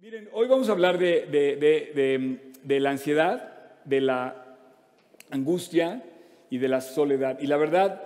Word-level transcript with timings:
Miren, 0.00 0.28
hoy 0.32 0.46
vamos 0.46 0.68
a 0.68 0.72
hablar 0.72 0.96
de, 0.96 2.38
la 2.68 2.90
ansiedad, 2.90 3.52
de 3.84 4.00
la 4.00 4.56
angustia 5.28 6.04
y 6.48 6.58
de 6.58 6.68
la 6.68 6.80
soledad. 6.80 7.40
Y 7.40 7.48
la 7.48 7.56
verdad, 7.56 8.00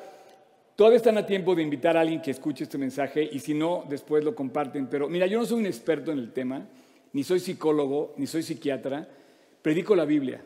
todavía 0.75 0.97
están 0.97 1.19
a 1.19 1.27
tiempo 1.27 1.55
de 1.55 1.63
invitar 1.63 1.99
a 1.99 2.01
alguien 2.01 2.23
que 2.23 2.31
escuche 2.31 2.65
este 2.65 2.79
mensaje 2.79 3.29
y 3.31 3.41
si 3.41 3.53
no, 3.53 3.85
después 3.91 4.25
lo 4.25 4.35
comparten. 4.35 4.87
Pero 4.87 5.07
mira, 5.11 5.27
yo 5.27 5.39
no 5.39 5.45
soy 5.45 5.61
un 5.61 5.67
experto 5.67 6.13
en 6.13 6.19
el 6.19 6.33
tema, 6.33 6.67
ni 7.13 7.25
soy 7.25 7.41
psicólogo, 7.41 8.15
ni 8.17 8.27
soy 8.27 8.43
psiquiatra, 8.43 9.07
predico 9.61 9.95
la 9.95 10.07
Biblia. 10.07 10.43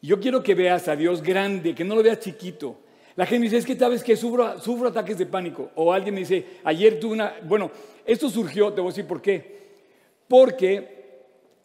Yo 0.00 0.20
quiero 0.20 0.40
que 0.40 0.54
veas 0.54 0.86
a 0.86 0.94
Dios 0.94 1.20
grande, 1.20 1.74
que 1.74 1.82
no 1.82 1.96
lo 1.96 2.02
veas 2.04 2.20
chiquito. 2.20 2.78
La 3.16 3.26
gente 3.26 3.46
dice, 3.46 3.56
es 3.56 3.66
que 3.66 3.74
sabes 3.74 4.04
que 4.04 4.14
sufro, 4.14 4.60
sufro 4.60 4.86
ataques 4.86 5.18
de 5.18 5.26
pánico. 5.26 5.68
O 5.74 5.92
alguien 5.92 6.14
me 6.14 6.20
dice, 6.20 6.46
ayer 6.62 7.00
tuve 7.00 7.14
una... 7.14 7.34
Bueno, 7.42 7.72
esto 8.04 8.30
surgió, 8.30 8.72
te 8.72 8.80
voy 8.80 8.90
a 8.90 8.92
decir 8.92 9.08
por 9.08 9.20
qué. 9.20 9.65
Porque 10.28 10.96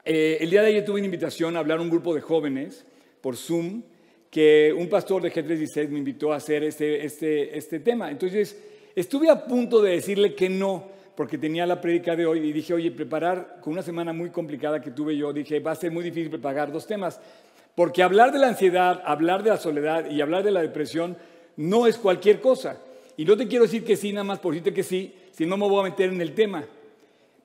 eh, 0.03 0.37
el 0.41 0.49
día 0.49 0.61
de 0.61 0.69
ayer 0.69 0.85
tuve 0.85 0.99
una 0.99 1.05
invitación 1.05 1.55
a 1.55 1.59
hablar 1.59 1.79
a 1.79 1.81
un 1.81 1.89
grupo 1.89 2.13
de 2.13 2.21
jóvenes 2.21 2.85
por 3.21 3.35
Zoom, 3.35 3.83
que 4.29 4.73
un 4.75 4.87
pastor 4.87 5.21
de 5.21 5.31
G316 5.31 5.89
me 5.89 5.99
invitó 5.99 6.31
a 6.31 6.37
hacer 6.37 6.63
este, 6.63 7.05
este, 7.05 7.57
este 7.57 7.79
tema. 7.79 8.09
Entonces, 8.09 8.57
estuve 8.95 9.29
a 9.29 9.45
punto 9.45 9.81
de 9.81 9.91
decirle 9.91 10.33
que 10.33 10.49
no, 10.49 10.87
porque 11.15 11.37
tenía 11.37 11.65
la 11.65 11.81
prédica 11.81 12.15
de 12.15 12.25
hoy 12.25 12.39
y 12.39 12.53
dije, 12.53 12.73
oye, 12.73 12.91
preparar 12.91 13.59
con 13.61 13.73
una 13.73 13.83
semana 13.83 14.13
muy 14.13 14.29
complicada 14.29 14.81
que 14.81 14.91
tuve 14.91 15.17
yo, 15.17 15.33
dije, 15.33 15.59
va 15.59 15.71
a 15.71 15.75
ser 15.75 15.91
muy 15.91 16.03
difícil 16.03 16.29
preparar 16.29 16.71
dos 16.71 16.87
temas. 16.87 17.19
Porque 17.75 18.03
hablar 18.03 18.31
de 18.31 18.39
la 18.39 18.47
ansiedad, 18.47 19.01
hablar 19.05 19.43
de 19.43 19.49
la 19.49 19.57
soledad 19.57 20.09
y 20.09 20.21
hablar 20.21 20.43
de 20.43 20.51
la 20.51 20.61
depresión 20.61 21.17
no 21.57 21.87
es 21.87 21.97
cualquier 21.97 22.39
cosa. 22.39 22.77
Y 23.17 23.25
no 23.25 23.37
te 23.37 23.47
quiero 23.47 23.65
decir 23.65 23.83
que 23.83 23.97
sí, 23.97 24.13
nada 24.13 24.23
más 24.23 24.39
por 24.39 24.53
decirte 24.53 24.73
que 24.73 24.83
sí, 24.83 25.13
si 25.31 25.45
no 25.45 25.57
me 25.57 25.67
voy 25.67 25.81
a 25.81 25.89
meter 25.89 26.09
en 26.09 26.21
el 26.21 26.33
tema. 26.33 26.65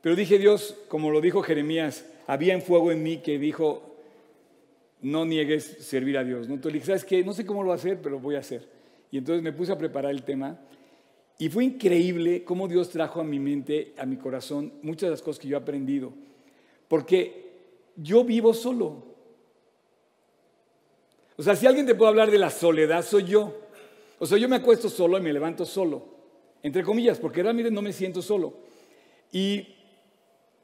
Pero 0.06 0.14
dije, 0.14 0.38
Dios, 0.38 0.76
como 0.86 1.10
lo 1.10 1.20
dijo 1.20 1.42
Jeremías, 1.42 2.06
había 2.28 2.54
en 2.54 2.62
fuego 2.62 2.92
en 2.92 3.02
mí 3.02 3.16
que 3.16 3.40
dijo, 3.40 3.96
no 5.02 5.24
niegues 5.24 5.64
servir 5.64 6.16
a 6.16 6.22
Dios. 6.22 6.46
¿no? 6.46 6.54
Entonces 6.54 6.74
dije, 6.74 6.86
¿sabes 6.86 7.04
qué? 7.04 7.24
No 7.24 7.32
sé 7.32 7.44
cómo 7.44 7.64
lo 7.64 7.70
voy 7.70 7.72
a 7.72 7.80
hacer, 7.80 8.00
pero 8.00 8.20
voy 8.20 8.36
a 8.36 8.38
hacer. 8.38 8.68
Y 9.10 9.18
entonces 9.18 9.42
me 9.42 9.52
puse 9.52 9.72
a 9.72 9.76
preparar 9.76 10.12
el 10.12 10.22
tema. 10.22 10.60
Y 11.40 11.48
fue 11.48 11.64
increíble 11.64 12.44
cómo 12.44 12.68
Dios 12.68 12.90
trajo 12.90 13.20
a 13.20 13.24
mi 13.24 13.40
mente, 13.40 13.94
a 13.98 14.06
mi 14.06 14.16
corazón, 14.16 14.74
muchas 14.80 15.08
de 15.08 15.10
las 15.10 15.22
cosas 15.22 15.40
que 15.40 15.48
yo 15.48 15.56
he 15.56 15.60
aprendido. 15.60 16.12
Porque 16.86 17.50
yo 17.96 18.22
vivo 18.22 18.54
solo. 18.54 19.02
O 21.36 21.42
sea, 21.42 21.56
si 21.56 21.66
alguien 21.66 21.84
te 21.84 21.96
puede 21.96 22.10
hablar 22.10 22.30
de 22.30 22.38
la 22.38 22.50
soledad, 22.50 23.04
soy 23.04 23.24
yo. 23.24 23.58
O 24.20 24.26
sea, 24.26 24.38
yo 24.38 24.48
me 24.48 24.54
acuesto 24.54 24.88
solo 24.88 25.18
y 25.18 25.20
me 25.20 25.32
levanto 25.32 25.64
solo. 25.66 26.04
Entre 26.62 26.84
comillas, 26.84 27.18
porque 27.18 27.42
realmente 27.42 27.72
no 27.72 27.82
me 27.82 27.92
siento 27.92 28.22
solo. 28.22 28.54
Y 29.32 29.72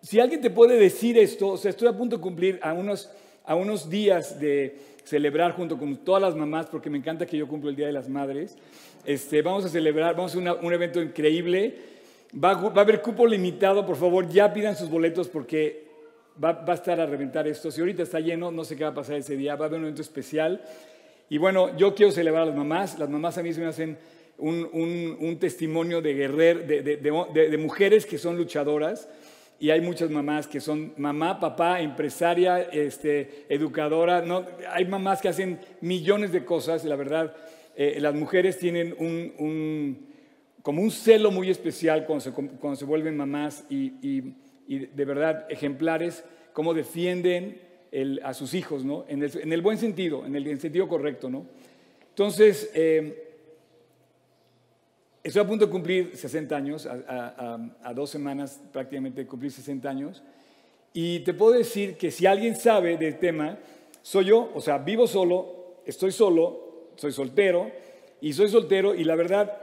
si 0.03 0.21
alguien 0.21 0.41
te 0.41 0.51
puede 0.51 0.77
decir 0.79 1.17
esto, 1.17 1.49
o 1.49 1.57
sea, 1.57 1.71
estoy 1.71 1.89
a 1.89 1.97
punto 1.97 2.17
de 2.17 2.23
cumplir 2.23 2.59
a 2.63 2.73
unos, 2.73 3.11
a 3.45 3.55
unos 3.55 3.89
días 3.89 4.39
de 4.41 4.77
celebrar 5.05 5.53
junto 5.53 5.79
con 5.79 5.97
todas 5.99 6.21
las 6.23 6.35
mamás, 6.37 6.67
porque 6.67 6.91
me 6.91 6.99
encanta 6.99 7.25
que 7.27 7.37
yo 7.37 7.47
cumplo 7.49 7.71
el 7.71 7.77
Día 7.77 7.87
de 7.87 7.93
las 7.93 8.09
Madres. 8.09 8.57
Este, 9.05 9.43
vamos 9.43 9.65
a 9.65 9.69
celebrar, 9.69 10.15
vamos 10.17 10.35
a 10.35 10.39
una- 10.39 10.55
un 10.55 10.73
evento 10.73 11.01
increíble. 11.01 11.75
Va, 12.33 12.51
a 12.53 12.81
haber 12.81 13.01
cupo 13.03 13.27
limitado, 13.27 13.85
por 13.87 13.97
favor, 13.97 14.29
ya 14.29 14.53
pidan 14.53 14.77
sus 14.77 14.89
boletos 14.89 15.29
porque 15.29 15.87
va, 16.43 16.65
a 16.67 16.75
estar 16.75 16.99
a 17.01 17.07
reventar 17.07 17.47
esto. 17.47 17.71
Si 17.71 17.81
ahorita 17.81 18.03
está 18.05 18.21
lleno, 18.21 18.51
no 18.51 18.65
sé 18.65 18.77
qué 18.77 18.85
va 18.85 18.91
a 18.91 18.95
pasar 18.95 19.17
ese 19.17 19.37
día, 19.37 19.55
va 19.57 19.67
a 19.67 19.69
haber 19.69 19.79
un 19.81 19.85
evento 19.87 20.03
especial. 20.03 20.63
Y 21.29 21.39
bueno, 21.39 21.77
yo 21.77 21.95
quiero 21.95 22.11
celebrar 22.13 22.45
a 22.45 22.47
las 22.47 22.57
mamás. 22.57 22.99
Las 22.99 23.09
mamás 23.11 23.39
a 23.39 23.43
mí 23.43 23.53
se 23.53 23.61
me 23.61 23.67
hacen 23.67 23.99
un, 24.39 24.69
un- 24.73 25.17
un 25.21 25.39
testimonio 25.39 26.01
de 26.01 26.15
guerrer, 26.15 26.67
de- 26.67 26.83
de- 26.83 26.97
de 27.51 27.59
mujeres 27.59 28.07
que 28.07 28.19
son 28.19 28.37
luchadoras. 28.37 29.09
Y 29.63 29.71
hay 29.71 29.81
muchas 29.81 30.11
mamás 30.11 30.49
que 30.49 30.59
son 30.61 30.93
mamá, 30.97 31.39
papá, 31.39 31.81
empresaria, 31.81 32.63
este, 32.63 33.45
educadora. 33.49 34.21
No, 34.21 34.45
hay 34.69 34.85
mamás 34.87 35.21
que 35.23 35.29
hacen 35.29 35.61
millones 35.81 36.33
de 36.33 36.45
cosas. 36.45 36.85
La 36.85 36.97
verdad, 36.97 37.33
eh, 37.77 37.99
las 38.01 38.13
mujeres 38.13 38.59
tienen 38.59 38.93
un, 38.99 39.33
un- 39.39 40.07
como 40.63 40.83
un 40.83 40.91
celo 40.91 41.31
muy 41.31 41.49
especial 41.49 42.07
cuando 42.07 42.23
se, 42.25 42.33
cuando 42.33 42.75
se 42.75 42.85
vuelven 42.85 43.17
mamás 43.17 43.65
y, 43.71 43.93
y- 44.03 44.35
y 44.67 44.79
de 44.87 45.05
verdad 45.05 45.47
ejemplares, 45.49 46.25
cómo 46.53 46.75
defienden 46.75 47.61
el- 47.93 48.21
a 48.25 48.35
sus 48.35 48.55
hijos, 48.55 48.85
¿no? 48.85 49.05
En 49.07 49.23
el, 49.23 49.31
en 49.41 49.53
el 49.53 49.63
buen 49.63 49.79
sentido, 49.79 50.27
en 50.27 50.35
el, 50.35 50.45
en 50.49 50.59
sentido 50.59 50.89
correcto, 50.89 51.31
¿no? 51.31 51.47
Entonces, 52.09 52.69
eh, 52.75 53.32
Estoy 55.23 55.43
a 55.43 55.47
punto 55.47 55.67
de 55.67 55.71
cumplir 55.71 56.17
60 56.17 56.57
años, 56.57 56.87
a, 56.87 57.93
dos 57.95 58.11
semanas 58.11 58.61
prácticamente 58.73 59.21
de 59.21 59.27
cumplir 59.27 59.53
60 59.53 59.89
años, 59.89 60.23
y 60.93 61.21
te 61.21 61.33
puedo 61.33 61.53
decir 61.53 61.97
que 61.97 62.11
si 62.11 62.27
alguien 62.27 62.57
sabe 62.57 62.97
del 62.97 63.19
tema, 63.19 63.57
soy 64.03 64.27
yo, 64.27 64.51
o 64.53 64.61
sea, 64.61 64.79
vivo 64.79 65.07
solo, 65.07 65.77
estoy 65.87 66.11
solo, 66.11 66.91
soy 66.97 67.13
soltero, 67.13 67.71
y 68.21 68.33
soy 68.33 68.49
soltero, 68.49 68.95
y 68.97 69.05
la 69.05 69.15
verdad, 69.15 69.57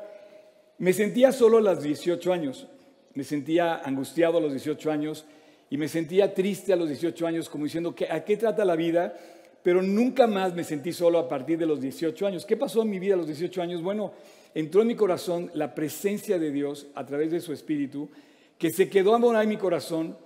me 0.78 0.94
sentía 0.94 1.34
solo 1.34 1.58
a 1.58 1.62
los 1.62 1.84
18 1.84 2.32
años, 2.32 2.68
me 3.14 3.26
sentía 3.26 3.76
angustiado 3.76 4.38
a 4.38 4.42
los 4.42 4.52
18 4.54 4.90
años, 4.92 5.26
y 5.70 5.78
me 5.78 5.90
sentía 5.90 6.34
triste 6.34 6.72
a 6.72 6.78
los 6.78 6.88
18 6.88 7.28
años, 7.28 7.50
como 7.50 7.66
diciendo, 7.66 7.94
¿qué- 7.94 8.10
¿a 8.10 8.24
qué 8.24 8.38
trata 8.38 8.64
la 8.64 8.76
vida? 8.78 9.14
Pero 9.62 9.82
nunca 9.82 10.26
más 10.26 10.56
me 10.56 10.64
sentí 10.64 10.94
solo 10.94 11.20
a 11.20 11.28
partir 11.28 11.60
de 11.60 11.66
los 11.66 11.82
18 11.82 12.26
años. 12.26 12.46
¿Qué 12.46 12.56
pasó 12.56 12.82
en 12.82 12.90
mi 12.90 12.98
vida 12.98 13.14
a 13.16 13.18
los 13.18 13.28
18 13.28 13.62
años? 13.62 13.84
Bueno, 13.84 14.14
entró 14.54 14.82
en 14.82 14.88
mi 14.88 14.96
corazón 14.96 15.52
la 15.54 15.76
presencia 15.76 16.40
de 16.40 16.52
Dios 16.52 16.88
a 16.96 17.06
través 17.06 17.32
de 17.32 17.40
su 17.40 17.54
Espíritu, 17.54 18.10
que 18.58 18.72
se 18.72 18.90
quedó 18.90 19.16
a 19.16 19.20
morar 19.20 19.44
en 19.44 19.50
mi 19.50 19.58
corazón 19.58 20.18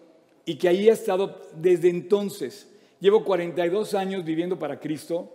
y 0.45 0.55
que 0.55 0.67
ahí 0.67 0.89
ha 0.89 0.93
estado 0.93 1.41
desde 1.55 1.89
entonces. 1.89 2.69
Llevo 2.99 3.23
42 3.23 3.93
años 3.93 4.23
viviendo 4.23 4.57
para 4.57 4.79
Cristo 4.79 5.31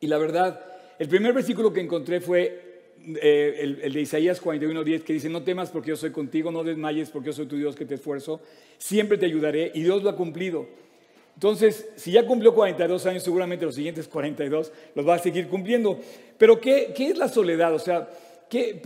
y 0.00 0.06
la 0.06 0.18
verdad, 0.18 0.60
el 0.98 1.08
primer 1.08 1.32
versículo 1.32 1.72
que 1.72 1.80
encontré 1.80 2.20
fue 2.20 2.92
eh, 3.22 3.78
el, 3.82 3.92
de 3.92 4.00
Isaías 4.00 4.42
41:10, 4.42 5.02
que 5.02 5.12
dice, 5.12 5.28
no 5.28 5.42
temas 5.42 5.70
porque 5.70 5.90
yo 5.90 5.96
soy 5.96 6.10
contigo, 6.10 6.50
no 6.50 6.64
desmayes 6.64 7.10
porque 7.10 7.28
yo 7.28 7.32
soy 7.32 7.46
tu 7.46 7.56
Dios 7.56 7.76
que 7.76 7.84
te 7.84 7.94
esfuerzo, 7.94 8.40
siempre 8.78 9.18
te 9.18 9.26
ayudaré 9.26 9.70
y 9.74 9.82
Dios 9.82 10.02
lo 10.02 10.10
ha 10.10 10.16
cumplido. 10.16 10.66
Entonces, 11.36 11.86
si 11.96 12.12
ya 12.12 12.26
cumplió 12.26 12.54
42 12.54 13.04
años, 13.04 13.22
seguramente 13.22 13.66
los 13.66 13.74
siguientes 13.74 14.08
42 14.08 14.72
los 14.94 15.06
va 15.06 15.16
a 15.16 15.18
seguir 15.18 15.48
cumpliendo. 15.48 16.00
Pero, 16.38 16.58
¿qué, 16.58 16.94
es 16.96 17.18
la 17.18 17.28
soledad? 17.28 17.74
O 17.74 17.78
sea, 17.78 18.08
¿qué- 18.48 18.80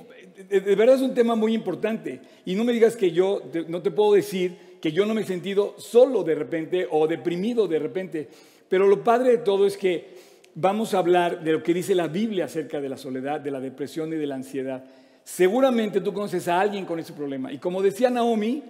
de, 0.49 0.75
verdad 0.75 0.97
es 0.97 1.01
un 1.01 1.15
tema 1.15 1.37
muy 1.37 1.55
importante. 1.55 2.21
Y 2.45 2.57
no 2.57 2.65
me 2.65 2.73
digas 2.73 2.97
que 2.97 3.13
yo, 3.13 3.41
no 3.69 3.83
te 3.83 3.93
puedo 3.93 4.15
decir 4.15 4.57
que 4.81 4.91
yo 4.91 5.07
no 5.07 5.15
me 5.15 5.21
he 5.21 5.27
sentido 5.27 5.77
solo 5.79 6.25
de 6.25 6.35
repente 6.35 6.89
o 6.91 7.07
deprimido 7.07 7.69
de 7.69 7.79
repente. 7.79 8.29
Pero 8.69 8.89
lo 8.89 9.05
padre 9.05 9.31
de 9.31 9.39
todo 9.39 9.65
es 9.65 9.77
que 9.77 10.09
vamos 10.57 10.93
a 10.93 10.99
hablar 10.99 11.45
de 11.45 11.53
lo 11.53 11.63
que 11.63 11.73
dice 11.73 11.95
la 11.95 12.09
Biblia 12.09 12.47
acerca 12.47 12.81
de 12.81 12.89
la 12.89 12.97
soledad, 12.97 13.41
de 13.41 13.53
la 13.53 13.61
depresión 13.61 14.13
y 14.13 14.17
de 14.17 14.27
la 14.27 14.35
ansiedad. 14.35 14.85
Seguramente 15.23 16.01
tú 16.01 16.13
conoces 16.13 16.49
a 16.49 16.59
alguien 16.61 16.85
con 16.85 16.99
ese 16.99 17.13
problema. 17.13 17.53
Y 17.53 17.59
como 17.59 17.81
decía 17.81 18.11
Naomi, 18.11 18.65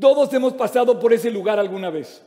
todos 0.00 0.32
hemos 0.34 0.54
pasado 0.54 0.98
por 0.98 1.12
ese 1.12 1.30
lugar 1.30 1.60
alguna 1.60 1.90
vez. 1.90 2.24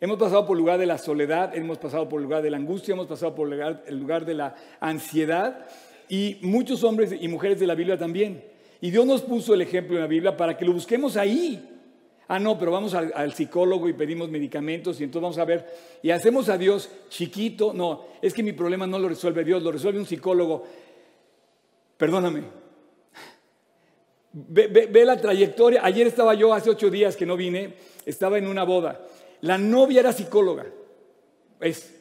Hemos 0.00 0.18
pasado 0.18 0.44
por 0.46 0.56
el 0.56 0.60
lugar 0.60 0.78
de 0.78 0.86
la 0.86 0.98
soledad, 0.98 1.56
hemos 1.56 1.78
pasado 1.78 2.08
por 2.08 2.18
el 2.20 2.24
lugar 2.24 2.42
de 2.42 2.50
la 2.50 2.58
angustia, 2.58 2.92
hemos 2.92 3.06
pasado 3.06 3.34
por 3.34 3.50
el 3.50 3.98
lugar, 3.98 4.24
de 4.26 4.34
la 4.34 4.54
ansiedad 4.78 5.66
y 6.08 6.36
muchos 6.42 6.84
hombres 6.84 7.14
y 7.18 7.28
mujeres 7.28 7.58
de 7.58 7.66
la 7.66 7.74
Biblia 7.74 7.96
también. 7.96 8.44
Y 8.82 8.90
Dios 8.90 9.06
nos 9.06 9.22
puso 9.22 9.54
el 9.54 9.62
ejemplo 9.62 9.96
en 9.96 10.02
la 10.02 10.06
Biblia 10.06 10.36
para 10.36 10.56
que 10.56 10.66
lo 10.66 10.72
busquemos 10.74 11.16
ahí. 11.16 11.72
Ah, 12.28 12.38
no, 12.38 12.58
pero 12.58 12.72
vamos 12.72 12.92
al, 12.92 13.10
al 13.14 13.32
psicólogo 13.32 13.88
y 13.88 13.94
pedimos 13.94 14.28
medicamentos 14.28 15.00
y 15.00 15.04
entonces 15.04 15.22
vamos 15.22 15.38
a 15.38 15.44
ver 15.46 15.64
y 16.02 16.10
hacemos 16.10 16.48
a 16.50 16.58
Dios 16.58 16.90
chiquito. 17.08 17.72
No, 17.72 18.04
es 18.20 18.34
que 18.34 18.42
mi 18.42 18.52
problema 18.52 18.86
no 18.86 18.98
lo 18.98 19.08
resuelve 19.08 19.44
Dios, 19.44 19.62
lo 19.62 19.72
resuelve 19.72 19.98
un 20.00 20.06
psicólogo. 20.06 20.64
Perdóname, 21.96 22.42
Ve, 24.32 24.66
ve- 24.66 24.86
ve 24.92 25.04
la 25.06 25.18
trayectoria. 25.18 25.80
Ayer 25.82 26.06
estaba 26.06 26.34
yo, 26.34 26.52
hace 26.52 26.68
ocho 26.68 26.90
días 26.90 27.16
que 27.16 27.24
no 27.24 27.36
vine, 27.38 27.74
estaba 28.04 28.36
en 28.36 28.46
una 28.46 28.64
boda. 28.64 29.00
La 29.46 29.58
novia 29.58 30.00
era 30.00 30.12
psicóloga. 30.12 30.66
Es, 31.60 31.94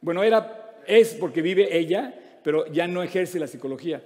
bueno, 0.00 0.22
era, 0.22 0.76
es 0.86 1.14
porque 1.14 1.42
vive 1.42 1.76
ella, 1.76 2.14
pero 2.44 2.66
ya 2.72 2.86
no 2.86 3.02
ejerce 3.02 3.40
la 3.40 3.48
psicología. 3.48 4.04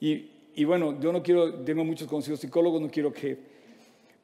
Y, 0.00 0.64
bueno, 0.64 1.00
yo 1.00 1.12
no 1.12 1.22
quiero, 1.22 1.54
tengo 1.62 1.84
muchos 1.84 2.08
conocidos 2.08 2.40
psicólogos, 2.40 2.80
no 2.80 2.90
quiero 2.90 3.12
que... 3.12 3.38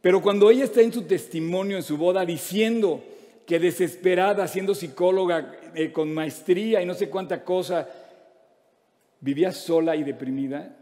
Pero 0.00 0.20
cuando 0.20 0.50
ella 0.50 0.64
está 0.64 0.80
en 0.80 0.92
su 0.92 1.02
testimonio, 1.02 1.76
en 1.76 1.84
su 1.84 1.96
boda, 1.96 2.24
diciendo 2.24 3.00
que 3.46 3.60
desesperada, 3.60 4.48
siendo 4.48 4.74
psicóloga, 4.74 5.52
eh, 5.74 5.92
con 5.92 6.12
maestría 6.12 6.82
y 6.82 6.86
no 6.86 6.94
sé 6.94 7.08
cuánta 7.08 7.44
cosa, 7.44 7.88
vivía 9.20 9.52
sola 9.52 9.94
y 9.94 10.02
deprimida, 10.02 10.76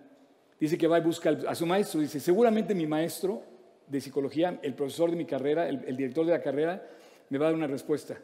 dice 0.58 0.78
que 0.78 0.86
va 0.86 0.98
y 0.98 1.02
busca 1.02 1.36
a 1.46 1.54
su 1.54 1.66
maestro. 1.66 2.00
Dice, 2.00 2.18
seguramente 2.18 2.74
mi 2.74 2.86
maestro 2.86 3.42
de 3.86 4.00
psicología, 4.00 4.58
el 4.62 4.72
profesor 4.72 5.10
de 5.10 5.16
mi 5.16 5.26
carrera, 5.26 5.68
el 5.68 5.96
director 5.96 6.24
de 6.24 6.32
la 6.32 6.42
carrera, 6.42 6.82
me 7.28 7.38
va 7.38 7.46
a 7.46 7.49
dar 7.50 7.56
una 7.56 7.67
respuesta. 7.67 8.19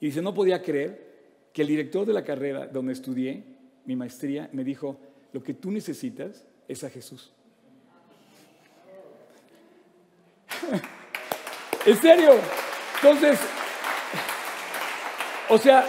Y 0.00 0.06
dice, 0.06 0.22
no 0.22 0.34
podía 0.34 0.62
creer 0.62 1.06
que 1.52 1.62
el 1.62 1.68
director 1.68 2.06
de 2.06 2.12
la 2.12 2.24
carrera 2.24 2.66
donde 2.66 2.92
estudié, 2.92 3.42
mi 3.84 3.96
maestría, 3.96 4.48
me 4.52 4.64
dijo, 4.64 4.98
lo 5.32 5.42
que 5.42 5.54
tú 5.54 5.70
necesitas 5.70 6.46
es 6.66 6.84
a 6.84 6.90
Jesús. 6.90 7.32
En 11.86 11.96
serio. 11.96 12.32
Entonces, 12.96 13.38
o 15.48 15.56
sea, 15.56 15.86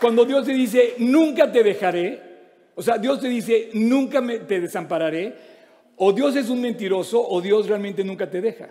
cuando 0.00 0.24
Dios 0.24 0.46
te 0.46 0.52
dice, 0.52 0.94
nunca 0.98 1.50
te 1.50 1.64
dejaré, 1.64 2.20
o 2.74 2.82
sea, 2.82 2.98
Dios 2.98 3.20
te 3.20 3.28
dice, 3.28 3.70
nunca 3.72 4.20
me, 4.20 4.40
te 4.40 4.60
desampararé, 4.60 5.34
o 5.96 6.12
Dios 6.12 6.36
es 6.36 6.48
un 6.48 6.60
mentiroso 6.60 7.20
o 7.26 7.40
Dios 7.40 7.66
realmente 7.66 8.04
nunca 8.04 8.30
te 8.30 8.40
deja. 8.40 8.68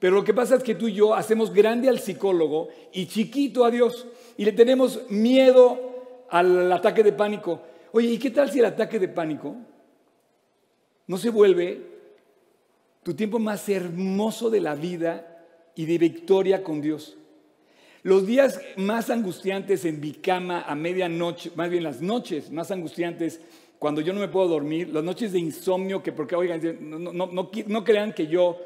Pero 0.00 0.16
lo 0.16 0.24
que 0.24 0.34
pasa 0.34 0.56
es 0.56 0.62
que 0.62 0.74
tú 0.74 0.88
y 0.88 0.94
yo 0.94 1.14
hacemos 1.14 1.52
grande 1.52 1.88
al 1.88 2.00
psicólogo 2.00 2.70
y 2.92 3.06
chiquito 3.06 3.64
a 3.64 3.70
Dios 3.70 4.06
y 4.36 4.44
le 4.44 4.52
tenemos 4.52 5.08
miedo 5.10 6.24
al 6.30 6.72
ataque 6.72 7.02
de 7.04 7.12
pánico. 7.12 7.60
Oye, 7.92 8.08
¿y 8.08 8.18
qué 8.18 8.30
tal 8.30 8.50
si 8.50 8.58
el 8.58 8.64
ataque 8.64 8.98
de 8.98 9.08
pánico 9.08 9.54
no 11.06 11.18
se 11.18 11.28
vuelve 11.28 11.86
tu 13.02 13.14
tiempo 13.14 13.38
más 13.38 13.68
hermoso 13.68 14.48
de 14.50 14.60
la 14.60 14.74
vida 14.74 15.44
y 15.76 15.84
de 15.84 15.98
victoria 15.98 16.64
con 16.64 16.80
Dios? 16.80 17.18
Los 18.02 18.26
días 18.26 18.58
más 18.76 19.10
angustiantes 19.10 19.84
en 19.84 20.00
mi 20.00 20.12
cama 20.12 20.62
a 20.62 20.74
medianoche, 20.74 21.52
más 21.54 21.68
bien 21.68 21.82
las 21.82 22.00
noches 22.00 22.50
más 22.50 22.70
angustiantes 22.70 23.40
cuando 23.80 24.02
yo 24.02 24.12
no 24.12 24.20
me 24.20 24.28
puedo 24.28 24.46
dormir, 24.46 24.90
las 24.90 25.02
noches 25.02 25.32
de 25.32 25.38
insomnio, 25.38 26.02
que 26.02 26.12
porque, 26.12 26.36
oigan, 26.36 26.60
no, 26.80 26.98
no, 26.98 27.50
no, 27.66 27.84
crean 27.84 28.12
que 28.12 28.26
yo 28.26 28.60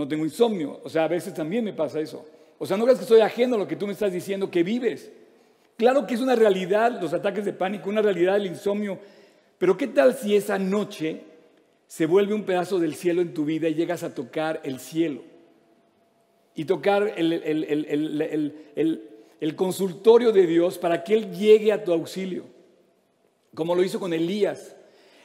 no 0.00 0.08
tengo 0.08 0.24
insomnio, 0.24 0.80
o 0.82 0.88
sea, 0.88 1.04
a 1.04 1.08
veces 1.08 1.32
también 1.32 1.64
me 1.64 1.72
pasa 1.72 2.00
eso. 2.00 2.26
O 2.58 2.66
sea, 2.66 2.76
no 2.76 2.84
creas 2.84 2.98
que 2.98 3.04
estoy 3.04 3.20
ajeno 3.20 3.54
a 3.54 3.58
lo 3.58 3.68
que 3.68 3.76
tú 3.76 3.86
me 3.86 3.92
estás 3.92 4.12
diciendo 4.12 4.50
que 4.50 4.62
vives. 4.62 5.10
Claro 5.76 6.06
que 6.06 6.14
es 6.14 6.20
una 6.20 6.34
realidad 6.34 7.00
los 7.00 7.14
ataques 7.14 7.44
de 7.44 7.52
pánico, 7.52 7.88
una 7.88 8.02
realidad 8.02 8.36
el 8.36 8.46
insomnio, 8.46 8.98
pero 9.58 9.76
¿qué 9.76 9.86
tal 9.86 10.14
si 10.14 10.36
esa 10.36 10.58
noche 10.58 11.22
se 11.86 12.06
vuelve 12.06 12.34
un 12.34 12.44
pedazo 12.44 12.78
del 12.78 12.94
cielo 12.94 13.22
en 13.22 13.32
tu 13.32 13.44
vida 13.44 13.68
y 13.68 13.74
llegas 13.74 14.02
a 14.02 14.14
tocar 14.14 14.60
el 14.64 14.80
cielo? 14.80 15.22
y 16.54 16.64
tocar 16.64 17.14
el, 17.16 18.52
consultorio 19.56 20.32
de 20.32 20.46
Dios 20.46 20.76
para 20.78 21.02
que 21.04 21.14
Él 21.14 21.32
llegue 21.32 21.72
a 21.72 21.82
tu 21.82 21.90
auxilio, 21.92 22.44
como 23.54 23.74
lo 23.74 23.82
hizo 23.82 23.98
con 23.98 24.12
Elías. 24.12 24.76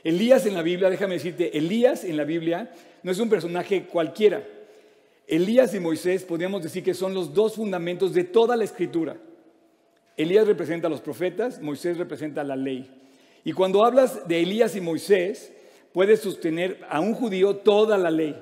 Elías 0.04 0.46
en 0.46 0.54
la 0.54 0.62
Biblia, 0.62 0.90
déjame 0.90 1.16
decirte, 1.16 1.58
Elías 1.58 2.04
en 2.04 2.16
la 2.16 2.24
Biblia 2.24 2.72
no 3.04 3.12
es 3.12 3.20
un 3.20 3.30
personaje 3.30 3.84
cualquiera. 3.84 4.48
Elías 5.28 5.74
y 5.74 5.80
Moisés 5.80 6.24
podríamos 6.24 6.62
decir 6.62 6.84
que 6.84 6.94
son 6.94 7.14
los 7.14 7.34
dos 7.34 7.56
fundamentos 7.56 8.14
de 8.14 8.24
toda 8.24 8.56
la 8.56 8.64
escritura. 8.64 9.18
Elías 10.18 10.48
representa 10.48 10.88
a 10.88 10.90
los 10.90 11.02
profetas, 11.02 11.62
Moisés 11.62 11.98
representa 11.98 12.44
la 12.44 12.56
ley. 12.56 12.90
Y 13.44 13.54
cuando 13.54 13.84
hablas 13.84 14.28
de 14.28 14.42
Elías 14.42 14.76
y 14.76 14.82
Moisés, 14.82 15.52
puedes 15.94 16.22
sostener 16.22 16.80
a 16.90 17.00
un 17.00 17.14
judío 17.14 17.58
toda 17.58 17.98
la 17.98 18.12
ley. 18.12 18.36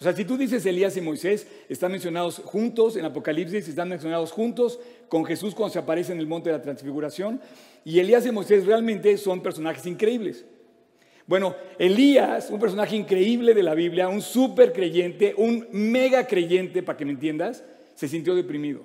O 0.00 0.04
sea, 0.04 0.12
si 0.12 0.24
tú 0.24 0.36
dices 0.36 0.64
Elías 0.64 0.96
y 0.96 1.00
Moisés, 1.00 1.46
están 1.68 1.90
mencionados 1.90 2.40
juntos 2.44 2.96
en 2.96 3.04
Apocalipsis, 3.04 3.66
están 3.68 3.88
mencionados 3.88 4.30
juntos 4.30 4.78
con 5.08 5.24
Jesús 5.24 5.54
cuando 5.54 5.72
se 5.72 5.80
aparece 5.80 6.12
en 6.12 6.20
el 6.20 6.26
monte 6.26 6.50
de 6.50 6.56
la 6.56 6.62
transfiguración. 6.62 7.40
Y 7.84 7.98
Elías 7.98 8.24
y 8.24 8.30
Moisés 8.30 8.64
realmente 8.64 9.16
son 9.18 9.42
personajes 9.42 9.86
increíbles. 9.86 10.44
Bueno, 11.28 11.54
Elías, 11.78 12.50
un 12.50 12.58
personaje 12.58 12.96
increíble 12.96 13.54
de 13.54 13.62
la 13.62 13.74
Biblia, 13.74 14.08
un 14.08 14.20
súper 14.20 14.72
creyente, 14.72 15.34
un 15.36 15.68
mega 15.70 16.26
creyente, 16.26 16.82
para 16.82 16.98
que 16.98 17.04
me 17.04 17.12
entiendas, 17.12 17.62
se 17.94 18.08
sintió 18.08 18.34
deprimido. 18.34 18.82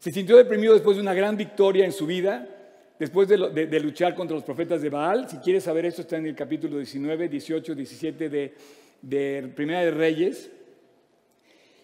Se 0.00 0.10
sintió 0.10 0.36
deprimido 0.36 0.74
después 0.74 0.96
de 0.96 1.02
una 1.02 1.14
gran 1.14 1.36
victoria 1.36 1.84
en 1.84 1.92
su 1.92 2.06
vida, 2.06 2.48
después 2.98 3.28
de, 3.28 3.80
luchar 3.80 4.16
contra 4.16 4.34
los 4.34 4.44
profetas 4.44 4.82
de 4.82 4.90
Baal. 4.90 5.28
Si 5.28 5.36
quieres 5.36 5.62
saber 5.62 5.86
esto, 5.86 6.02
está 6.02 6.16
en 6.16 6.26
el 6.26 6.34
capítulo 6.34 6.78
19, 6.78 7.28
18, 7.28 7.74
17 7.74 8.28
de 8.28 8.54
de 9.08 9.52
Primera 9.54 9.80
de 9.80 9.90
Reyes. 9.90 10.50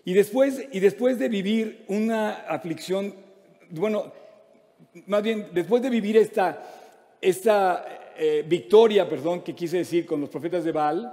Y 0.04 0.14
después, 0.14 0.66
y 0.72 0.80
después 0.80 1.18
de 1.18 1.28
vivir 1.28 1.84
una 1.88 2.30
aflicción, 2.30 3.14
bueno, 3.70 4.12
más 5.06 5.22
bien, 5.22 5.48
después 5.52 5.82
de 5.82 5.90
vivir 5.90 6.16
esta, 6.16 6.62
esta 7.20 8.09
eh, 8.22 8.44
victoria, 8.46 9.08
perdón, 9.08 9.40
que 9.40 9.54
quise 9.54 9.78
decir 9.78 10.04
con 10.04 10.20
los 10.20 10.28
profetas 10.28 10.62
de 10.62 10.72
Baal, 10.72 11.10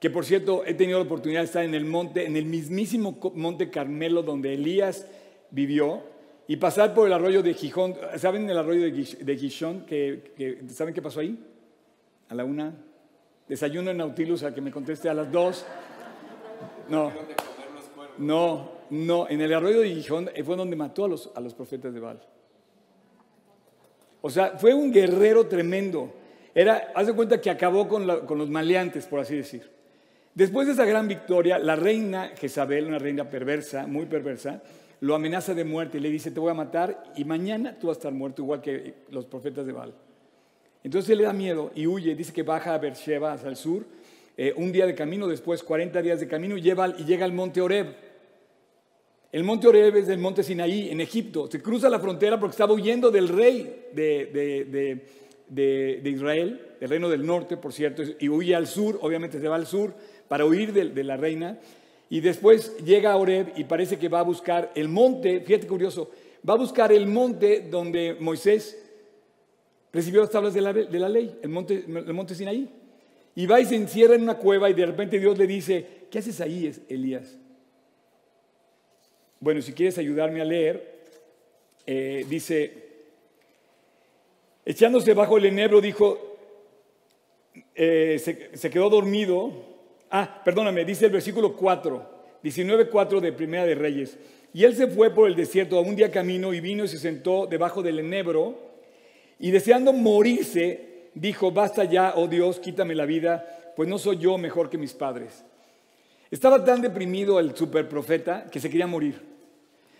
que 0.00 0.10
por 0.10 0.24
cierto 0.24 0.64
he 0.66 0.74
tenido 0.74 0.98
la 0.98 1.04
oportunidad 1.04 1.42
de 1.42 1.46
estar 1.46 1.62
en 1.62 1.76
el 1.76 1.84
monte, 1.84 2.26
en 2.26 2.36
el 2.36 2.44
mismísimo 2.44 3.16
monte 3.36 3.70
Carmelo 3.70 4.20
donde 4.24 4.52
Elías 4.52 5.06
vivió, 5.52 6.02
y 6.48 6.56
pasar 6.56 6.92
por 6.92 7.06
el 7.06 7.12
arroyo 7.12 7.40
de 7.40 7.54
Gijón. 7.54 7.94
¿Saben 8.16 8.50
el 8.50 8.58
arroyo 8.58 8.82
de 8.82 9.36
Gijón? 9.36 9.86
Que, 9.86 10.60
¿Saben 10.70 10.92
qué 10.92 11.00
pasó 11.00 11.20
ahí? 11.20 11.38
A 12.28 12.34
la 12.34 12.44
una, 12.44 12.74
Desayuno 13.46 13.92
en 13.92 13.98
Nautilus 13.98 14.42
a 14.42 14.52
que 14.52 14.60
me 14.60 14.72
conteste 14.72 15.08
a 15.08 15.14
las 15.14 15.30
dos. 15.30 15.64
No. 16.88 17.12
No, 18.18 18.72
no. 18.90 19.28
En 19.28 19.40
el 19.40 19.54
arroyo 19.54 19.82
de 19.82 19.94
Gijón 19.94 20.28
fue 20.44 20.56
donde 20.56 20.74
mató 20.74 21.04
a 21.04 21.08
los, 21.08 21.30
a 21.32 21.40
los 21.40 21.54
profetas 21.54 21.94
de 21.94 22.00
Baal. 22.00 22.20
O 24.20 24.30
sea, 24.30 24.58
fue 24.58 24.74
un 24.74 24.90
guerrero 24.90 25.46
tremendo. 25.46 26.23
Era, 26.54 26.92
haz 26.94 27.06
de 27.06 27.14
cuenta 27.14 27.40
que 27.40 27.50
acabó 27.50 27.88
con, 27.88 28.26
con 28.26 28.38
los 28.38 28.48
maleantes, 28.48 29.06
por 29.06 29.20
así 29.20 29.36
decir. 29.36 29.68
Después 30.34 30.66
de 30.66 30.72
esa 30.72 30.84
gran 30.84 31.08
victoria, 31.08 31.58
la 31.58 31.76
reina 31.76 32.32
Jezabel, 32.36 32.86
una 32.86 32.98
reina 32.98 33.28
perversa, 33.28 33.86
muy 33.86 34.06
perversa, 34.06 34.62
lo 35.00 35.14
amenaza 35.14 35.54
de 35.54 35.64
muerte 35.64 35.98
y 35.98 36.00
le 36.00 36.10
dice, 36.10 36.30
te 36.30 36.40
voy 36.40 36.50
a 36.50 36.54
matar 36.54 37.12
y 37.16 37.24
mañana 37.24 37.78
tú 37.78 37.88
vas 37.88 37.96
a 37.96 38.00
estar 38.00 38.12
muerto 38.12 38.42
igual 38.42 38.60
que 38.60 38.94
los 39.10 39.26
profetas 39.26 39.66
de 39.66 39.72
Baal. 39.72 39.94
Entonces 40.82 41.10
él 41.10 41.18
le 41.18 41.24
da 41.24 41.32
miedo 41.32 41.70
y 41.74 41.86
huye, 41.86 42.14
dice 42.14 42.32
que 42.32 42.42
baja 42.42 42.74
a 42.74 42.78
Beersheba 42.78 43.32
hacia 43.32 43.48
el 43.48 43.56
sur, 43.56 43.84
eh, 44.36 44.52
un 44.56 44.72
día 44.72 44.86
de 44.86 44.94
camino, 44.94 45.28
después 45.28 45.62
40 45.62 46.02
días 46.02 46.20
de 46.20 46.26
camino, 46.28 46.56
y, 46.56 46.62
lleva, 46.62 46.88
y 46.88 47.04
llega 47.04 47.24
al 47.24 47.32
monte 47.32 47.60
Oreb. 47.60 47.94
El 49.30 49.44
monte 49.44 49.66
Oreb 49.66 49.96
es 49.96 50.06
del 50.06 50.18
monte 50.18 50.42
Sinaí, 50.42 50.90
en 50.90 51.00
Egipto. 51.00 51.50
Se 51.50 51.62
cruza 51.62 51.88
la 51.88 51.98
frontera 51.98 52.38
porque 52.38 52.52
estaba 52.52 52.72
huyendo 52.72 53.10
del 53.10 53.28
rey 53.28 53.88
de, 53.92 54.64
de, 54.70 55.06
Israel, 56.04 56.60
del 56.80 56.88
reino 56.88 57.08
del 57.08 57.24
norte, 57.24 57.56
por 57.56 57.72
cierto, 57.72 58.02
y 58.18 58.28
huye 58.28 58.54
al 58.54 58.66
sur, 58.66 58.98
obviamente 59.02 59.40
se 59.40 59.48
va 59.48 59.56
al 59.56 59.66
sur 59.66 59.94
para 60.28 60.44
huir 60.46 60.72
de, 60.72 61.04
la 61.04 61.16
reina. 61.16 61.58
Y 62.10 62.20
después 62.20 62.76
llega 62.84 63.12
a 63.12 63.16
Oreb 63.16 63.52
y 63.56 63.64
parece 63.64 63.98
que 63.98 64.08
va 64.08 64.20
a 64.20 64.24
buscar 64.24 64.70
el 64.74 64.88
monte, 64.88 65.40
fíjate 65.40 65.66
curioso, 65.66 66.10
va 66.48 66.54
a 66.54 66.58
buscar 66.58 66.92
el 66.92 67.06
monte 67.06 67.66
donde 67.70 68.16
Moisés 68.20 68.78
recibió 69.92 70.20
las 70.20 70.30
tablas 70.30 70.54
de 70.54 70.60
la, 70.60 71.08
ley, 71.08 71.38
el 71.42 71.48
monte, 71.48 71.84
el 71.86 72.12
monte 72.12 72.34
Sinaí. 72.34 72.68
Y 73.36 73.46
va 73.46 73.60
y 73.60 73.66
se 73.66 73.74
encierra 73.74 74.14
en 74.14 74.22
una 74.22 74.36
cueva 74.36 74.70
y 74.70 74.74
de 74.74 74.86
repente 74.86 75.18
Dios 75.18 75.36
le 75.36 75.46
dice, 75.46 75.86
¿qué 76.10 76.18
haces 76.18 76.40
ahí, 76.40 76.72
Elías? 76.88 77.36
Bueno, 79.40 79.60
si 79.60 79.72
quieres 79.72 79.98
ayudarme 79.98 80.40
a 80.40 80.44
leer, 80.44 80.94
eh, 81.86 82.24
dice, 82.28 82.83
echándose 84.64 85.14
bajo 85.14 85.38
el 85.38 85.46
enebro, 85.46 85.80
dijo, 85.80 86.36
eh, 87.74 88.20
se, 88.22 88.56
se, 88.56 88.70
quedó 88.70 88.90
dormido. 88.90 89.52
Ah, 90.10 90.42
perdóname, 90.44 90.84
dice 90.84 91.06
el 91.06 91.12
versículo 91.12 91.54
4, 91.56 92.10
19.4 92.42 93.20
de 93.20 93.32
Primera 93.32 93.66
de 93.66 93.74
Reyes. 93.74 94.18
Y 94.52 94.64
él 94.64 94.76
se 94.76 94.86
fue 94.86 95.10
por 95.10 95.28
el 95.28 95.34
desierto 95.34 95.76
a 95.76 95.80
un 95.80 95.96
día 95.96 96.10
camino 96.10 96.54
y 96.54 96.60
vino 96.60 96.84
y 96.84 96.88
se 96.88 96.98
sentó 96.98 97.46
debajo 97.46 97.82
del 97.82 97.98
enebro 97.98 98.56
y 99.38 99.50
deseando 99.50 99.92
morirse, 99.92 101.08
dijo, 101.14 101.50
basta 101.50 101.84
ya, 101.84 102.14
oh 102.16 102.28
Dios, 102.28 102.60
quítame 102.60 102.94
la 102.94 103.04
vida, 103.04 103.72
pues 103.76 103.88
no 103.88 103.98
soy 103.98 104.18
yo 104.18 104.38
mejor 104.38 104.70
que 104.70 104.78
mis 104.78 104.94
padres. 104.94 105.44
Estaba 106.30 106.64
tan 106.64 106.80
deprimido 106.80 107.38
el 107.40 107.56
superprofeta 107.56 108.46
que 108.50 108.60
se 108.60 108.70
quería 108.70 108.86
morir. 108.86 109.33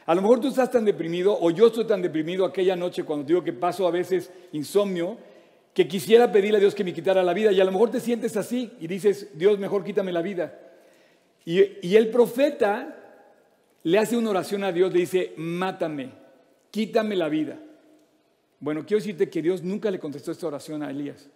A 0.06 0.14
lo 0.14 0.22
mejor 0.22 0.40
tú 0.40 0.48
estás 0.48 0.70
tan 0.70 0.84
deprimido 0.84 1.36
o 1.40 1.50
yo 1.50 1.68
estoy 1.68 1.86
tan 1.86 2.02
deprimido 2.02 2.44
aquella 2.44 2.76
noche 2.76 3.04
cuando 3.04 3.26
digo 3.26 3.42
que 3.42 3.52
paso 3.52 3.86
a 3.86 3.90
veces 3.90 4.30
insomnio, 4.52 5.16
que 5.72 5.88
quisiera 5.88 6.30
pedirle 6.30 6.58
a 6.58 6.60
Dios 6.60 6.74
que 6.74 6.84
me 6.84 6.92
quitara 6.92 7.22
la 7.22 7.32
vida 7.32 7.50
y 7.50 7.60
a 7.60 7.64
lo 7.64 7.72
mejor 7.72 7.90
te 7.90 8.00
sientes 8.00 8.36
así 8.36 8.72
y 8.80 8.86
dices, 8.86 9.30
Dios, 9.34 9.58
mejor 9.58 9.82
quítame 9.82 10.12
la 10.12 10.22
vida. 10.22 10.60
Y, 11.44 11.86
y 11.86 11.96
el 11.96 12.10
profeta 12.10 12.96
le 13.82 13.98
hace 13.98 14.16
una 14.16 14.30
oración 14.30 14.62
a 14.64 14.72
Dios, 14.72 14.92
le 14.92 15.00
dice, 15.00 15.32
mátame, 15.36 16.10
quítame 16.70 17.16
la 17.16 17.28
vida. 17.28 17.58
Bueno, 18.60 18.84
quiero 18.86 19.00
decirte 19.00 19.28
que 19.28 19.42
Dios 19.42 19.62
nunca 19.62 19.90
le 19.90 19.98
contestó 19.98 20.32
esta 20.32 20.46
oración 20.46 20.82
a 20.82 20.90
Elías. 20.90 21.28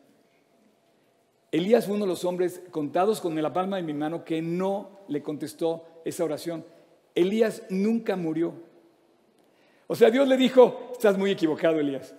Elías 1.51 1.87
fue 1.87 1.95
uno 1.95 2.05
de 2.05 2.11
los 2.11 2.25
hombres 2.25 2.63
contados 2.71 3.21
con 3.21 3.41
la 3.41 3.53
palma 3.53 3.77
de 3.77 3.83
mi 3.83 3.95
mano 3.95 4.25
que 4.25 4.43
no 4.43 5.01
le 5.09 5.23
contestó 5.23 5.85
esa 6.05 6.25
oración. 6.25 6.65
Elías 7.19 7.63
nunca 7.69 8.17
murió. 8.17 8.55
O 9.87 9.95
sea, 9.95 10.11
Dios 10.11 10.29
le 10.29 10.37
dijo, 10.37 10.91
estás 10.93 11.17
muy 11.17 11.31
equivocado, 11.31 11.81
Elías. 11.81 12.15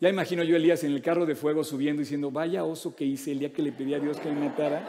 Ya 0.00 0.08
imagino 0.08 0.42
yo 0.42 0.54
a 0.54 0.58
Elías 0.58 0.82
en 0.84 0.92
el 0.92 1.02
carro 1.02 1.26
de 1.26 1.34
fuego 1.34 1.62
subiendo 1.62 2.00
diciendo, 2.00 2.30
vaya 2.30 2.64
oso 2.64 2.96
que 2.96 3.04
hice 3.04 3.32
el 3.32 3.40
día 3.40 3.52
que 3.52 3.62
le 3.62 3.72
pedí 3.72 3.92
a 3.92 3.98
Dios 3.98 4.18
que 4.18 4.30
me 4.30 4.48
matara. 4.48 4.82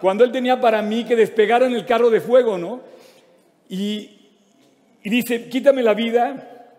Cuando 0.00 0.22
él 0.22 0.30
tenía 0.30 0.60
para 0.60 0.80
mí 0.80 1.04
que 1.04 1.16
despegara 1.16 1.66
en 1.66 1.74
el 1.74 1.84
carro 1.84 2.08
de 2.08 2.20
fuego, 2.20 2.56
¿no? 2.56 2.80
Y, 3.68 4.10
dice, 5.02 5.48
quítame 5.48 5.82
la 5.82 5.94
vida, 5.94 6.76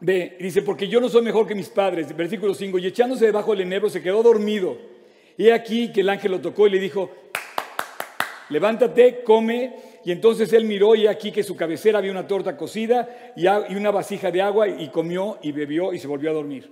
dice, 0.00 0.62
porque 0.62 0.88
yo 0.88 1.00
no 1.00 1.10
soy 1.10 1.22
mejor 1.22 1.46
que 1.46 1.54
mis 1.54 1.68
padres. 1.68 2.16
Versículo 2.16 2.54
5, 2.54 2.78
y 2.78 2.86
echándose 2.86 3.26
debajo 3.26 3.50
del 3.50 3.62
enebro 3.62 3.90
se 3.90 4.02
quedó 4.02 4.22
dormido. 4.22 4.78
Y 5.36 5.50
aquí 5.50 5.92
que 5.92 6.00
el 6.00 6.08
ángel 6.08 6.30
lo 6.30 6.40
tocó 6.40 6.66
y 6.66 6.70
le 6.70 6.78
dijo, 6.78 7.10
levántate, 8.48 9.22
come. 9.22 9.91
Y 10.04 10.12
entonces 10.12 10.52
él 10.52 10.64
miró 10.64 10.94
y 10.94 11.06
aquí 11.06 11.32
que 11.32 11.42
su 11.42 11.56
cabecera 11.56 11.98
había 11.98 12.10
una 12.10 12.26
torta 12.26 12.56
cocida 12.56 13.32
y 13.36 13.46
una 13.74 13.90
vasija 13.90 14.30
de 14.30 14.42
agua 14.42 14.68
y 14.68 14.88
comió 14.88 15.38
y 15.42 15.52
bebió 15.52 15.92
y 15.92 15.98
se 15.98 16.06
volvió 16.06 16.30
a 16.30 16.34
dormir. 16.34 16.70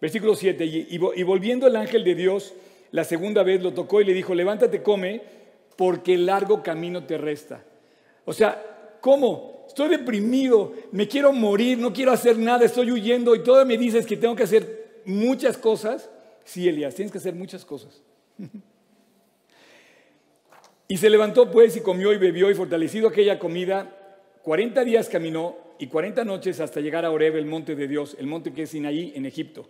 Versículo 0.00 0.34
7, 0.34 0.64
y 0.64 1.22
volviendo 1.22 1.66
el 1.66 1.76
ángel 1.76 2.04
de 2.04 2.14
Dios 2.14 2.54
la 2.94 3.02
segunda 3.02 3.42
vez 3.42 3.60
lo 3.60 3.74
tocó 3.74 4.00
y 4.00 4.04
le 4.04 4.14
dijo, 4.14 4.36
levántate, 4.36 4.80
come, 4.80 5.20
porque 5.74 6.14
el 6.14 6.26
largo 6.26 6.62
camino 6.62 7.02
te 7.02 7.18
resta. 7.18 7.64
O 8.24 8.32
sea, 8.32 8.96
¿cómo? 9.00 9.64
Estoy 9.66 9.88
deprimido, 9.88 10.72
me 10.92 11.08
quiero 11.08 11.32
morir, 11.32 11.76
no 11.76 11.92
quiero 11.92 12.12
hacer 12.12 12.38
nada, 12.38 12.64
estoy 12.64 12.92
huyendo 12.92 13.34
y 13.34 13.42
todo 13.42 13.66
me 13.66 13.76
dices 13.76 14.06
que 14.06 14.16
tengo 14.16 14.36
que 14.36 14.44
hacer 14.44 15.00
muchas 15.06 15.58
cosas. 15.58 16.08
Sí, 16.44 16.68
Elías, 16.68 16.94
tienes 16.94 17.10
que 17.10 17.18
hacer 17.18 17.34
muchas 17.34 17.64
cosas. 17.64 18.00
y 20.88 20.96
se 20.96 21.10
levantó 21.10 21.50
pues 21.50 21.76
y 21.76 21.80
comió 21.80 22.12
y 22.12 22.18
bebió 22.18 22.50
y 22.50 22.54
fortalecido 22.54 23.08
aquella 23.08 23.38
comida, 23.38 23.90
40 24.42 24.84
días 24.84 25.08
caminó 25.08 25.56
y 25.78 25.86
40 25.86 26.24
noches 26.24 26.60
hasta 26.60 26.80
llegar 26.80 27.04
a 27.04 27.10
Oreb, 27.10 27.36
el 27.36 27.46
monte 27.46 27.74
de 27.74 27.88
Dios, 27.88 28.16
el 28.18 28.26
monte 28.26 28.52
que 28.52 28.62
es 28.62 28.70
Sinaí 28.70 29.12
en 29.16 29.26
Egipto. 29.26 29.66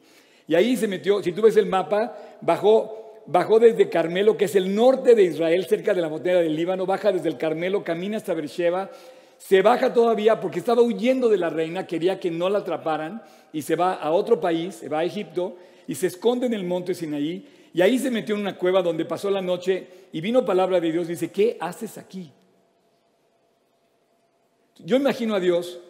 Y 0.47 0.55
ahí 0.55 0.77
se 0.77 0.89
metió, 0.89 1.23
si 1.23 1.33
tú 1.33 1.43
ves 1.43 1.57
el 1.57 1.67
mapa, 1.67 2.17
bajó 2.41 3.05
bajó 3.27 3.59
desde 3.59 3.89
Carmelo, 3.89 4.37
que 4.37 4.47
es 4.47 4.57
el 4.57 4.75
norte 4.75 5.15
de 5.15 5.25
Israel, 5.25 5.65
cerca 5.67 5.95
de 5.95 6.03
la 6.03 6.09
montaña 6.09 6.37
del 6.37 6.57
Líbano, 6.57 6.87
baja 6.87 7.13
desde 7.13 7.29
el 7.29 7.39
Carmelo, 7.39 7.85
camina 7.85 8.17
hasta 8.17 8.35
Beersheba, 8.35 8.91
se 9.39 9.63
baja 9.63 9.93
todavía 9.93 10.41
porque 10.41 10.59
estaba 10.59 10.83
huyendo 10.83 11.29
de 11.29 11.39
la 11.39 11.51
reina, 11.51 11.87
quería 11.87 12.21
que 12.21 12.31
no 12.31 12.49
la 12.49 12.61
atraparan, 12.61 13.23
y 13.53 13.63
se 13.63 13.77
va 13.77 13.95
a 13.95 14.11
otro 14.11 14.41
país, 14.41 14.77
se 14.77 14.89
va 14.89 15.01
a 15.01 15.05
Egipto, 15.05 15.57
y 15.87 15.95
se 15.95 16.07
esconde 16.07 16.47
en 16.47 16.55
el 16.55 16.65
monte 16.65 16.95
Sinaí, 16.95 17.47
y 17.75 17.83
ahí 17.83 17.99
se 17.99 18.11
metió 18.11 18.37
en 18.37 18.41
una 18.41 18.57
cueva 18.57 18.83
donde 18.83 19.05
pasó 19.05 19.29
la 19.29 19.43
noche, 19.43 19.87
y 20.13 20.21
vino 20.21 20.45
palabra 20.45 20.81
de 20.81 20.93
Dios, 20.93 21.09
dice, 21.09 21.31
¿qué 21.31 21.59
haces 21.61 21.99
aquí? 21.99 22.33
Yo 24.79 24.97
imagino 24.97 25.35
a 25.35 25.41
Dios 25.41 25.81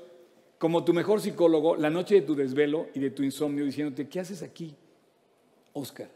como 0.58 0.82
tu 0.82 0.94
mejor 0.94 1.20
psicólogo 1.20 1.76
la 1.76 1.90
noche 1.90 2.16
de 2.16 2.22
tu 2.22 2.34
desvelo 2.34 2.88
y 2.94 3.00
de 3.00 3.10
tu 3.10 3.22
insomnio, 3.22 3.66
diciéndote, 3.66 4.08
¿qué 4.08 4.18
haces 4.18 4.42
aquí, 4.42 4.74
Oscar? 5.74 6.08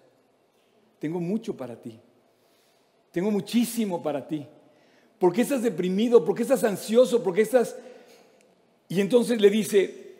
Tengo 0.98 1.20
mucho 1.20 1.54
para 1.56 1.76
ti. 1.76 2.00
Tengo 3.12 3.30
muchísimo 3.30 4.02
para 4.02 4.26
ti. 4.26 4.46
¿Por 5.18 5.32
qué 5.32 5.42
estás 5.42 5.62
deprimido? 5.62 6.24
¿Por 6.24 6.34
qué 6.34 6.42
estás 6.42 6.64
ansioso? 6.64 7.22
¿Por 7.22 7.34
qué 7.34 7.42
estás...? 7.42 7.76
Y 8.88 9.02
entonces 9.02 9.38
le 9.38 9.50
dice, 9.50 10.14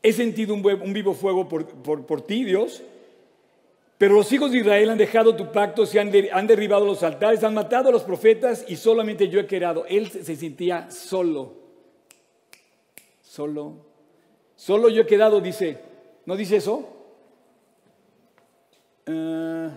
he 0.00 0.12
sentido 0.12 0.54
un, 0.54 0.92
vivo 0.92 1.12
fuego 1.12 1.48
por, 1.48 2.22
ti, 2.22 2.44
Dios, 2.44 2.82
pero 3.98 4.14
los 4.14 4.30
hijos 4.30 4.52
de 4.52 4.58
Israel 4.58 4.90
han 4.90 4.98
dejado 4.98 5.34
tu 5.34 5.50
pacto, 5.50 5.86
se 5.86 5.98
han, 5.98 6.12
han, 6.32 6.46
derribado 6.46 6.84
los 6.84 7.02
altares, 7.02 7.42
han 7.42 7.54
matado 7.54 7.88
a 7.88 7.92
los 7.92 8.02
profetas 8.02 8.64
y 8.68 8.76
solamente 8.76 9.28
yo 9.28 9.40
he 9.40 9.46
quedado. 9.46 9.86
Él 9.86 10.10
se 10.10 10.36
sentía 10.36 10.90
solo. 10.90 11.54
Solo. 13.22 13.86
Solo 14.54 14.88
yo 14.90 15.02
he 15.02 15.06
quedado, 15.06 15.40
dice. 15.40 15.78
¿No 16.26 16.36
dice 16.36 16.56
eso? 16.56 16.88
Uh, 19.06 19.70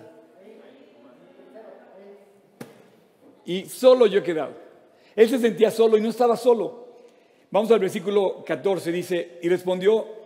y 3.45 3.65
solo 3.65 4.05
yo 4.07 4.19
he 4.19 4.23
quedado. 4.23 4.53
Él 5.15 5.29
se 5.29 5.39
sentía 5.39 5.71
solo 5.71 5.97
y 5.97 6.01
no 6.01 6.09
estaba 6.09 6.35
solo. 6.35 6.87
Vamos 7.51 7.71
al 7.71 7.79
versículo 7.79 8.43
14, 8.45 8.91
dice, 8.91 9.39
y 9.41 9.49
respondió 9.49 10.18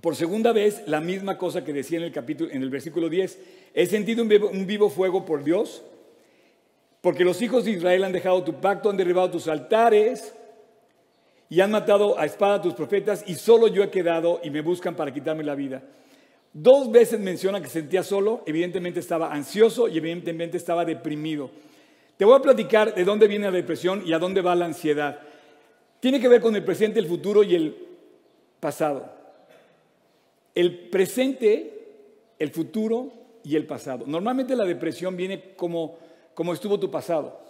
por 0.00 0.16
segunda 0.16 0.52
vez 0.52 0.82
la 0.86 1.00
misma 1.00 1.36
cosa 1.36 1.64
que 1.64 1.72
decía 1.72 1.98
en 1.98 2.04
el 2.04 2.12
capítulo, 2.12 2.50
en 2.50 2.62
el 2.62 2.70
versículo 2.70 3.08
10. 3.08 3.38
He 3.74 3.86
sentido 3.86 4.22
un 4.22 4.28
vivo, 4.28 4.48
un 4.48 4.66
vivo 4.66 4.88
fuego 4.88 5.24
por 5.24 5.44
Dios, 5.44 5.82
porque 7.02 7.24
los 7.24 7.42
hijos 7.42 7.64
de 7.64 7.72
Israel 7.72 8.04
han 8.04 8.12
dejado 8.12 8.42
tu 8.42 8.60
pacto, 8.60 8.88
han 8.88 8.96
derribado 8.96 9.30
tus 9.30 9.48
altares 9.48 10.34
y 11.50 11.60
han 11.60 11.70
matado 11.70 12.18
a 12.18 12.24
espada 12.24 12.54
a 12.54 12.62
tus 12.62 12.72
profetas, 12.72 13.24
y 13.26 13.34
solo 13.34 13.68
yo 13.68 13.82
he 13.82 13.90
quedado 13.90 14.40
y 14.42 14.48
me 14.48 14.62
buscan 14.62 14.96
para 14.96 15.12
quitarme 15.12 15.44
la 15.44 15.54
vida. 15.54 15.82
Dos 16.54 16.90
veces 16.90 17.20
menciona 17.20 17.60
que 17.60 17.66
se 17.66 17.80
sentía 17.80 18.02
solo, 18.02 18.42
evidentemente 18.46 19.00
estaba 19.00 19.32
ansioso 19.32 19.88
y 19.88 19.98
evidentemente 19.98 20.56
estaba 20.56 20.84
deprimido. 20.84 21.50
Te 22.16 22.24
voy 22.24 22.38
a 22.38 22.42
platicar 22.42 22.94
de 22.94 23.04
dónde 23.04 23.26
viene 23.26 23.46
la 23.46 23.52
depresión 23.52 24.02
y 24.06 24.12
a 24.12 24.18
dónde 24.18 24.40
va 24.40 24.54
la 24.54 24.66
ansiedad. 24.66 25.20
Tiene 26.00 26.20
que 26.20 26.28
ver 26.28 26.40
con 26.40 26.56
el 26.56 26.64
presente, 26.64 26.98
el 26.98 27.06
futuro 27.06 27.42
y 27.42 27.54
el 27.54 27.76
pasado. 28.60 29.21
El 30.54 30.88
presente, 30.90 31.72
el 32.38 32.50
futuro 32.50 33.12
y 33.44 33.56
el 33.56 33.66
pasado. 33.66 34.06
Normalmente 34.06 34.56
la 34.56 34.64
depresión 34.64 35.16
viene 35.16 35.54
como, 35.56 35.98
como 36.34 36.52
estuvo 36.52 36.78
tu 36.78 36.90
pasado. 36.90 37.40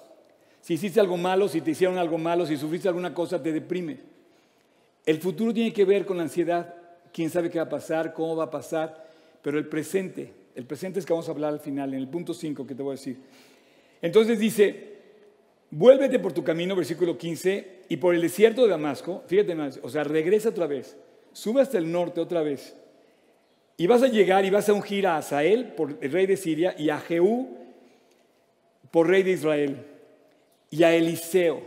Si 0.60 0.74
hiciste 0.74 1.00
algo 1.00 1.16
malo, 1.16 1.48
si 1.48 1.60
te 1.60 1.72
hicieron 1.72 1.98
algo 1.98 2.18
malo, 2.18 2.46
si 2.46 2.56
sufriste 2.56 2.88
alguna 2.88 3.12
cosa, 3.12 3.42
te 3.42 3.52
deprime. 3.52 3.98
El 5.04 5.18
futuro 5.18 5.52
tiene 5.52 5.72
que 5.72 5.84
ver 5.84 6.06
con 6.06 6.16
la 6.16 6.22
ansiedad. 6.22 6.74
Quién 7.12 7.30
sabe 7.30 7.50
qué 7.50 7.58
va 7.58 7.64
a 7.64 7.68
pasar, 7.68 8.14
cómo 8.14 8.36
va 8.36 8.44
a 8.44 8.50
pasar. 8.50 9.10
Pero 9.42 9.58
el 9.58 9.66
presente, 9.66 10.32
el 10.54 10.64
presente 10.64 11.00
es 11.00 11.06
que 11.06 11.12
vamos 11.12 11.28
a 11.28 11.32
hablar 11.32 11.52
al 11.52 11.60
final, 11.60 11.92
en 11.94 12.00
el 12.00 12.08
punto 12.08 12.32
5 12.32 12.66
que 12.66 12.74
te 12.74 12.82
voy 12.82 12.92
a 12.92 12.98
decir. 12.98 13.18
Entonces 14.00 14.38
dice, 14.38 14.92
vuélvete 15.70 16.18
por 16.18 16.32
tu 16.32 16.44
camino, 16.44 16.76
versículo 16.76 17.18
15, 17.18 17.82
y 17.88 17.96
por 17.96 18.14
el 18.14 18.22
desierto 18.22 18.62
de 18.62 18.68
Damasco, 18.68 19.22
fíjate 19.26 19.54
más, 19.54 19.80
o 19.82 19.88
sea, 19.88 20.04
regresa 20.04 20.50
otra 20.50 20.66
vez, 20.66 20.96
sube 21.32 21.62
hasta 21.62 21.78
el 21.78 21.90
norte 21.90 22.20
otra 22.20 22.42
vez, 22.42 22.76
y 23.76 23.86
vas 23.86 24.02
a 24.02 24.08
llegar 24.08 24.44
y 24.44 24.50
vas 24.50 24.68
a 24.68 24.72
ungir 24.72 25.06
a 25.06 25.16
Asael 25.16 25.72
por 25.74 25.98
rey 26.00 26.26
de 26.26 26.36
Siria 26.36 26.74
y 26.78 26.90
a 26.90 26.98
Jehú 26.98 27.56
por 28.90 29.08
rey 29.08 29.22
de 29.22 29.32
Israel 29.32 29.86
y 30.70 30.82
a 30.82 30.94
Eliseo. 30.94 31.62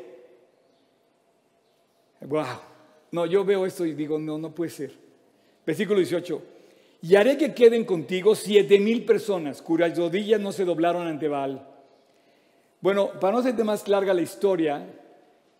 Wow. 2.21 2.45
No, 3.12 3.25
yo 3.25 3.43
veo 3.43 3.65
esto 3.65 3.85
y 3.85 3.93
digo, 3.93 4.19
no, 4.19 4.38
no 4.38 4.53
puede 4.53 4.71
ser. 4.71 4.91
Versículo 5.65 6.00
18. 6.00 6.41
Y 7.01 7.15
haré 7.15 7.38
que 7.38 7.53
queden 7.53 7.85
contigo 7.85 8.35
siete 8.35 8.79
mil 8.79 9.05
personas 9.05 9.62
cuyas 9.62 9.97
rodillas 9.97 10.39
no 10.41 10.51
se 10.51 10.65
doblaron 10.65 11.07
ante 11.07 11.27
Baal 11.27 11.75
bueno, 12.85 13.09
para 13.19 13.33
no 13.33 13.39
hacerte 13.39 13.63
más 13.63 13.88
larga 13.88 14.13
la 14.13 14.21
historia, 14.21 14.85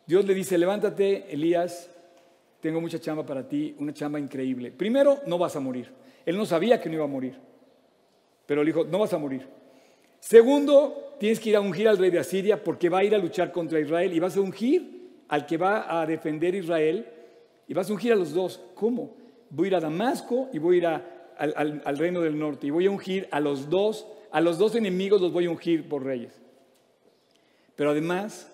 Dios 0.06 0.26
le 0.26 0.36
dice, 0.36 0.60
levántate, 0.60 1.26
Elías, 1.34 1.90
tengo 2.60 2.80
mucha 2.80 3.00
chamba 3.00 3.26
para 3.26 3.50
ti, 3.50 3.76
una 3.80 3.96
chamba 3.96 4.20
increíble. 4.20 4.70
Primero, 4.70 5.22
no 5.26 5.40
vas 5.40 5.56
a 5.56 5.60
morir. 5.60 5.90
Él 6.26 6.38
no 6.38 6.46
sabía 6.46 6.82
que 6.82 6.90
no 6.90 6.96
iba 6.96 7.04
a 7.04 7.08
morir, 7.08 7.36
pero 8.46 8.64
le 8.64 8.68
dijo, 8.68 8.84
no 8.86 9.00
vas 9.00 9.14
a 9.14 9.18
morir. 9.18 9.48
Segundo, 10.20 11.16
tienes 11.20 11.40
que 11.40 11.50
ir 11.50 11.56
a 11.56 11.62
ungir 11.62 11.88
al 11.88 11.98
rey 11.98 12.10
de 12.10 12.20
Asiria 12.20 12.64
porque 12.64 12.90
va 12.90 13.00
a 13.00 13.04
ir 13.04 13.14
a 13.14 13.18
luchar 13.18 13.52
contra 13.52 13.80
Israel 13.80 14.14
y 14.14 14.20
vas 14.20 14.36
a 14.36 14.42
ungir 14.42 15.24
al 15.28 15.46
que 15.46 15.58
va 15.58 16.02
a 16.02 16.06
defender 16.06 16.56
Israel 16.56 17.08
y 17.68 17.74
vas 17.74 17.90
a 17.90 17.94
ungir 17.94 18.12
a 18.12 18.16
los 18.16 18.34
dos. 18.34 18.60
¿Cómo? 18.74 19.16
Voy 19.50 19.66
a 19.66 19.68
ir 19.68 19.76
a 19.76 19.80
Damasco 19.80 20.50
y 20.52 20.58
voy 20.58 20.76
a 20.76 20.78
ir 20.78 20.88
al, 20.88 21.82
al 21.86 21.98
reino 21.98 22.22
del 22.22 22.38
norte 22.40 22.68
y 22.68 22.72
voy 22.72 22.88
a 22.88 22.92
ungir 22.92 23.28
a 23.32 23.40
los 23.40 23.70
dos, 23.70 24.08
a 24.32 24.42
los 24.42 24.58
dos 24.58 24.76
enemigos 24.76 25.22
los 25.22 25.32
voy 25.32 25.46
a 25.46 25.52
ungir 25.52 25.88
por 25.88 26.04
reyes. 26.04 26.42
Pero 27.76 27.92
además, 27.92 28.52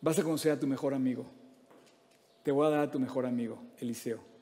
vas 0.00 0.18
a 0.18 0.22
conocer 0.22 0.52
a 0.52 0.58
tu 0.58 0.66
mejor 0.66 0.94
amigo. 0.94 1.26
Te 2.42 2.50
voy 2.50 2.66
a 2.66 2.70
dar 2.70 2.80
a 2.80 2.90
tu 2.90 2.98
mejor 2.98 3.26
amigo, 3.26 3.58
Eliseo. 3.78 4.35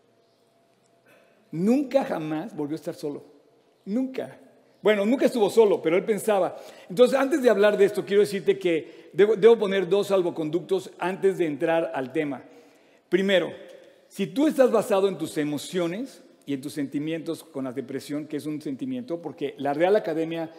Nunca 1.54 2.04
jamás 2.04 2.54
volvió 2.56 2.74
a 2.74 2.82
estar 2.82 2.96
solo. 2.96 3.22
Nunca. 3.84 4.36
Bueno, 4.82 5.06
nunca 5.06 5.26
estuvo 5.26 5.48
solo, 5.48 5.80
pero 5.80 5.96
él 5.96 6.04
pensaba. 6.04 6.56
Entonces, 6.90 7.16
antes 7.16 7.44
de 7.44 7.48
hablar 7.48 7.78
de 7.78 7.84
esto, 7.84 8.04
quiero 8.04 8.22
decirte 8.22 8.58
que 8.58 9.10
debo, 9.12 9.56
poner 9.56 9.88
dos 9.88 10.08
salvoconductos 10.08 10.90
antes 10.98 11.38
de 11.38 11.46
entrar 11.46 11.92
al 11.94 12.12
tema. 12.12 12.42
Primero, 13.08 13.52
si 14.08 14.26
tú 14.26 14.48
estás 14.48 14.72
basado 14.72 15.06
en 15.06 15.16
tus 15.16 15.38
emociones 15.38 16.24
y 16.44 16.54
en 16.54 16.60
tus 16.60 16.72
sentimientos 16.72 17.44
con 17.44 17.62
la 17.62 17.72
depresión, 17.72 18.26
que 18.26 18.38
es 18.38 18.46
un 18.46 18.60
sentimiento, 18.60 19.22
porque 19.22 19.54
la 19.56 19.74
Real 19.74 19.94
Academia 19.94 20.50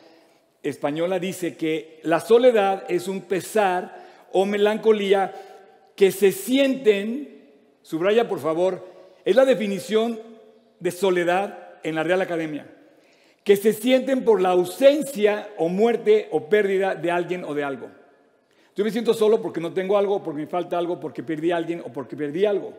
española 0.64 1.20
dice 1.20 1.58
que 1.58 2.00
la 2.04 2.22
soledad 2.22 2.86
es 2.88 3.10
un 3.10 3.20
pesar 3.20 4.02
o 4.32 4.46
melancolía 4.46 5.34
que 5.94 6.14
se 6.14 6.32
sienten, 6.32 7.50
subraya 7.82 8.30
por 8.30 8.40
favor, 8.40 8.82
es 9.26 9.36
la 9.36 9.44
definición 9.44 10.35
de 10.80 10.92
soledad 10.92 11.80
en 11.84 11.96
la 11.96 12.04
Real 12.04 12.22
Academia, 12.22 12.68
que 13.44 13.56
se 13.56 13.74
sienten 13.74 14.24
por 14.24 14.42
la 14.42 14.50
ausencia 14.50 15.50
o 15.58 15.70
muerte 15.70 16.28
o 16.32 16.50
pérdida 16.50 16.96
de 16.96 17.12
alguien 17.12 17.44
o 17.44 17.54
de 17.54 17.64
algo. 17.64 17.90
Yo 18.76 18.84
me 18.84 18.92
siento 18.92 19.14
solo 19.14 19.42
porque 19.42 19.62
no 19.62 19.74
tengo 19.74 19.98
algo, 19.98 20.22
porque 20.22 20.42
me 20.42 20.48
falta 20.48 20.78
algo, 20.78 21.00
porque 21.00 21.24
perdí 21.24 21.52
a 21.52 21.58
alguien 21.58 21.82
o 21.86 21.94
porque 21.94 22.18
perdí 22.18 22.46
algo. 22.46 22.74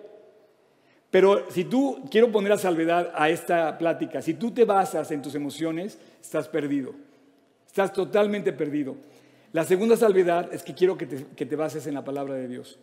Pero 1.11 1.51
si 1.51 1.65
tú, 1.65 2.05
quiero 2.11 2.31
poner 2.31 2.53
a 2.53 2.59
salvedad 2.59 3.13
a 3.15 3.31
esta 3.31 3.79
plática, 3.79 4.21
si 4.21 4.35
tú 4.35 4.51
te 4.51 4.65
basas 4.65 5.11
en 5.11 5.23
tus 5.23 5.35
emociones, 5.35 5.99
estás 6.21 6.49
perdido. 6.49 6.93
Estás 7.67 7.93
totalmente 7.93 8.53
perdido. 8.53 8.97
La 9.53 9.65
segunda 9.65 9.97
salvedad 9.97 10.53
es 10.53 10.63
que 10.63 10.75
quiero 10.75 10.99
que 10.99 11.07
te, 11.07 11.57
bases 11.57 11.87
en 11.87 11.95
la 11.95 12.05
palabra 12.05 12.35
de 12.35 12.49
Dios. 12.49 12.79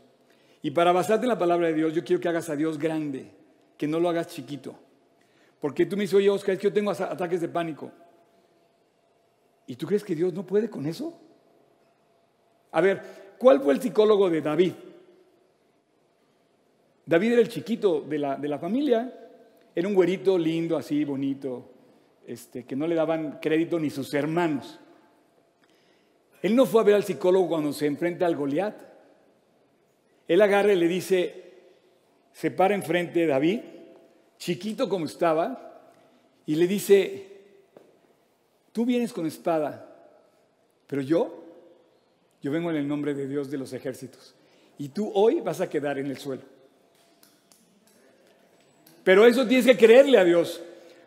Y 0.63 0.71
para 0.71 0.91
basarte 0.91 1.25
en 1.25 1.29
la 1.29 1.37
palabra 1.37 1.67
de 1.67 1.73
Dios, 1.73 1.93
yo 1.93 2.03
quiero 2.03 2.21
que 2.21 2.29
hagas 2.29 2.49
a 2.49 2.55
Dios 2.55 2.79
grande, 2.79 3.29
que 3.77 3.87
no 3.87 3.99
lo 3.99 4.09
hagas 4.09 4.27
chiquito. 4.27 4.75
Porque 5.63 5.85
tú 5.85 5.95
me 5.95 6.01
dices, 6.01 6.15
oye, 6.15 6.29
Oscar, 6.29 6.55
es 6.55 6.59
que 6.59 6.67
yo 6.67 6.73
tengo 6.73 6.91
ataques 6.91 7.39
de 7.39 7.47
pánico. 7.47 7.89
¿Y 9.65 9.77
tú 9.77 9.87
crees 9.87 10.03
que 10.03 10.13
Dios 10.13 10.33
no 10.33 10.45
puede 10.45 10.69
con 10.69 10.85
eso? 10.85 11.17
A 12.73 12.81
ver, 12.81 13.01
¿cuál 13.37 13.61
fue 13.61 13.73
el 13.73 13.81
psicólogo 13.81 14.29
de 14.29 14.41
David? 14.41 14.73
David 17.05 17.31
era 17.31 17.41
el 17.41 17.47
chiquito 17.47 18.01
de 18.01 18.19
la, 18.19 18.35
de 18.35 18.49
la 18.49 18.59
familia, 18.59 19.17
era 19.73 19.87
un 19.87 19.93
güerito 19.93 20.37
lindo, 20.37 20.75
así, 20.75 21.05
bonito, 21.05 21.71
este, 22.27 22.65
que 22.65 22.75
no 22.75 22.85
le 22.85 22.95
daban 22.95 23.39
crédito 23.41 23.79
ni 23.79 23.89
sus 23.89 24.13
hermanos. 24.13 24.81
Él 26.41 26.57
no 26.57 26.65
fue 26.65 26.81
a 26.81 26.83
ver 26.83 26.95
al 26.95 27.05
psicólogo 27.05 27.47
cuando 27.47 27.71
se 27.71 27.85
enfrenta 27.85 28.25
al 28.25 28.35
Goliat. 28.35 28.75
Él 30.27 30.41
agarra 30.41 30.73
y 30.73 30.75
le 30.75 30.89
dice, 30.89 31.53
se 32.33 32.51
para 32.51 32.75
enfrente 32.75 33.21
de 33.21 33.27
David, 33.27 33.61
chiquito 34.43 34.89
como 34.89 35.05
estaba, 35.05 35.79
y 36.45 36.55
le 36.55 36.67
dice, 36.67 37.27
tú 38.73 38.85
vienes 38.85 39.13
con 39.13 39.25
espada, 39.25 39.89
pero 40.85 41.01
yo, 41.01 41.45
yo 42.41 42.51
vengo 42.51 42.69
en 42.69 42.75
el 42.75 42.85
nombre 42.85 43.13
de 43.13 43.25
Dios 43.25 43.49
de 43.49 43.57
los 43.57 43.71
ejércitos, 43.71 44.35
y 44.77 44.89
tú 44.89 45.09
hoy 45.15 45.39
vas 45.39 45.61
a 45.61 45.69
quedar 45.69 45.97
en 45.97 46.07
el 46.07 46.17
suelo. 46.17 46.41
Pero 49.05 49.25
eso 49.25 49.47
tienes 49.47 49.65
que 49.65 49.77
creerle 49.77 50.17
a 50.17 50.25
Dios, 50.25 50.61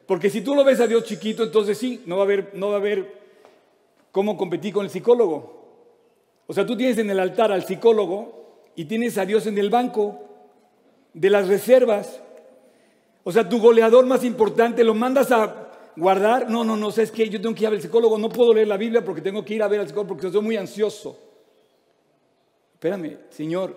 porque 0.07 0.31
si 0.31 0.41
tú 0.41 0.55
lo 0.55 0.65
ves 0.65 0.81
a 0.81 0.87
Dios 0.87 1.05
chiquito, 1.05 1.45
entonces 1.45 1.77
sí, 1.77 2.03
no 2.07 2.17
va 2.17 2.23
a 2.23 2.25
haber, 2.25 2.53
no 2.55 2.69
va 2.69 2.77
a 2.77 2.79
haber 2.79 3.21
cómo 4.13 4.39
competir 4.39 4.73
con 4.73 4.87
el 4.87 4.91
psicólogo. 4.91 5.67
O 6.47 6.55
sea, 6.55 6.65
tú 6.65 6.75
tienes 6.75 6.97
en 6.97 7.11
el 7.11 7.21
altar 7.21 7.53
al 7.53 7.67
psicólogo 7.67 8.63
y 8.77 8.87
tienes 8.87 9.19
a 9.19 9.27
Dios 9.27 9.47
en 9.47 9.59
el 9.59 9.69
banco 9.69 10.23
de 11.13 11.29
las 11.29 11.49
reservas. 11.49 12.23
O 13.27 13.33
sea, 13.33 13.49
tu 13.49 13.59
goleador 13.59 14.07
más 14.07 14.23
importante 14.23 14.85
lo 14.85 14.95
mandas 14.95 15.33
a 15.33 15.71
guardar. 15.97 16.49
No, 16.49 16.63
no, 16.63 16.77
no, 16.77 16.93
¿sabes 16.93 17.11
qué? 17.11 17.29
Yo 17.29 17.41
tengo 17.41 17.57
que 17.57 17.63
ir 17.63 17.67
a 17.67 17.71
ver 17.71 17.79
al 17.79 17.83
psicólogo, 17.83 18.17
no 18.19 18.29
puedo 18.29 18.55
leer 18.55 18.69
la 18.69 18.77
Biblia 18.77 19.05
porque 19.05 19.21
tengo 19.21 19.45
que 19.45 19.55
ir 19.55 19.63
a 19.65 19.69
ver 19.69 19.81
al 19.81 19.89
psicólogo 19.89 20.11
porque 20.11 20.31
soy 20.31 20.43
muy 20.43 20.57
ansioso. 20.57 21.19
Espérame, 22.75 23.19
Señor, 23.31 23.77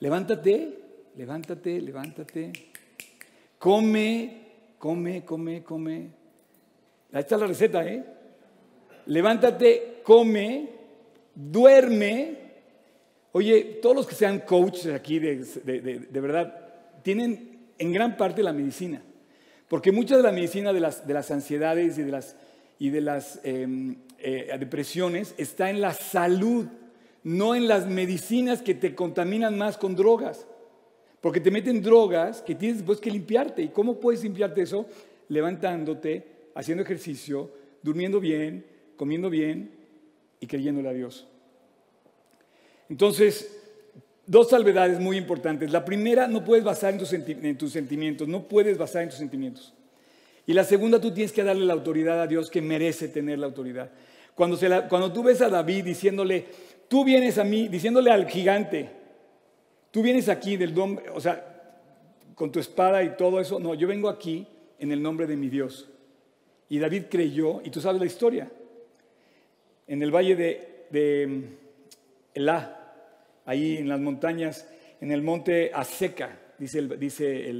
levántate, 0.00 0.78
levántate, 1.16 1.80
levántate. 1.80 2.52
Come, 3.58 4.40
come, 4.76 5.24
come, 5.24 5.62
come. 5.62 6.10
Ahí 7.12 7.20
está 7.20 7.36
la 7.36 7.46
receta, 7.46 7.86
¿eh? 7.86 8.04
Levántate, 9.06 10.00
come, 10.02 10.68
duerme 11.32 12.44
Oye, 13.36 13.80
todos 13.82 13.96
los 13.96 14.06
que 14.06 14.14
sean 14.14 14.38
coaches 14.40 14.94
aquí, 14.94 15.18
de, 15.18 16.06
verdad, 16.20 16.54
tienen 17.02 17.53
en 17.78 17.92
gran 17.92 18.16
parte 18.16 18.42
la 18.42 18.52
medicina. 18.52 19.02
Porque 19.68 19.92
mucha 19.92 20.16
de 20.16 20.22
la 20.22 20.32
medicina 20.32 20.72
de 20.72 20.80
las, 20.80 21.06
de 21.06 21.14
las 21.14 21.30
ansiedades 21.30 21.98
y 21.98 22.02
de 22.02 22.10
las, 22.10 22.36
y 22.78 22.90
de 22.90 23.00
las 23.00 23.40
em, 23.44 23.96
eh, 24.18 24.54
depresiones 24.58 25.34
está 25.38 25.70
en 25.70 25.80
la 25.80 25.94
salud, 25.94 26.66
no 27.22 27.54
en 27.54 27.66
las 27.66 27.86
medicinas 27.86 28.62
que 28.62 28.74
te 28.74 28.94
contaminan 28.94 29.56
más 29.56 29.76
con 29.78 29.96
drogas. 29.96 30.46
Porque 31.20 31.40
te 31.40 31.50
meten 31.50 31.82
drogas 31.82 32.42
que 32.42 32.54
tienes 32.54 32.78
después 32.78 33.00
que 33.00 33.10
limpiarte. 33.10 33.62
¿Y 33.62 33.68
cómo 33.68 33.98
puedes 33.98 34.22
limpiarte 34.22 34.62
eso? 34.62 34.86
Levantándote, 35.28 36.26
haciendo 36.54 36.82
ejercicio, 36.82 37.50
durmiendo 37.82 38.20
bien, 38.20 38.64
comiendo 38.96 39.30
bien 39.30 39.70
y 40.38 40.46
creyéndole 40.46 40.90
a 40.90 40.92
Dios. 40.92 41.26
Entonces, 42.90 43.63
dos 44.26 44.50
salvedades 44.50 45.00
muy 45.00 45.16
importantes. 45.16 45.70
La 45.70 45.84
primera, 45.84 46.26
no 46.26 46.44
puedes 46.44 46.64
basar 46.64 46.92
en 46.92 46.98
tus, 46.98 47.08
sentimientos, 47.72 48.28
no 48.28 48.48
puedes 48.48 48.78
basar 48.78 49.02
en 49.02 49.08
tus 49.10 49.18
sentimientos. 49.18 49.74
Y 50.46 50.52
la 50.52 50.64
segunda, 50.64 51.00
tú 51.00 51.12
tienes 51.12 51.32
que 51.32 51.42
darle 51.42 51.64
la 51.64 51.72
autoridad 51.72 52.20
a 52.20 52.26
Dios 52.26 52.50
que 52.50 52.60
merece 52.60 53.08
tener 53.08 53.38
la 53.38 53.46
autoridad. 53.46 53.90
Cuando, 54.34 55.12
tú 55.12 55.22
ves 55.22 55.40
a 55.40 55.48
David 55.48 55.84
diciéndole, 55.84 56.46
tú 56.88 57.04
vienes 57.04 57.38
a 57.38 57.44
mí, 57.44 57.68
diciéndole 57.68 58.10
al 58.10 58.28
gigante, 58.28 58.90
tú 59.90 60.02
vienes 60.02 60.28
aquí 60.28 60.56
del 60.56 60.74
nombre, 60.74 61.06
o 61.10 61.20
sea, 61.20 61.50
con 62.34 62.50
tu 62.50 62.58
espada 62.58 63.02
y 63.02 63.16
todo 63.16 63.40
eso, 63.40 63.60
no, 63.60 63.74
yo 63.74 63.86
vengo 63.86 64.08
aquí 64.08 64.46
en 64.78 64.90
el 64.90 65.00
nombre 65.00 65.26
de 65.26 65.36
mi 65.36 65.48
Dios. 65.48 65.88
Y 66.68 66.78
David 66.78 67.04
creyó, 67.08 67.60
y 67.62 67.70
tú 67.70 67.80
sabes 67.80 68.00
la 68.00 68.06
historia, 68.06 68.50
en 69.86 70.02
el 70.02 70.10
valle 70.10 70.34
de 70.90 71.48
Elá, 72.34 72.83
ahí 73.44 73.78
en 73.78 73.88
las 73.88 74.00
montañas, 74.00 74.66
en 75.00 75.10
el 75.10 75.22
monte 75.22 75.70
Aseca, 75.74 76.38
dice 76.58 76.78
el, 76.78 76.98
dice 76.98 77.50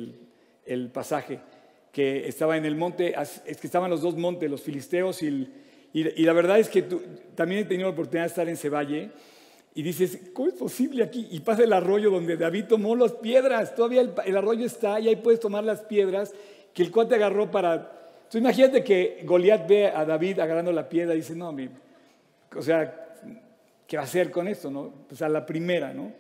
el, 0.66 0.90
pasaje, 0.92 1.40
que 1.92 2.26
estaba 2.26 2.56
en 2.56 2.64
el 2.64 2.76
monte, 2.76 3.14
es 3.46 3.56
que 3.58 3.66
estaban 3.66 3.90
los 3.90 4.02
dos 4.02 4.16
montes, 4.16 4.50
los 4.50 4.62
filisteos 4.62 5.22
y, 5.22 5.48
y, 5.92 6.24
la 6.24 6.32
verdad 6.32 6.58
es 6.58 6.68
que 6.68 6.82
también 7.34 7.60
he 7.60 7.64
tenido 7.64 7.88
la 7.88 7.92
oportunidad 7.92 8.24
de 8.24 8.28
estar 8.28 8.48
en 8.48 8.54
ese 8.54 8.68
y 9.76 9.82
dices, 9.82 10.30
¿cómo 10.32 10.48
es 10.48 10.54
posible 10.54 11.02
aquí? 11.02 11.26
Y 11.32 11.40
pasa 11.40 11.64
el 11.64 11.72
arroyo 11.72 12.10
donde 12.10 12.36
David 12.36 12.66
tomó 12.68 12.94
las 12.94 13.12
piedras, 13.12 13.74
todavía 13.74 14.02
el, 14.02 14.36
arroyo 14.36 14.64
está 14.64 15.00
y 15.00 15.08
ahí 15.08 15.16
puedes 15.16 15.40
tomar 15.40 15.64
las 15.64 15.82
piedras 15.82 16.32
que 16.72 16.82
el 16.82 16.90
cuate 16.92 17.16
agarró 17.16 17.50
para... 17.50 17.74
Entonces 18.16 18.40
imagínate 18.40 18.84
que 18.84 19.22
Goliat 19.24 19.68
ve 19.68 19.88
a 19.88 20.04
David 20.04 20.38
agarrando 20.38 20.70
la 20.70 20.88
piedra 20.88 21.14
y 21.14 21.18
dice, 21.18 21.34
no, 21.34 21.54
o 22.56 22.62
sea, 22.62 23.13
¿qué 23.94 23.98
hacer 23.98 24.33
con 24.33 24.48
esto? 24.48 24.72
No? 24.72 24.92
Pues 25.09 25.22
a 25.22 25.28
la 25.28 25.46
primera, 25.46 25.94
¿no? 25.94 26.12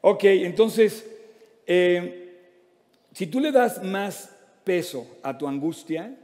Ok, 0.00 0.24
entonces, 0.24 1.06
eh, 1.66 2.38
si 3.12 3.26
tú 3.26 3.38
le 3.38 3.52
das 3.52 3.82
más 3.82 4.34
peso 4.64 5.06
a 5.22 5.36
tu 5.36 5.46
angustia, 5.46 6.16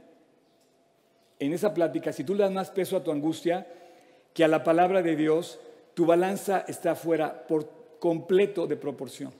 en 1.37 1.53
esa 1.53 1.75
plática, 1.75 2.11
si 2.11 2.23
tú 2.23 2.33
le 2.33 2.41
das 2.41 2.51
más 2.51 2.71
peso 2.71 2.97
a 2.97 3.03
tu 3.03 3.11
angustia 3.11 3.67
que 4.33 4.43
a 4.43 4.47
la 4.47 4.63
palabra 4.63 5.03
de 5.03 5.15
Dios, 5.15 5.59
tu 5.93 6.07
balanza 6.07 6.65
está 6.67 6.95
fuera 6.95 7.45
por 7.45 7.69
completo 7.99 8.65
de 8.65 8.75
proporción. 8.75 9.31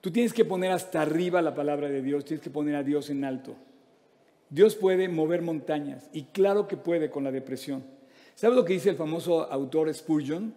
Tú 0.00 0.10
tienes 0.10 0.32
que 0.32 0.46
poner 0.46 0.70
hasta 0.70 1.02
arriba 1.02 1.42
la 1.42 1.54
palabra 1.54 1.90
de 1.90 2.00
Dios, 2.00 2.24
tienes 2.24 2.42
que 2.42 2.48
poner 2.48 2.74
a 2.76 2.82
Dios 2.82 3.10
en 3.10 3.22
alto. 3.24 3.54
Dios 4.48 4.76
puede 4.76 5.10
mover 5.10 5.42
montañas 5.42 6.08
y 6.14 6.22
claro 6.24 6.68
que 6.68 6.78
puede 6.78 7.10
con 7.10 7.22
la 7.22 7.32
depresión. 7.32 7.84
¿Sabes 8.34 8.56
lo 8.56 8.64
que 8.64 8.72
dice 8.72 8.90
el 8.90 8.96
famoso 8.96 9.50
autor 9.50 9.92
Spurgeon? 9.94 10.54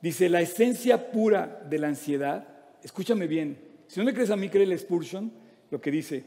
Dice, 0.00 0.28
la 0.28 0.40
esencia 0.40 1.10
pura 1.10 1.64
de 1.68 1.78
la 1.78 1.88
ansiedad, 1.88 2.46
escúchame 2.82 3.26
bien, 3.26 3.58
si 3.86 4.00
no 4.00 4.06
me 4.06 4.14
crees 4.14 4.30
a 4.30 4.36
mí, 4.36 4.48
créele 4.48 4.76
Spurgeon, 4.76 5.32
lo 5.70 5.80
que 5.80 5.90
dice, 5.90 6.24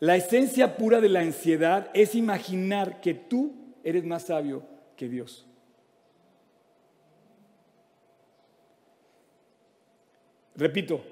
la 0.00 0.16
esencia 0.16 0.76
pura 0.76 1.00
de 1.00 1.08
la 1.08 1.20
ansiedad 1.20 1.90
es 1.94 2.14
imaginar 2.14 3.00
que 3.00 3.14
tú 3.14 3.54
eres 3.82 4.04
más 4.04 4.24
sabio 4.24 4.62
que 4.96 5.08
Dios. 5.08 5.46
Repito, 10.56 11.02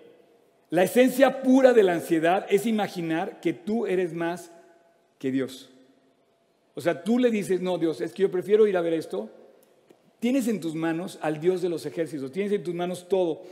la 0.70 0.82
esencia 0.82 1.42
pura 1.42 1.72
de 1.72 1.82
la 1.82 1.92
ansiedad 1.92 2.46
es 2.48 2.66
imaginar 2.66 3.40
que 3.40 3.52
tú 3.52 3.86
eres 3.86 4.12
más 4.12 4.50
que 5.18 5.30
Dios. 5.30 5.73
O 6.74 6.80
sea, 6.80 7.02
tú 7.02 7.18
le 7.18 7.30
dices, 7.30 7.60
no, 7.60 7.78
Dios, 7.78 8.00
es 8.00 8.12
que 8.12 8.22
yo 8.22 8.30
prefiero 8.30 8.66
ir 8.66 8.76
a 8.76 8.80
ver 8.80 8.94
esto. 8.94 9.30
Tienes 10.18 10.48
en 10.48 10.60
tus 10.60 10.74
manos 10.74 11.18
al 11.22 11.40
Dios 11.40 11.62
de 11.62 11.68
los 11.68 11.86
ejércitos, 11.86 12.32
tienes 12.32 12.52
en 12.52 12.62
tus 12.64 12.74
manos 12.74 13.08
todo. 13.08 13.42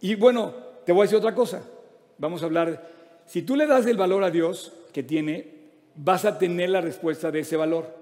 Y 0.00 0.14
bueno, 0.14 0.54
te 0.84 0.92
voy 0.92 1.02
a 1.02 1.04
decir 1.04 1.18
otra 1.18 1.34
cosa. 1.34 1.62
Vamos 2.18 2.42
a 2.42 2.46
hablar, 2.46 2.88
si 3.26 3.42
tú 3.42 3.56
le 3.56 3.66
das 3.66 3.86
el 3.86 3.96
valor 3.96 4.24
a 4.24 4.30
Dios 4.30 4.72
que 4.92 5.02
tiene, 5.02 5.46
vas 5.94 6.24
a 6.24 6.38
tener 6.38 6.70
la 6.70 6.80
respuesta 6.80 7.30
de 7.30 7.40
ese 7.40 7.56
valor. 7.56 7.94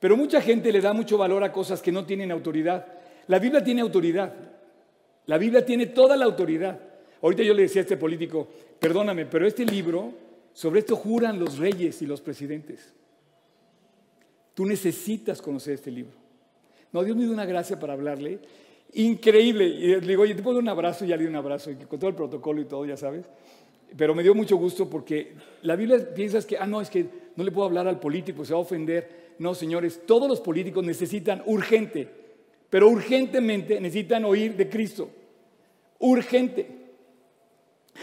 Pero 0.00 0.16
mucha 0.16 0.40
gente 0.40 0.72
le 0.72 0.80
da 0.80 0.92
mucho 0.92 1.18
valor 1.18 1.44
a 1.44 1.52
cosas 1.52 1.82
que 1.82 1.92
no 1.92 2.04
tienen 2.04 2.30
autoridad. 2.30 2.86
La 3.26 3.38
Biblia 3.38 3.62
tiene 3.62 3.82
autoridad. 3.82 4.32
La 5.26 5.38
Biblia 5.38 5.64
tiene 5.64 5.86
toda 5.86 6.16
la 6.16 6.24
autoridad. 6.24 6.80
Ahorita 7.20 7.42
yo 7.42 7.52
le 7.52 7.62
decía 7.62 7.80
a 7.80 7.84
este 7.84 7.96
político, 7.96 8.48
perdóname, 8.78 9.26
pero 9.26 9.46
este 9.46 9.64
libro, 9.64 10.12
sobre 10.52 10.80
esto 10.80 10.96
juran 10.96 11.38
los 11.38 11.58
reyes 11.58 12.00
y 12.00 12.06
los 12.06 12.20
presidentes. 12.20 12.92
Tú 14.58 14.66
necesitas 14.66 15.40
conocer 15.40 15.74
este 15.74 15.88
libro. 15.88 16.16
No, 16.90 17.04
Dios 17.04 17.16
me 17.16 17.22
dio 17.22 17.32
una 17.32 17.44
gracia 17.44 17.78
para 17.78 17.92
hablarle. 17.92 18.40
Increíble. 18.94 19.64
Y 19.64 19.86
le 19.86 20.00
digo, 20.00 20.22
oye, 20.22 20.34
te 20.34 20.42
puedo 20.42 20.56
dar 20.56 20.64
un 20.64 20.68
abrazo, 20.68 21.04
y 21.04 21.08
ya 21.10 21.16
le 21.16 21.22
di 21.22 21.28
un 21.28 21.36
abrazo, 21.36 21.70
con 21.88 21.96
todo 22.00 22.10
el 22.10 22.16
protocolo 22.16 22.60
y 22.60 22.64
todo, 22.64 22.84
ya 22.84 22.96
sabes. 22.96 23.24
Pero 23.96 24.16
me 24.16 24.24
dio 24.24 24.34
mucho 24.34 24.56
gusto 24.56 24.90
porque 24.90 25.34
la 25.62 25.76
Biblia 25.76 26.12
piensas 26.12 26.44
que, 26.44 26.58
ah, 26.58 26.66
no, 26.66 26.80
es 26.80 26.90
que 26.90 27.06
no 27.36 27.44
le 27.44 27.52
puedo 27.52 27.68
hablar 27.68 27.86
al 27.86 28.00
político, 28.00 28.44
se 28.44 28.52
va 28.52 28.58
a 28.58 28.62
ofender. 28.62 29.36
No, 29.38 29.54
señores, 29.54 30.00
todos 30.04 30.28
los 30.28 30.40
políticos 30.40 30.84
necesitan 30.84 31.40
urgente, 31.46 32.08
pero 32.68 32.88
urgentemente 32.88 33.80
necesitan 33.80 34.24
oír 34.24 34.56
de 34.56 34.68
Cristo. 34.68 35.08
Urgente. 36.00 36.66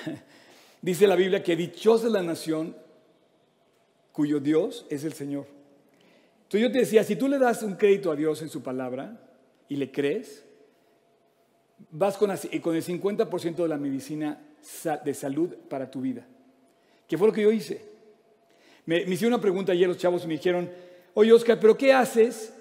Dice 0.82 1.06
la 1.06 1.18
Biblia 1.18 1.44
que 1.44 1.58
dichosa 1.58 2.08
es 2.08 2.13
la 2.13 2.24
nación 2.24 2.78
cuyo 4.13 4.39
Dios 4.39 4.86
es 4.89 5.04
el 5.04 5.12
Señor. 5.12 5.55
Entonces 6.45 6.62
yo 6.62 6.71
te 6.71 6.79
decía, 6.79 7.03
si 7.03 7.15
tú 7.15 7.27
le 7.27 7.38
das 7.38 7.62
un 7.63 7.75
crédito 7.75 8.12
a 8.12 8.15
Dios 8.15 8.41
en 8.41 8.49
su 8.49 8.63
palabra 8.63 9.19
y 9.67 9.75
le 9.75 9.91
crees, 9.91 10.45
vas 11.91 12.17
con, 12.17 12.29
con 12.62 12.75
el 12.75 12.84
50% 12.84 13.55
de 13.55 13.67
la 13.67 13.77
medicina 13.77 14.41
de 15.03 15.13
salud 15.13 15.53
para 15.69 15.91
tu 15.91 16.01
vida. 16.01 16.25
¿Qué 17.08 17.17
fue 17.17 17.27
lo 17.27 17.34
que 17.34 17.43
yo 17.43 17.51
hice? 17.51 17.81
Me, 18.86 19.05
me 19.05 19.15
hicieron 19.15 19.34
una 19.34 19.41
pregunta 19.41 19.71
ayer 19.71 19.88
los 19.88 19.97
chavos 19.97 20.23
y 20.23 20.27
me 20.27 20.36
dijeron, 20.36 20.69
oye 21.13 21.34
Oscar, 21.34 21.60
¿pero 21.60 21.77
qué 21.77 21.93
haces 21.93 22.55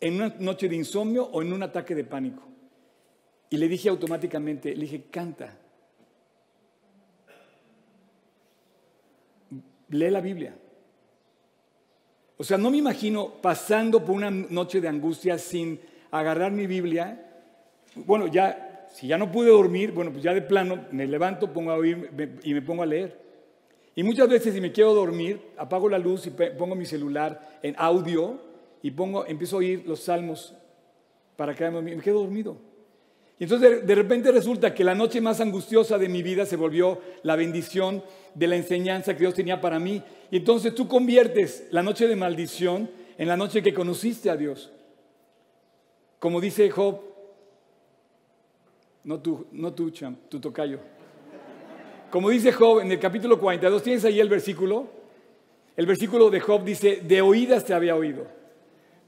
en 0.00 0.14
una 0.14 0.34
noche 0.38 0.68
de 0.68 0.76
insomnio 0.76 1.24
o 1.24 1.42
en 1.42 1.52
un 1.52 1.62
ataque 1.62 1.94
de 1.94 2.04
pánico. 2.04 2.42
Y 3.50 3.58
le 3.58 3.68
dije 3.68 3.88
automáticamente, 3.88 4.74
le 4.74 4.82
dije, 4.82 5.04
canta. 5.10 5.56
Lee 9.88 10.10
la 10.10 10.20
Biblia. 10.20 10.56
O 12.40 12.42
sea, 12.42 12.56
no 12.56 12.70
me 12.70 12.78
imagino 12.78 13.34
pasando 13.42 14.02
por 14.02 14.14
una 14.14 14.30
noche 14.30 14.80
de 14.80 14.88
angustia 14.88 15.36
sin 15.36 15.78
agarrar 16.10 16.50
mi 16.50 16.66
Biblia. 16.66 17.22
Bueno, 17.94 18.28
ya, 18.28 18.88
si 18.94 19.08
ya 19.08 19.18
no 19.18 19.30
pude 19.30 19.50
dormir, 19.50 19.92
bueno, 19.92 20.10
pues 20.10 20.24
ya 20.24 20.32
de 20.32 20.40
plano 20.40 20.86
me 20.90 21.06
levanto, 21.06 21.52
pongo 21.52 21.70
a 21.70 21.74
oír 21.74 22.10
y 22.42 22.54
me 22.54 22.62
pongo 22.62 22.82
a 22.82 22.86
leer. 22.86 23.20
Y 23.94 24.02
muchas 24.02 24.26
veces 24.26 24.54
si 24.54 24.60
me 24.62 24.72
quiero 24.72 24.94
dormir, 24.94 25.38
apago 25.58 25.90
la 25.90 25.98
luz 25.98 26.28
y 26.28 26.30
pongo 26.30 26.74
mi 26.74 26.86
celular 26.86 27.58
en 27.62 27.74
audio 27.76 28.40
y 28.80 28.90
pongo, 28.90 29.26
empiezo 29.26 29.56
a 29.56 29.58
oír 29.58 29.84
los 29.86 30.00
salmos 30.00 30.54
para 31.36 31.54
quedarme 31.54 31.82
me 31.82 32.02
quedo 32.02 32.20
dormido. 32.20 32.56
Y 33.40 33.44
entonces 33.44 33.86
de, 33.86 33.94
repente 33.94 34.30
resulta 34.30 34.74
que 34.74 34.84
la 34.84 34.94
noche 34.94 35.18
más 35.22 35.40
angustiosa 35.40 35.96
de 35.96 36.10
mi 36.10 36.22
vida 36.22 36.44
se 36.44 36.56
volvió 36.56 37.00
la 37.22 37.36
bendición 37.36 38.04
de 38.34 38.46
la 38.46 38.56
enseñanza 38.56 39.14
que 39.14 39.20
Dios 39.20 39.32
tenía 39.32 39.62
para 39.62 39.78
mí. 39.78 40.02
Y 40.30 40.36
entonces 40.36 40.74
tú 40.74 40.86
conviertes 40.86 41.66
la 41.70 41.82
noche 41.82 42.06
de 42.06 42.16
maldición 42.16 42.90
en 43.18 43.28
la 43.28 43.36
noche 43.36 43.62
que 43.62 43.74
conociste 43.74 44.30
a 44.30 44.36
Dios. 44.36 44.70
Como 46.18 46.40
dice 46.40 46.70
Job, 46.70 47.00
no 49.04 49.20
tú, 49.20 49.46
no 49.52 49.72
tú, 49.72 49.90
champ, 49.90 50.28
tu 50.28 50.38
tocayo. 50.40 50.78
Como 52.10 52.30
dice 52.30 52.52
Job 52.52 52.80
en 52.80 52.92
el 52.92 52.98
capítulo 52.98 53.38
42, 53.38 53.82
¿tienes 53.82 54.04
ahí 54.04 54.20
el 54.20 54.28
versículo? 54.28 54.88
El 55.76 55.86
versículo 55.86 56.30
de 56.30 56.40
Job 56.40 56.64
dice, 56.64 57.00
de 57.02 57.22
oídas 57.22 57.64
te 57.64 57.72
había 57.72 57.96
oído. 57.96 58.26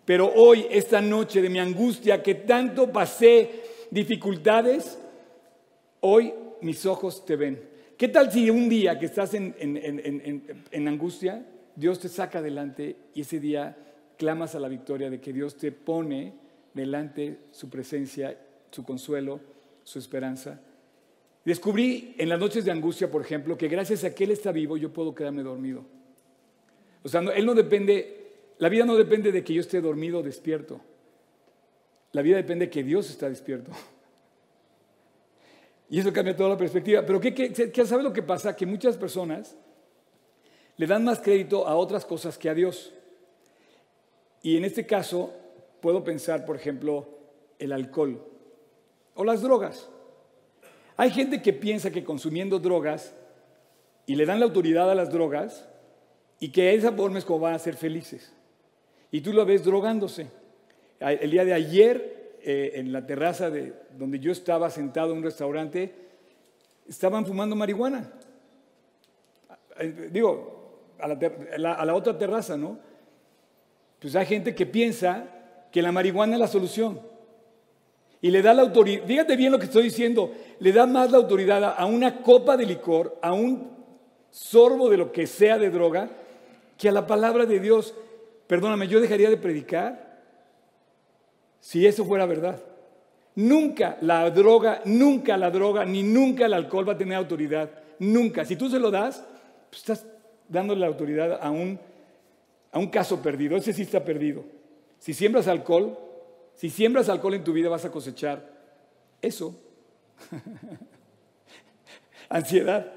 Pero 0.04 0.32
hoy, 0.34 0.66
esta 0.70 1.00
noche 1.00 1.42
de 1.42 1.50
mi 1.50 1.58
angustia, 1.58 2.22
que 2.22 2.34
tanto 2.34 2.90
pasé 2.90 3.62
dificultades, 3.90 4.98
hoy 6.00 6.32
mis 6.60 6.86
ojos 6.86 7.24
te 7.24 7.36
ven. 7.36 7.71
¿Qué 7.96 8.08
tal 8.08 8.32
si 8.32 8.50
un 8.50 8.68
día 8.68 8.98
que 8.98 9.06
estás 9.06 9.34
en, 9.34 9.54
en, 9.58 10.88
angustia, 10.88 11.46
Dios 11.76 12.00
te 12.00 12.08
saca 12.08 12.38
adelante 12.38 12.96
y 13.14 13.20
ese 13.20 13.38
día 13.38 13.76
clamas 14.18 14.54
a 14.54 14.60
la 14.60 14.68
victoria 14.68 15.10
de 15.10 15.20
que 15.20 15.32
Dios 15.32 15.56
te 15.56 15.72
pone 15.72 16.34
delante 16.74 17.38
su 17.50 17.68
presencia, 17.70 18.36
su 18.70 18.84
consuelo, 18.84 19.40
su 19.84 19.98
esperanza? 19.98 20.60
Descubrí 21.44 22.14
en 22.18 22.28
las 22.28 22.38
noches 22.38 22.64
de 22.64 22.70
angustia, 22.70 23.10
por 23.10 23.22
ejemplo, 23.22 23.58
que 23.58 23.68
gracias 23.68 24.04
a 24.04 24.14
que 24.14 24.24
Él 24.24 24.30
está 24.30 24.52
vivo 24.52 24.76
yo 24.76 24.92
puedo 24.92 25.14
quedarme 25.14 25.42
dormido. 25.42 25.84
O 27.02 27.08
sea, 27.08 27.20
Él 27.20 27.46
no 27.46 27.54
depende, 27.54 28.54
la 28.58 28.68
vida 28.68 28.84
no 28.84 28.96
depende 28.96 29.32
de 29.32 29.42
que 29.42 29.54
yo 29.54 29.60
esté 29.60 29.80
dormido 29.80 30.20
o 30.20 30.22
despierto. 30.22 30.80
La 32.12 32.22
vida 32.22 32.36
depende 32.36 32.66
de 32.66 32.70
que 32.70 32.84
Dios 32.84 33.10
está 33.10 33.28
despierto. 33.28 33.72
Y 35.92 36.00
eso 36.00 36.10
cambia 36.10 36.34
toda 36.34 36.48
la 36.48 36.56
perspectiva. 36.56 37.04
Pero 37.04 37.20
¿qué, 37.20 37.34
qué, 37.34 37.84
sabe 37.86 38.02
lo 38.02 38.14
que 38.14 38.22
pasa? 38.22 38.56
Que 38.56 38.64
muchas 38.64 38.96
personas 38.96 39.54
le 40.78 40.86
dan 40.86 41.04
más 41.04 41.20
crédito 41.20 41.68
a 41.68 41.76
otras 41.76 42.06
cosas 42.06 42.38
que 42.38 42.48
a 42.48 42.54
Dios. 42.54 42.94
Y 44.40 44.56
en 44.56 44.64
este 44.64 44.86
caso 44.86 45.34
puedo 45.82 46.02
pensar, 46.02 46.46
por 46.46 46.56
ejemplo, 46.56 47.06
el 47.58 47.72
alcohol 47.72 48.24
o 49.16 49.22
las 49.22 49.42
drogas. 49.42 49.90
Hay 50.96 51.10
gente 51.10 51.42
que 51.42 51.52
piensa 51.52 51.90
que 51.90 52.04
consumiendo 52.04 52.58
drogas 52.58 53.14
y 54.06 54.14
le 54.14 54.24
dan 54.24 54.40
la 54.40 54.46
autoridad 54.46 54.90
a 54.90 54.94
las 54.94 55.12
drogas 55.12 55.68
y 56.40 56.52
que 56.52 56.62
de 56.62 56.74
esa 56.76 56.92
forma 56.92 57.18
es 57.18 57.26
como 57.26 57.40
van 57.40 57.52
a 57.52 57.58
ser 57.58 57.76
felices. 57.76 58.32
Y 59.10 59.20
tú 59.20 59.34
lo 59.34 59.44
ves 59.44 59.62
drogándose. 59.62 60.28
El 61.00 61.32
día 61.32 61.44
de 61.44 61.52
ayer, 61.52 62.21
eh, 62.44 62.72
en 62.74 62.92
la 62.92 63.06
terraza 63.06 63.50
de 63.50 63.72
donde 63.96 64.18
yo 64.18 64.32
estaba 64.32 64.68
sentado 64.68 65.12
en 65.12 65.18
un 65.18 65.22
restaurante, 65.22 65.94
estaban 66.88 67.24
fumando 67.24 67.54
marihuana. 67.54 68.10
Eh, 69.78 70.08
digo, 70.10 70.96
a 70.98 71.06
la, 71.06 71.94
otra 71.94 72.18
terraza, 72.18 72.56
¿no? 72.56 72.80
Pues 74.00 74.16
hay 74.16 74.26
gente 74.26 74.56
que 74.56 74.66
piensa 74.66 75.24
que 75.70 75.82
la 75.82 75.92
marihuana 75.92 76.34
es 76.34 76.40
la 76.40 76.48
solución. 76.48 77.00
Y 78.20 78.30
le 78.30 78.42
da 78.42 78.54
la 78.54 78.62
autoridad, 78.62 79.06
fíjate 79.06 79.36
bien 79.36 79.52
lo 79.52 79.60
que 79.60 79.66
estoy 79.66 79.84
diciendo, 79.84 80.32
le 80.58 80.72
da 80.72 80.84
más 80.84 81.12
la 81.12 81.18
autoridad 81.18 81.76
a 81.76 81.86
una 81.86 82.22
copa 82.22 82.56
de 82.56 82.66
licor, 82.66 83.18
a 83.22 83.32
un 83.32 83.70
sorbo 84.30 84.90
de 84.90 84.96
lo 84.96 85.12
que 85.12 85.28
sea 85.28 85.58
de 85.58 85.70
droga, 85.70 86.10
que 86.76 86.88
a 86.88 86.92
la 86.92 87.06
palabra 87.06 87.46
de 87.46 87.60
Dios. 87.60 87.94
Perdóname, 88.48 88.88
yo 88.88 89.00
dejaría 89.00 89.30
de 89.30 89.36
predicar 89.36 90.11
si 91.62 91.86
eso 91.86 92.04
fuera 92.04 92.26
verdad. 92.26 92.60
Nunca 93.36 93.96
la 94.02 94.28
droga, 94.30 94.82
nunca 94.84 95.36
la 95.36 95.50
droga, 95.50 95.84
ni 95.86 96.02
nunca 96.02 96.44
el 96.44 96.52
alcohol 96.52 96.86
va 96.86 96.94
a 96.94 96.98
tener 96.98 97.16
autoridad. 97.16 97.70
Nunca. 98.00 98.44
Si 98.44 98.56
tú 98.56 98.68
se 98.68 98.80
lo 98.80 98.90
das, 98.90 99.24
pues 99.70 99.80
estás 99.80 100.04
dándole 100.48 100.80
la 100.80 100.88
autoridad 100.88 101.38
a 101.40 101.50
un, 101.50 101.78
a 102.72 102.78
un 102.78 102.88
caso 102.88 103.22
perdido. 103.22 103.56
Ese 103.56 103.72
sí 103.72 103.82
está 103.82 104.04
perdido. 104.04 104.44
Si 104.98 105.14
siembras 105.14 105.46
alcohol, 105.46 105.96
si 106.56 106.68
siembras 106.68 107.08
alcohol 107.08 107.34
en 107.34 107.44
tu 107.44 107.52
vida 107.52 107.68
vas 107.68 107.84
a 107.84 107.92
cosechar 107.92 108.44
eso. 109.22 109.54
Ansiedad. 112.28 112.92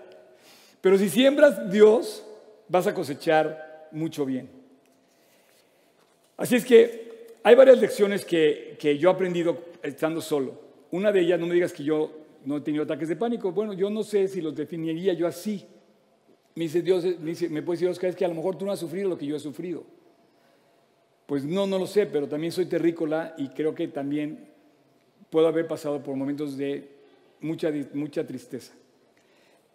Pero 0.81 0.97
si 0.97 1.07
siembras 1.09 1.69
Dios, 1.71 2.25
vas 2.67 2.87
a 2.87 2.95
cosechar 2.95 3.87
mucho 3.91 4.25
bien. 4.25 4.49
Así 6.35 6.55
es 6.55 6.65
que 6.65 7.04
hay 7.45 7.53
varias 7.53 7.77
lecciones 7.79 8.25
que, 8.25 8.97
yo 8.99 9.07
he 9.07 9.13
aprendido 9.13 9.65
estando 9.83 10.19
solo. 10.19 10.59
Una 10.89 11.11
de 11.11 11.19
ellas, 11.19 11.39
no 11.39 11.45
me 11.45 11.53
digas 11.53 11.73
que 11.73 11.83
yo 11.83 12.11
no 12.43 12.57
he 12.57 12.61
tenido 12.61 12.85
ataques 12.85 13.07
de 13.07 13.15
pánico. 13.15 13.51
Bueno, 13.51 13.73
yo 13.73 13.87
no 13.91 14.01
sé 14.01 14.27
si 14.27 14.41
los 14.41 14.55
definiría 14.55 15.13
yo 15.13 15.27
así. 15.27 15.63
Me 16.55 16.63
dice 16.63 16.81
Dios, 16.81 17.03
me, 17.03 17.29
dice, 17.29 17.47
me 17.47 17.61
puede 17.61 17.77
decir 17.77 17.89
Oscar, 17.89 18.09
es 18.09 18.15
que 18.15 18.25
a 18.25 18.29
lo 18.29 18.33
mejor 18.33 18.57
tú 18.57 18.65
no 18.65 18.71
has 18.71 18.79
sufrido 18.79 19.07
lo 19.09 19.15
que 19.15 19.27
yo 19.27 19.35
he 19.35 19.39
sufrido. 19.39 19.83
Pues 21.27 21.45
no, 21.45 21.67
no 21.67 21.77
lo 21.77 21.85
sé, 21.85 22.07
pero 22.07 22.27
también 22.27 22.51
soy 22.51 22.65
terrícola 22.65 23.35
y 23.37 23.49
creo 23.49 23.75
que 23.75 23.89
también 23.89 24.47
puedo 25.29 25.47
haber 25.47 25.67
pasado 25.67 26.01
por 26.01 26.15
momentos 26.15 26.57
de 26.57 26.89
mucha, 27.41 27.71
mucha 27.93 28.25
tristeza. 28.25 28.73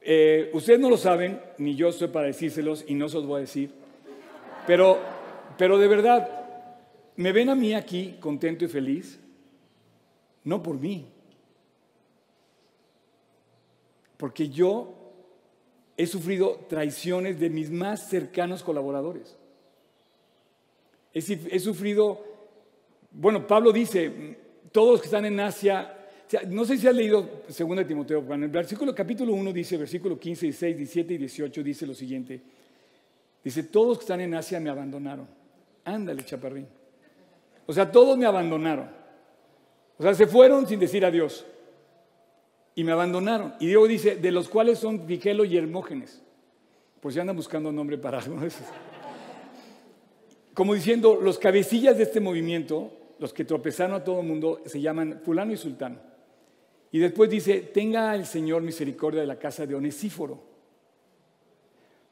Eh, 0.01 0.51
ustedes 0.55 0.81
no 0.81 0.91
lo 0.91 0.97
saben, 0.97 1.41
ni 1.59 1.77
yo 1.77 1.93
soy 1.93 2.09
para 2.09 2.27
decírselos 2.27 2.85
y 2.89 2.95
no 2.95 3.09
se 3.09 3.19
los 3.19 3.27
voy 3.27 3.39
a 3.39 3.41
decir, 3.43 3.71
pero, 4.67 4.99
pero 5.57 5.79
de 5.79 5.87
verdad, 5.87 6.40
me 7.21 7.33
ven 7.33 7.51
a 7.51 7.55
mí 7.55 7.75
aquí 7.75 8.17
contento 8.19 8.65
y 8.65 8.69
feliz, 8.69 9.21
no 10.43 10.63
por 10.63 10.81
mí, 10.81 11.07
porque 14.17 14.49
yo 14.49 14.95
he 15.99 16.07
sufrido 16.07 16.65
traiciones 16.67 17.39
de 17.39 17.51
mis 17.51 17.71
más 17.71 18.09
cercanos 18.09 18.63
colaboradores. 18.63 19.37
He, 21.13 21.59
sufrido, 21.59 22.25
bueno, 23.11 23.47
Pablo 23.47 23.71
dice, 23.71 24.39
todos 24.73 25.03
que 25.03 25.09
están 25.09 25.27
en 25.27 25.41
Asia, 25.41 25.95
no 26.49 26.65
sé 26.65 26.79
si 26.79 26.89
has 26.89 26.95
leído 26.95 27.43
2 27.47 27.87
Timoteo, 27.87 28.25
en 28.33 28.45
el 28.45 28.49
versículo 28.49 28.95
capítulo 28.95 29.35
1 29.35 29.53
dice, 29.53 29.77
versículo 29.77 30.19
15, 30.19 30.47
16, 30.47 30.77
17 30.79 31.15
y 31.15 31.19
18 31.19 31.63
dice 31.63 31.87
lo 31.87 31.93
siguiente. 31.93 32.41
Dice, 33.45 33.65
todos 33.65 33.99
que 33.99 34.05
están 34.05 34.23
en 34.23 34.33
Asia 34.33 34.59
me 34.59 34.71
abandonaron. 34.71 35.29
Ándale, 35.85 36.25
chaparrín. 36.25 36.80
O 37.71 37.73
sea, 37.73 37.93
todos 37.93 38.19
me 38.19 38.27
abandonaron. 38.27 38.91
O 39.97 40.03
sea, 40.03 40.13
se 40.13 40.27
fueron 40.27 40.67
sin 40.67 40.81
decir 40.81 41.05
adiós. 41.05 41.47
Y 42.75 42.83
me 42.83 42.91
abandonaron. 42.91 43.55
Y 43.61 43.67
Diego 43.69 43.87
dice, 43.87 44.17
de 44.17 44.33
los 44.33 44.49
cuales 44.49 44.81
son 44.81 45.07
Vigelo 45.07 45.45
y 45.45 45.57
Hermógenes. 45.57 46.21
Pues 47.01 47.15
ya 47.15 47.21
andan 47.21 47.37
buscando 47.37 47.71
nombre 47.71 47.97
para 47.97 48.19
algunos 48.19 48.55
como 50.53 50.75
diciendo, 50.75 51.17
los 51.23 51.39
cabecillas 51.39 51.97
de 51.97 52.03
este 52.03 52.19
movimiento, 52.19 52.91
los 53.21 53.33
que 53.33 53.45
tropezaron 53.45 53.95
a 53.95 54.03
todo 54.03 54.21
el 54.21 54.27
mundo, 54.27 54.63
se 54.67 54.81
llaman 54.81 55.21
fulano 55.25 55.53
y 55.53 55.57
sultano. 55.57 56.01
Y 56.91 56.99
después 56.99 57.31
dice, 57.31 57.61
tenga 57.61 58.17
el 58.17 58.27
Señor 58.27 58.63
misericordia 58.63 59.21
de 59.21 59.29
la 59.29 59.39
casa 59.39 59.65
de 59.65 59.77
Onesíforo, 59.77 60.43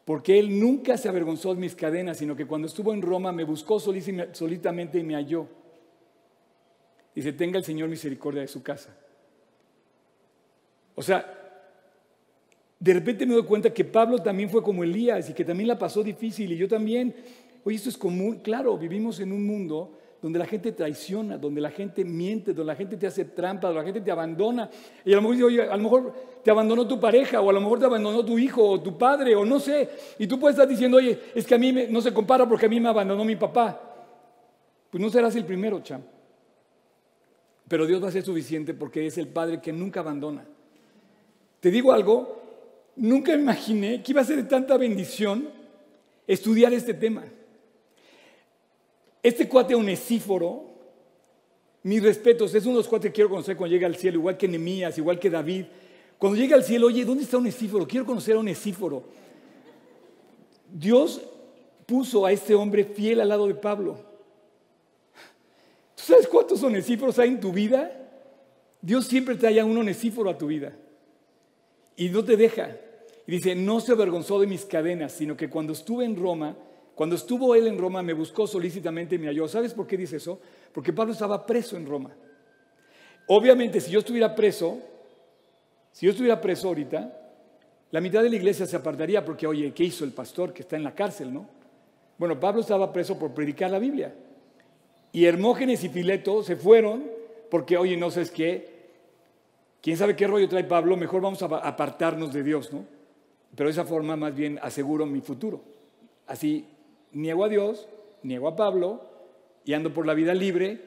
porque 0.08 0.38
él 0.38 0.58
nunca 0.58 0.96
se 0.96 1.06
avergonzó 1.06 1.54
de 1.54 1.60
mis 1.60 1.74
cadenas, 1.74 2.16
sino 2.16 2.34
que 2.34 2.46
cuando 2.46 2.66
estuvo 2.66 2.94
en 2.94 3.02
Roma 3.02 3.30
me 3.30 3.44
buscó 3.44 3.78
solitamente 3.78 4.98
y 4.98 5.02
me 5.02 5.12
halló. 5.12 5.46
Dice, 7.14 7.34
tenga 7.34 7.58
el 7.58 7.64
Señor 7.64 7.90
misericordia 7.90 8.40
de 8.40 8.48
su 8.48 8.62
casa. 8.62 8.96
O 10.94 11.02
sea, 11.02 11.60
de 12.80 12.94
repente 12.94 13.26
me 13.26 13.34
doy 13.34 13.44
cuenta 13.44 13.74
que 13.74 13.84
Pablo 13.84 14.16
también 14.22 14.48
fue 14.48 14.62
como 14.62 14.82
Elías 14.82 15.28
y 15.28 15.34
que 15.34 15.44
también 15.44 15.68
la 15.68 15.78
pasó 15.78 16.02
difícil 16.02 16.52
y 16.52 16.56
yo 16.56 16.66
también 16.66 17.14
Oye, 17.64 17.76
esto 17.76 17.90
es 17.90 17.98
común. 17.98 18.40
Claro, 18.42 18.78
vivimos 18.78 19.20
en 19.20 19.30
un 19.30 19.46
mundo 19.46 19.98
donde 20.20 20.38
la 20.38 20.46
gente 20.46 20.72
traiciona, 20.72 21.38
donde 21.38 21.60
la 21.60 21.70
gente 21.70 22.04
miente, 22.04 22.52
donde 22.52 22.72
la 22.72 22.76
gente 22.76 22.96
te 22.96 23.06
hace 23.06 23.24
trampa, 23.24 23.68
donde 23.68 23.80
la 23.80 23.84
gente 23.84 24.00
te 24.00 24.10
abandona. 24.10 24.68
Y 25.04 25.12
a 25.12 25.16
lo 25.16 25.22
mejor, 25.22 25.44
oye, 25.44 25.62
a 25.62 25.76
lo 25.76 25.82
mejor 25.82 26.14
te 26.42 26.50
abandonó 26.50 26.86
tu 26.86 26.98
pareja, 26.98 27.40
o 27.40 27.50
a 27.50 27.52
lo 27.52 27.60
mejor 27.60 27.78
te 27.78 27.84
abandonó 27.84 28.24
tu 28.24 28.38
hijo, 28.38 28.68
o 28.68 28.80
tu 28.80 28.98
padre, 28.98 29.36
o 29.36 29.44
no 29.44 29.60
sé. 29.60 29.88
Y 30.18 30.26
tú 30.26 30.40
puedes 30.40 30.56
estar 30.56 30.68
diciendo, 30.68 30.96
oye, 30.96 31.18
es 31.34 31.46
que 31.46 31.54
a 31.54 31.58
mí 31.58 31.72
no 31.88 32.00
se 32.00 32.12
compara 32.12 32.48
porque 32.48 32.66
a 32.66 32.68
mí 32.68 32.80
me 32.80 32.88
abandonó 32.88 33.24
mi 33.24 33.36
papá. 33.36 33.80
Pues 34.90 35.00
no 35.00 35.08
serás 35.10 35.36
el 35.36 35.44
primero, 35.44 35.80
cham. 35.80 36.02
Pero 37.68 37.86
Dios 37.86 38.02
va 38.02 38.08
a 38.08 38.12
ser 38.12 38.24
suficiente 38.24 38.74
porque 38.74 39.06
es 39.06 39.18
el 39.18 39.28
Padre 39.28 39.60
que 39.60 39.72
nunca 39.72 40.00
abandona. 40.00 40.44
Te 41.60 41.70
digo 41.70 41.92
algo, 41.92 42.42
nunca 42.96 43.34
imaginé 43.34 44.02
que 44.02 44.12
iba 44.12 44.22
a 44.22 44.24
ser 44.24 44.36
de 44.36 44.44
tanta 44.44 44.76
bendición 44.76 45.48
estudiar 46.26 46.72
este 46.72 46.94
tema. 46.94 47.24
Este 49.22 49.48
cuate 49.48 49.74
onesíforo, 49.74 50.64
mis 51.82 52.02
respetos, 52.02 52.54
es 52.54 52.64
uno 52.64 52.74
de 52.74 52.78
los 52.78 52.88
cuates 52.88 53.10
que 53.10 53.14
quiero 53.14 53.30
conocer 53.30 53.56
cuando 53.56 53.74
llegue 53.74 53.86
al 53.86 53.96
cielo, 53.96 54.18
igual 54.18 54.36
que 54.36 54.48
Nemías, 54.48 54.96
igual 54.98 55.18
que 55.18 55.30
David. 55.30 55.64
Cuando 56.18 56.36
llega 56.36 56.56
al 56.56 56.64
cielo, 56.64 56.88
oye, 56.88 57.04
¿dónde 57.04 57.24
está 57.24 57.36
Onesíforo? 57.36 57.86
Quiero 57.86 58.04
conocer 58.04 58.34
a 58.34 58.40
Onesíforo. 58.40 59.04
Dios 60.72 61.20
puso 61.86 62.26
a 62.26 62.32
este 62.32 62.54
hombre 62.54 62.84
fiel 62.84 63.20
al 63.20 63.28
lado 63.28 63.46
de 63.46 63.54
Pablo. 63.54 63.96
¿Tú 65.94 66.02
sabes 66.02 66.28
cuántos 66.28 66.62
onesíforos 66.62 67.18
hay 67.18 67.30
en 67.30 67.40
tu 67.40 67.50
vida? 67.50 67.90
Dios 68.80 69.06
siempre 69.06 69.34
trae 69.36 69.58
a 69.58 69.64
un 69.64 69.76
onesíforo 69.76 70.28
a 70.28 70.36
tu 70.36 70.48
vida. 70.48 70.76
Y 71.96 72.10
no 72.10 72.24
te 72.24 72.36
deja. 72.36 72.76
Y 73.26 73.32
dice, 73.32 73.54
no 73.54 73.80
se 73.80 73.92
avergonzó 73.92 74.38
de 74.38 74.46
mis 74.46 74.64
cadenas, 74.64 75.12
sino 75.12 75.36
que 75.36 75.50
cuando 75.50 75.72
estuve 75.72 76.04
en 76.04 76.16
Roma, 76.16 76.56
cuando 76.98 77.14
estuvo 77.14 77.54
él 77.54 77.68
en 77.68 77.78
Roma, 77.78 78.02
me 78.02 78.12
buscó 78.12 78.44
solícitamente 78.48 79.14
y 79.14 79.18
me 79.18 79.28
halló. 79.28 79.46
¿Sabes 79.46 79.72
por 79.72 79.86
qué 79.86 79.96
dice 79.96 80.16
eso? 80.16 80.40
Porque 80.72 80.92
Pablo 80.92 81.12
estaba 81.12 81.46
preso 81.46 81.76
en 81.76 81.86
Roma. 81.86 82.10
Obviamente, 83.28 83.80
si 83.80 83.92
yo 83.92 84.00
estuviera 84.00 84.34
preso, 84.34 84.80
si 85.92 86.06
yo 86.06 86.10
estuviera 86.10 86.40
preso 86.40 86.66
ahorita, 86.66 87.16
la 87.92 88.00
mitad 88.00 88.20
de 88.20 88.30
la 88.30 88.34
iglesia 88.34 88.66
se 88.66 88.74
apartaría 88.74 89.24
porque, 89.24 89.46
oye, 89.46 89.72
¿qué 89.72 89.84
hizo 89.84 90.04
el 90.04 90.10
pastor 90.10 90.52
que 90.52 90.62
está 90.62 90.74
en 90.74 90.82
la 90.82 90.92
cárcel, 90.92 91.32
no? 91.32 91.48
Bueno, 92.18 92.40
Pablo 92.40 92.62
estaba 92.62 92.92
preso 92.92 93.16
por 93.16 93.32
predicar 93.32 93.70
la 93.70 93.78
Biblia. 93.78 94.12
Y 95.12 95.24
Hermógenes 95.24 95.84
y 95.84 95.90
Fileto 95.90 96.42
se 96.42 96.56
fueron 96.56 97.08
porque, 97.48 97.76
oye, 97.76 97.96
no 97.96 98.10
sabes 98.10 98.32
qué, 98.32 98.88
quién 99.80 99.96
sabe 99.96 100.16
qué 100.16 100.26
rollo 100.26 100.48
trae 100.48 100.64
Pablo, 100.64 100.96
mejor 100.96 101.22
vamos 101.22 101.40
a 101.44 101.46
apartarnos 101.46 102.32
de 102.32 102.42
Dios, 102.42 102.72
¿no? 102.72 102.84
Pero 103.54 103.68
de 103.68 103.72
esa 103.72 103.84
forma 103.84 104.16
más 104.16 104.34
bien 104.34 104.58
aseguro 104.60 105.06
mi 105.06 105.20
futuro. 105.20 105.62
Así 106.26 106.66
niego 107.12 107.44
a 107.44 107.48
Dios, 107.48 107.88
niego 108.22 108.48
a 108.48 108.56
Pablo 108.56 109.02
y 109.64 109.74
ando 109.74 109.92
por 109.92 110.06
la 110.06 110.14
vida 110.14 110.34
libre, 110.34 110.80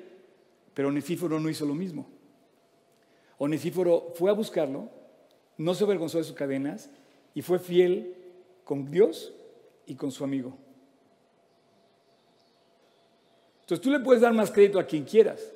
pero 0.74 0.90
Onesíforo 0.90 1.40
no 1.40 1.50
hizo 1.50 1.66
lo 1.66 1.74
mismo. 1.74 2.08
Onesíforo 3.38 4.14
fue 4.16 4.30
a 4.30 4.34
buscarlo, 4.34 4.90
no 5.58 5.74
se 5.74 5.84
avergonzó 5.84 6.18
de 6.18 6.24
sus 6.24 6.36
cadenas 6.36 6.90
y 7.34 7.42
fue 7.42 7.60
fiel 7.60 8.16
con 8.64 8.90
Dios 8.90 9.34
y 9.86 9.96
con 9.96 10.12
su 10.12 10.24
amigo. 10.24 10.58
Entonces 13.62 13.82
tú 13.82 13.90
le 13.90 14.00
puedes 14.00 14.22
dar 14.22 14.34
más 14.34 14.52
crédito 14.52 14.80
a 14.80 14.86
quien 14.86 15.06
quieras. 15.06 15.54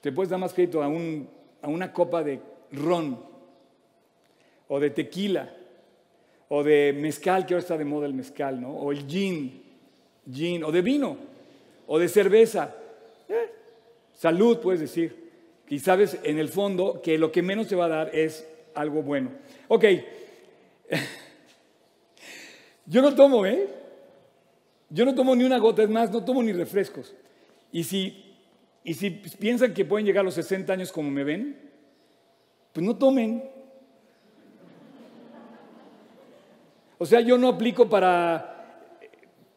Te 0.00 0.12
puedes 0.12 0.30
dar 0.30 0.38
más 0.38 0.52
crédito 0.52 0.82
a, 0.82 0.86
a 0.86 1.68
una 1.68 1.92
copa 1.92 2.22
de 2.22 2.40
ron 2.72 3.24
o 4.68 4.80
de 4.80 4.90
tequila 4.90 5.57
o 6.48 6.62
de 6.62 6.94
mezcal, 6.98 7.44
que 7.44 7.54
ahora 7.54 7.62
está 7.62 7.76
de 7.76 7.84
moda 7.84 8.06
el 8.06 8.14
mezcal, 8.14 8.60
¿no? 8.60 8.70
O 8.70 8.92
el 8.92 9.06
gin, 9.06 9.62
gin, 10.30 10.64
o 10.64 10.72
de 10.72 10.82
vino, 10.82 11.16
o 11.86 11.98
de 11.98 12.08
cerveza. 12.08 12.74
Eh, 13.28 13.50
salud, 14.14 14.58
puedes 14.58 14.80
decir. 14.80 15.28
Y 15.68 15.78
sabes 15.78 16.18
en 16.22 16.38
el 16.38 16.48
fondo 16.48 17.00
que 17.02 17.18
lo 17.18 17.30
que 17.30 17.42
menos 17.42 17.68
te 17.68 17.76
va 17.76 17.84
a 17.84 17.88
dar 17.88 18.14
es 18.14 18.48
algo 18.74 19.02
bueno. 19.02 19.30
Ok. 19.68 19.84
Yo 22.86 23.02
no 23.02 23.14
tomo, 23.14 23.44
¿eh? 23.44 23.68
Yo 24.88 25.04
no 25.04 25.14
tomo 25.14 25.36
ni 25.36 25.44
una 25.44 25.58
gota, 25.58 25.82
es 25.82 25.90
más, 25.90 26.10
no 26.10 26.24
tomo 26.24 26.42
ni 26.42 26.52
refrescos. 26.52 27.14
Y 27.70 27.84
si, 27.84 28.24
y 28.82 28.94
si 28.94 29.10
piensan 29.10 29.74
que 29.74 29.84
pueden 29.84 30.06
llegar 30.06 30.22
a 30.22 30.24
los 30.24 30.34
60 30.34 30.72
años 30.72 30.90
como 30.90 31.10
me 31.10 31.24
ven, 31.24 31.58
pues 32.72 32.86
no 32.86 32.96
tomen. 32.96 33.57
O 36.98 37.06
sea, 37.06 37.20
yo 37.20 37.38
no 37.38 37.48
aplico 37.48 37.88
para, 37.88 38.90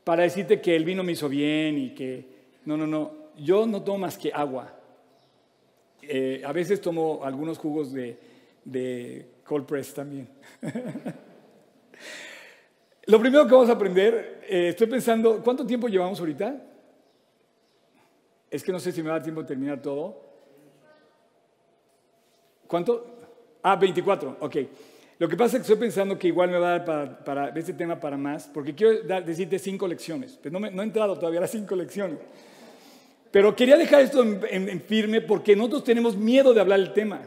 para 0.04 0.24
decirte 0.24 0.62
que 0.62 0.76
el 0.76 0.86
vino 0.86 1.04
me 1.04 1.14
hizo 1.14 1.28
bien 1.28 1.78
y 1.78 1.90
que... 1.96 2.30
No, 2.66 2.78
no, 2.78 2.86
no. 2.86 3.12
Yo 3.38 3.66
no 3.66 3.82
tomo 3.82 3.98
más 4.00 4.18
que 4.18 4.32
agua. 4.32 4.72
Eh, 6.04 6.42
a 6.46 6.52
veces 6.52 6.80
tomo 6.80 7.22
algunos 7.24 7.58
jugos 7.58 7.92
de, 7.92 8.18
de 8.64 9.26
cold 9.44 9.66
press 9.66 9.94
también. 9.94 10.28
Lo 13.06 13.20
primero 13.20 13.48
que 13.48 13.54
vamos 13.54 13.70
a 13.70 13.74
aprender, 13.74 14.44
eh, 14.48 14.70
estoy 14.70 14.88
pensando, 14.88 15.42
¿cuánto 15.44 15.66
tiempo 15.66 15.88
llevamos 15.88 16.20
ahorita? 16.20 16.62
Es 18.50 18.64
que 18.64 18.72
no 18.72 18.80
sé 18.80 18.92
si 18.92 19.02
me 19.02 19.10
va 19.10 19.16
a 19.16 19.18
dar 19.18 19.24
tiempo 19.24 19.42
de 19.42 19.48
terminar 19.48 19.82
todo. 19.82 20.22
¿Cuánto? 22.68 23.08
Ah, 23.64 23.76
24, 23.76 24.38
ok. 24.40 24.56
Lo 25.22 25.30
que 25.30 25.38
pasa 25.38 25.58
es 25.58 25.62
que 25.62 25.72
estoy 25.72 25.86
pensando 25.86 26.18
que 26.18 26.30
igual 26.30 26.50
me 26.50 26.58
va 26.58 26.74
a 26.74 26.80
dar 26.80 27.24
para, 27.24 27.50
este 27.50 27.74
tema 27.74 28.00
para 28.00 28.18
más, 28.18 28.50
porque 28.52 28.74
quiero 28.74 29.04
decirte 29.22 29.60
cinco 29.60 29.88
lecciones. 29.88 30.40
Pues 30.42 30.52
no, 30.52 30.60
me, 30.60 30.72
no 30.72 30.82
he 30.82 30.86
entrado 30.86 31.16
todavía 31.16 31.38
a 31.38 31.42
las 31.42 31.52
cinco 31.52 31.76
lecciones. 31.76 32.18
Pero 33.30 33.56
quería 33.56 33.78
dejar 33.78 34.02
esto 34.02 34.24
en, 34.24 34.82
firme 34.82 35.22
porque 35.22 35.56
nosotros 35.56 35.84
tenemos 35.84 36.18
miedo 36.18 36.56
de 36.56 36.62
hablar 36.62 36.80
el 36.80 36.92
tema. 36.94 37.22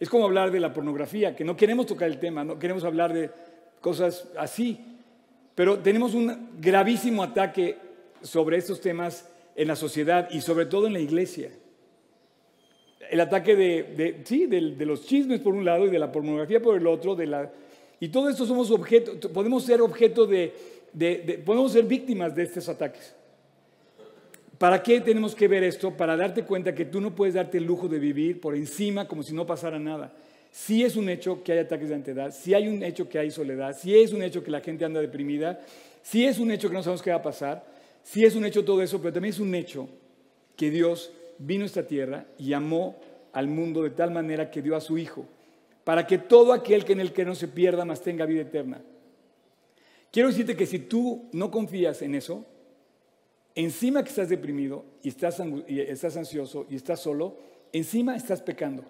Es 0.00 0.08
como 0.08 0.24
hablar 0.24 0.50
de 0.50 0.58
la 0.58 0.74
pornografía, 0.74 1.36
que 1.36 1.44
no 1.44 1.56
queremos 1.56 1.86
tocar 1.86 2.08
el 2.08 2.18
tema, 2.18 2.42
no 2.42 2.58
queremos 2.58 2.82
hablar 2.82 3.12
de 3.12 3.30
cosas 3.80 4.26
así. 4.36 4.98
Pero 5.54 5.78
tenemos 5.78 6.12
un 6.12 6.58
gravísimo 6.58 7.22
ataque 7.22 7.78
sobre 8.20 8.56
estos 8.56 8.80
temas 8.80 9.28
en 9.54 9.68
la 9.68 9.76
sociedad 9.76 10.28
y 10.32 10.40
sobre 10.40 10.66
todo 10.66 10.88
en 10.88 10.94
la 10.94 10.98
iglesia. 10.98 11.52
El 13.10 13.20
ataque 13.20 13.56
de, 13.56 14.20
sí, 14.24 14.46
de, 14.46 14.60
los 14.86 15.06
chismes 15.06 15.40
por 15.40 15.54
un 15.54 15.64
lado 15.64 15.86
y 15.86 15.90
de 15.90 15.98
la 15.98 16.10
pornografía 16.10 16.60
por 16.60 16.76
el 16.76 16.86
otro, 16.86 17.14
de 17.14 17.26
la, 17.26 17.50
y 17.98 18.08
todo 18.08 18.28
esto 18.28 18.44
somos 18.44 18.70
objeto, 18.70 19.32
podemos 19.32 19.64
ser 19.64 19.80
objeto 19.80 20.26
de, 20.26 20.52
podemos 21.44 21.72
ser 21.72 21.84
víctimas 21.84 22.34
de 22.34 22.42
estos 22.42 22.68
ataques. 22.68 23.14
¿Para 24.58 24.82
qué 24.82 25.00
tenemos 25.00 25.34
que 25.34 25.48
ver 25.48 25.64
esto? 25.64 25.90
Para 25.94 26.16
darte 26.16 26.44
cuenta 26.44 26.74
que 26.74 26.86
tú 26.86 27.00
no 27.00 27.14
puedes 27.14 27.34
darte 27.34 27.58
el 27.58 27.64
lujo 27.64 27.88
de 27.88 27.98
vivir 27.98 28.40
por 28.40 28.54
encima 28.54 29.06
como 29.06 29.22
si 29.22 29.34
no 29.34 29.46
pasara 29.46 29.78
nada. 29.78 30.14
Si 30.50 30.82
es 30.82 30.96
un 30.96 31.10
hecho 31.10 31.42
que 31.42 31.52
hay 31.52 31.58
ataques 31.58 31.90
de 31.90 31.94
ansiedad, 31.94 32.34
si 32.34 32.54
hay 32.54 32.66
un 32.68 32.82
hecho 32.82 33.08
que 33.08 33.18
hay 33.18 33.30
soledad, 33.30 33.76
si 33.76 33.94
es 33.94 34.12
un 34.12 34.22
hecho 34.22 34.42
que 34.42 34.50
la 34.50 34.60
gente 34.60 34.86
anda 34.86 35.00
deprimida, 35.00 35.60
si 36.02 36.24
es 36.24 36.38
un 36.38 36.50
hecho 36.50 36.68
que 36.68 36.74
no 36.74 36.82
sabemos 36.82 37.02
qué 37.02 37.10
va 37.10 37.16
a 37.16 37.22
pasar, 37.22 37.66
si 38.02 38.24
es 38.24 38.34
un 38.34 38.46
hecho 38.46 38.64
todo 38.64 38.80
eso, 38.80 38.98
pero 38.98 39.12
también 39.12 39.34
es 39.34 39.40
un 39.40 39.54
hecho 39.54 39.88
que 40.56 40.70
Dios 40.70 41.12
vino 41.38 41.64
a 41.64 41.66
esta 41.66 41.86
tierra 41.86 42.26
y 42.38 42.52
amó 42.52 42.96
al 43.32 43.48
mundo 43.48 43.82
de 43.82 43.90
tal 43.90 44.10
manera 44.10 44.50
que 44.50 44.62
dio 44.62 44.76
a 44.76 44.80
su 44.80 44.98
Hijo, 44.98 45.26
para 45.84 46.06
que 46.06 46.18
todo 46.18 46.52
aquel 46.52 46.84
que 46.84 46.92
en 46.92 47.00
el 47.00 47.12
que 47.12 47.24
no 47.24 47.34
se 47.34 47.48
pierda, 47.48 47.84
más 47.84 48.02
tenga 48.02 48.26
vida 48.26 48.42
eterna. 48.42 48.80
Quiero 50.10 50.28
decirte 50.28 50.56
que 50.56 50.66
si 50.66 50.78
tú 50.78 51.28
no 51.32 51.50
confías 51.50 52.00
en 52.02 52.14
eso, 52.14 52.46
encima 53.54 54.02
que 54.02 54.10
estás 54.10 54.28
deprimido 54.28 54.84
y 55.02 55.08
estás, 55.08 55.38
ansioso 56.16 56.66
y 56.70 56.76
estás 56.76 57.00
solo, 57.00 57.36
encima 57.72 58.16
estás 58.16 58.40
pecando. 58.40 58.84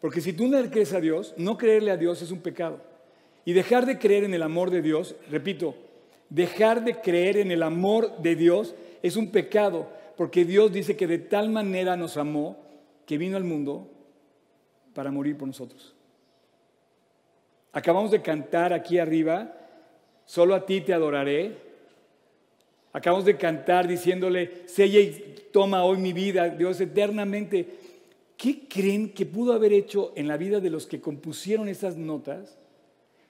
Porque 0.00 0.20
si 0.20 0.32
tú 0.32 0.48
no 0.48 0.58
crees 0.70 0.92
a 0.92 1.00
Dios, 1.00 1.34
no 1.36 1.58
creerle 1.58 1.90
a 1.90 1.96
Dios 1.96 2.22
es 2.22 2.30
un 2.30 2.40
pecado. 2.40 2.80
Y 3.44 3.52
dejar 3.52 3.86
de 3.86 3.98
creer 3.98 4.24
en 4.24 4.34
el 4.34 4.42
amor 4.42 4.70
de 4.70 4.82
Dios, 4.82 5.16
repito, 5.30 5.74
dejar 6.30 6.84
de 6.84 7.00
creer 7.00 7.36
en 7.36 7.50
el 7.50 7.62
amor 7.62 8.18
de 8.22 8.34
Dios 8.34 8.74
es 9.02 9.16
un 9.16 9.30
pecado, 9.30 9.88
porque 10.16 10.44
Dios 10.44 10.72
dice 10.72 10.96
que 10.96 11.06
de 11.06 11.18
tal 11.18 11.50
manera 11.50 11.96
nos 11.96 12.16
amó 12.16 12.56
que 13.06 13.18
vino 13.18 13.36
al 13.36 13.44
mundo 13.44 13.90
para 14.94 15.10
morir 15.10 15.36
por 15.36 15.46
nosotros. 15.46 15.94
Acabamos 17.72 18.10
de 18.10 18.22
cantar 18.22 18.72
aquí 18.72 18.98
arriba, 18.98 19.52
solo 20.24 20.54
a 20.54 20.64
ti 20.64 20.80
te 20.80 20.94
adoraré, 20.94 21.66
Acabamos 22.96 23.26
de 23.26 23.36
cantar 23.36 23.86
diciéndole, 23.86 24.62
sella 24.64 25.00
y 25.00 25.34
toma 25.52 25.84
hoy 25.84 25.98
mi 25.98 26.14
vida, 26.14 26.48
Dios 26.48 26.80
eternamente. 26.80 27.68
¿Qué 28.38 28.66
creen 28.66 29.12
que 29.12 29.26
pudo 29.26 29.52
haber 29.52 29.74
hecho 29.74 30.14
en 30.16 30.26
la 30.26 30.38
vida 30.38 30.60
de 30.60 30.70
los 30.70 30.86
que 30.86 31.02
compusieron 31.02 31.68
esas 31.68 31.98
notas 31.98 32.56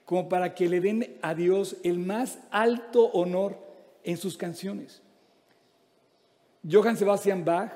como 0.05 0.29
para 0.29 0.55
que 0.55 0.69
le 0.69 0.79
den 0.79 1.17
a 1.21 1.35
Dios 1.35 1.75
el 1.83 1.99
más 1.99 2.39
alto 2.49 3.07
honor 3.07 3.57
en 4.05 4.15
sus 4.15 4.37
canciones? 4.37 5.01
Johann 6.69 6.97
Sebastian 6.97 7.43
Bach 7.43 7.71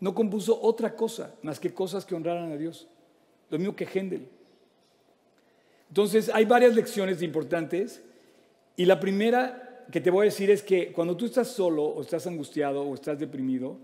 no 0.00 0.14
compuso 0.14 0.60
otra 0.60 0.94
cosa 0.94 1.34
más 1.42 1.58
que 1.58 1.72
cosas 1.72 2.04
que 2.04 2.14
honraran 2.14 2.52
a 2.52 2.56
Dios, 2.56 2.86
lo 3.50 3.58
mismo 3.58 3.74
que 3.74 3.86
Händel. 3.86 4.28
Entonces, 5.88 6.30
hay 6.32 6.44
varias 6.44 6.74
lecciones 6.74 7.22
importantes 7.22 8.02
y 8.76 8.84
la 8.84 9.00
primera 9.00 9.84
que 9.90 10.00
te 10.00 10.10
voy 10.10 10.26
a 10.26 10.30
decir 10.30 10.50
es 10.50 10.62
que 10.62 10.92
cuando 10.92 11.16
tú 11.16 11.26
estás 11.26 11.48
solo 11.48 11.84
o 11.84 12.02
estás 12.02 12.26
angustiado 12.26 12.82
o 12.82 12.94
estás 12.94 13.18
deprimido, 13.18 13.78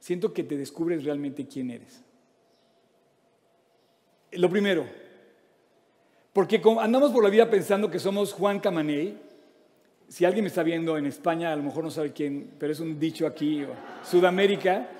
siento 0.00 0.32
que 0.32 0.42
te 0.42 0.56
descubres 0.56 1.04
realmente 1.04 1.46
quién 1.46 1.70
eres. 1.70 2.02
Lo 4.32 4.48
primero, 4.48 4.86
porque 6.32 6.60
andamos 6.80 7.12
por 7.12 7.22
la 7.22 7.30
vida 7.30 7.50
pensando 7.50 7.90
que 7.90 7.98
somos 7.98 8.32
Juan 8.32 8.60
Camaney, 8.60 9.18
si 10.12 10.26
alguien 10.26 10.44
me 10.44 10.48
está 10.48 10.62
viendo 10.62 10.98
en 10.98 11.06
España, 11.06 11.54
a 11.54 11.56
lo 11.56 11.62
mejor 11.62 11.84
no 11.84 11.90
sabe 11.90 12.12
quién, 12.12 12.50
pero 12.58 12.70
es 12.70 12.80
un 12.80 13.00
dicho 13.00 13.26
aquí, 13.26 13.64
Sudamérica, 14.04 14.90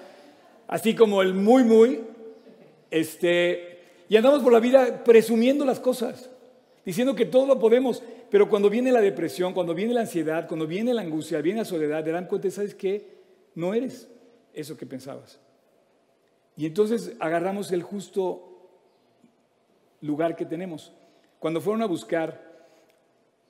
así 0.66 0.94
como 0.94 1.20
el 1.20 1.35
muy, 1.35 1.64
muy, 1.64 2.01
este, 2.90 3.81
y 4.09 4.16
andamos 4.16 4.42
por 4.42 4.55
la 4.55 4.59
vida 4.59 5.05
presumiendo 5.05 5.66
las 5.66 5.81
cosas, 5.81 6.31
diciendo 6.83 7.14
que 7.14 7.27
todo 7.27 7.44
lo 7.44 7.59
podemos, 7.59 8.03
pero 8.31 8.48
cuando 8.48 8.70
viene 8.70 8.90
la 8.90 9.03
depresión, 9.03 9.53
cuando 9.53 9.75
viene 9.75 9.92
la 9.92 10.01
ansiedad, 10.01 10.48
cuando 10.48 10.66
viene 10.66 10.94
la 10.94 11.03
angustia, 11.03 11.42
viene 11.42 11.59
la 11.59 11.66
soledad, 11.66 12.03
te 12.03 12.11
dan 12.11 12.27
cuenta, 12.27 12.51
¿sabes 12.51 12.75
qué? 12.75 13.07
No 13.55 13.75
eres 13.75 14.09
eso 14.55 14.79
que 14.79 14.87
pensabas. 14.87 15.38
Y 16.57 16.64
entonces 16.64 17.12
agarramos 17.20 17.70
el 17.70 17.83
justo 17.83 18.70
lugar 20.01 20.37
que 20.37 20.46
tenemos. 20.46 20.90
Cuando 21.38 21.61
fueron 21.61 21.83
a 21.83 21.87
buscar 21.87 22.52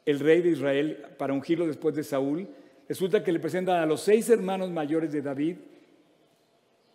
el 0.04 0.20
rey 0.20 0.42
de 0.42 0.50
Israel 0.50 1.04
para 1.18 1.32
ungirlo 1.32 1.66
después 1.66 1.94
de 1.94 2.04
Saúl, 2.04 2.48
resulta 2.88 3.22
que 3.22 3.32
le 3.32 3.40
presentan 3.40 3.76
a 3.80 3.86
los 3.86 4.00
seis 4.00 4.28
hermanos 4.28 4.70
mayores 4.70 5.12
de 5.12 5.22
David 5.22 5.56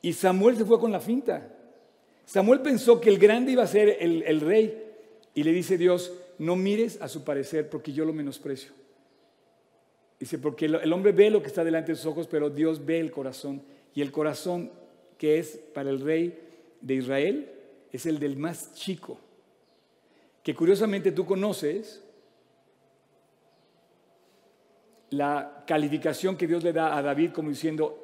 y 0.02 0.14
Samuel 0.14 0.58
se 0.58 0.66
fue 0.66 0.80
con 0.80 0.92
la 0.92 1.00
finta. 1.00 1.54
Samuel 2.26 2.62
pensó 2.62 3.00
que 3.00 3.10
el 3.10 3.18
grande 3.18 3.54
iba 3.54 3.64
a 3.64 3.68
ser 3.68 3.98
el, 4.00 4.42
rey 4.42 4.84
y 5.34 5.44
le 5.44 5.52
dice 5.52 5.78
Dios, 5.78 6.14
no 6.38 6.56
mires 6.56 7.02
a 7.02 7.08
su 7.08 7.24
parecer 7.24 7.70
porque 7.70 7.94
yo 7.94 8.06
lo 8.06 8.14
menosprecio. 8.14 8.72
Dice, 10.20 10.38
porque 10.38 10.66
el 10.66 10.94
hombre 10.94 11.12
ve 11.12 11.30
lo 11.30 11.42
que 11.42 11.48
está 11.48 11.64
delante 11.64 11.92
de 11.92 11.96
sus 11.96 12.08
ojos, 12.08 12.28
pero 12.28 12.50
Dios 12.50 12.86
ve 12.86 13.00
el 13.00 13.12
corazón. 13.12 13.62
Y 13.94 14.02
el 14.02 14.12
corazón 14.12 14.72
que 15.18 15.40
es 15.40 15.60
para 15.74 15.90
el 15.90 16.02
rey 16.02 16.40
de 16.82 16.96
Israel 16.96 17.50
es 17.92 18.06
el 18.06 18.20
del 18.20 18.38
más 18.38 18.74
chico, 18.74 19.20
que 20.44 20.56
curiosamente 20.56 21.12
tú 21.12 21.26
conoces 21.26 22.04
la 25.10 25.64
calificación 25.66 26.36
que 26.36 26.48
Dios 26.48 26.64
le 26.64 26.74
da 26.74 26.98
a 26.98 27.02
David 27.02 27.32
como 27.32 27.50
diciendo, 27.50 28.04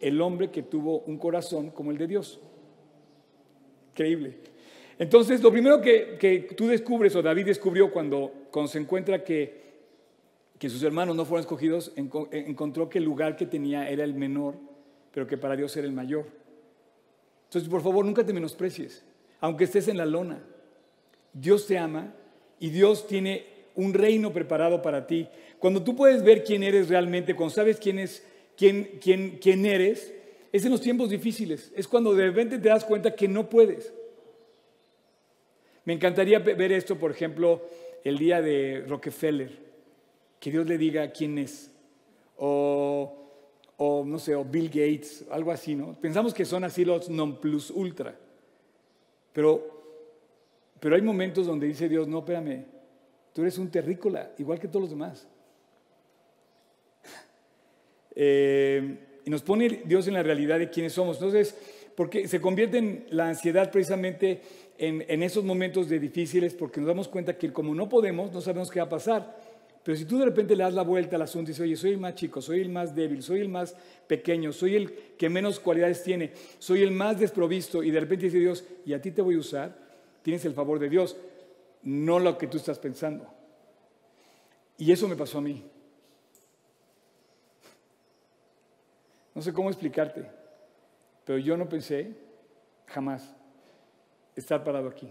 el 0.00 0.20
hombre 0.20 0.50
que 0.50 0.62
tuvo 0.62 1.00
un 1.00 1.18
corazón 1.18 1.70
como 1.70 1.90
el 1.90 1.98
de 1.98 2.06
Dios. 2.06 2.40
Increíble. 3.92 4.38
Entonces, 4.98 5.42
lo 5.42 5.50
primero 5.50 5.80
que, 5.80 6.48
tú 6.56 6.66
descubres, 6.66 7.14
o 7.16 7.22
David 7.22 7.46
descubrió 7.46 7.90
cuando, 7.90 8.32
cuando 8.50 8.70
se 8.70 8.78
encuentra 8.78 9.24
que, 9.24 9.60
que 10.58 10.68
sus 10.68 10.82
hermanos 10.82 11.16
no 11.16 11.24
fueron 11.24 11.40
escogidos, 11.40 11.92
encontró 11.96 12.88
que 12.88 12.98
el 12.98 13.04
lugar 13.04 13.36
que 13.36 13.46
tenía 13.46 13.88
era 13.88 14.04
el 14.04 14.14
menor, 14.14 14.56
pero 15.12 15.26
que 15.26 15.38
para 15.38 15.56
Dios 15.56 15.76
era 15.76 15.86
el 15.86 15.92
mayor. 15.92 16.26
Entonces, 17.44 17.68
por 17.68 17.82
favor, 17.82 18.04
nunca 18.04 18.24
te 18.24 18.32
menosprecies, 18.32 19.04
aunque 19.40 19.64
estés 19.64 19.88
en 19.88 19.96
la 19.96 20.06
lona. 20.06 20.42
Dios 21.32 21.66
te 21.66 21.78
ama 21.78 22.12
y 22.58 22.70
Dios 22.70 23.06
tiene 23.06 23.46
un 23.80 23.94
reino 23.94 24.32
preparado 24.32 24.82
para 24.82 25.06
ti. 25.06 25.28
Cuando 25.58 25.82
tú 25.82 25.96
puedes 25.96 26.22
ver 26.22 26.44
quién 26.44 26.62
eres 26.62 26.88
realmente, 26.88 27.34
cuando 27.34 27.54
sabes 27.54 27.78
quién, 27.78 27.98
es, 27.98 28.24
quién, 28.56 28.98
quién, 29.00 29.38
quién 29.40 29.66
eres, 29.66 30.12
es 30.52 30.64
en 30.64 30.70
los 30.70 30.80
tiempos 30.80 31.10
difíciles. 31.10 31.72
Es 31.76 31.88
cuando 31.88 32.14
de 32.14 32.26
repente 32.26 32.58
te 32.58 32.68
das 32.68 32.84
cuenta 32.84 33.14
que 33.14 33.28
no 33.28 33.48
puedes. 33.48 33.92
Me 35.84 35.92
encantaría 35.94 36.38
ver 36.38 36.72
esto, 36.72 36.96
por 36.96 37.10
ejemplo, 37.10 37.62
el 38.04 38.18
día 38.18 38.42
de 38.42 38.84
Rockefeller. 38.86 39.50
Que 40.38 40.50
Dios 40.50 40.66
le 40.66 40.78
diga 40.78 41.10
quién 41.10 41.38
es. 41.38 41.70
O, 42.36 43.20
o 43.76 44.04
no 44.04 44.18
sé, 44.18 44.34
o 44.34 44.44
Bill 44.44 44.68
Gates, 44.68 45.24
algo 45.30 45.50
así, 45.52 45.74
¿no? 45.74 45.94
Pensamos 46.00 46.34
que 46.34 46.44
son 46.44 46.64
así 46.64 46.84
los 46.84 47.08
non 47.08 47.40
plus 47.40 47.70
ultra. 47.70 48.16
Pero, 49.32 49.82
pero 50.80 50.94
hay 50.96 51.02
momentos 51.02 51.46
donde 51.46 51.66
dice 51.66 51.88
Dios, 51.88 52.08
no, 52.08 52.18
espérame, 52.20 52.64
tú 53.32 53.42
eres 53.42 53.58
un 53.58 53.70
terrícola, 53.70 54.32
igual 54.38 54.58
que 54.58 54.68
todos 54.68 54.82
los 54.82 54.90
demás. 54.90 55.26
Eh, 58.16 58.98
y 59.24 59.30
nos 59.30 59.42
pone 59.42 59.82
Dios 59.84 60.08
en 60.08 60.14
la 60.14 60.22
realidad 60.22 60.58
de 60.58 60.68
quiénes 60.68 60.94
somos. 60.94 61.16
Entonces, 61.16 61.54
porque 61.94 62.26
se 62.26 62.40
convierte 62.40 62.78
en 62.78 63.06
la 63.10 63.28
ansiedad 63.28 63.70
precisamente 63.70 64.40
en, 64.78 65.22
esos 65.22 65.44
momentos 65.44 65.88
de 65.88 65.98
difíciles, 65.98 66.54
porque 66.54 66.80
nos 66.80 66.88
damos 66.88 67.08
cuenta 67.08 67.36
que 67.36 67.52
como 67.52 67.74
no 67.74 67.88
podemos, 67.88 68.32
no 68.32 68.40
sabemos 68.40 68.70
qué 68.70 68.80
va 68.80 68.86
a 68.86 68.88
pasar. 68.88 69.36
Pero 69.82 69.96
si 69.96 70.06
tú 70.06 70.18
de 70.18 70.24
repente 70.24 70.56
le 70.56 70.64
das 70.64 70.72
la 70.72 70.82
vuelta 70.82 71.16
al 71.16 71.22
asunto 71.22 71.50
y 71.50 71.52
dices, 71.52 71.62
oye, 71.62 71.76
soy 71.76 71.90
el 71.90 71.98
más 71.98 72.14
chico, 72.14 72.40
soy 72.40 72.60
el 72.60 72.70
más 72.70 72.94
débil, 72.94 73.22
soy 73.22 73.40
el 73.40 73.48
más 73.48 73.76
pequeño, 74.06 74.52
soy 74.52 74.76
el 74.76 74.92
que 75.18 75.28
menos 75.28 75.60
cualidades 75.60 76.02
tiene, 76.02 76.32
soy 76.58 76.82
el 76.82 76.90
más 76.90 77.20
desprovisto, 77.20 77.82
y 77.82 77.90
de 77.90 78.00
repente 78.00 78.26
dice 78.26 78.38
Dios, 78.38 78.64
y 78.84 78.92
a 78.94 79.00
ti 79.02 79.10
te 79.10 79.22
voy 79.22 79.34
a 79.34 79.38
usar, 79.38 79.76
tienes 80.22 80.44
el 80.44 80.54
favor 80.54 80.78
de 80.78 80.88
Dios, 80.88 81.16
no 81.82 82.18
lo 82.18 82.38
que 82.38 82.46
tú 82.46 82.56
estás 82.56 82.78
pensando. 82.78 83.26
Y 84.76 84.92
eso 84.92 85.08
me 85.08 85.16
pasó 85.16 85.38
a 85.38 85.42
mí. 85.42 85.64
No 89.34 89.42
sé 89.42 89.52
cómo 89.52 89.70
explicarte, 89.70 90.30
pero 91.24 91.38
yo 91.38 91.56
no 91.56 91.68
pensé 91.68 92.14
jamás 92.86 93.34
estar 94.34 94.64
parado 94.64 94.88
aquí. 94.88 95.10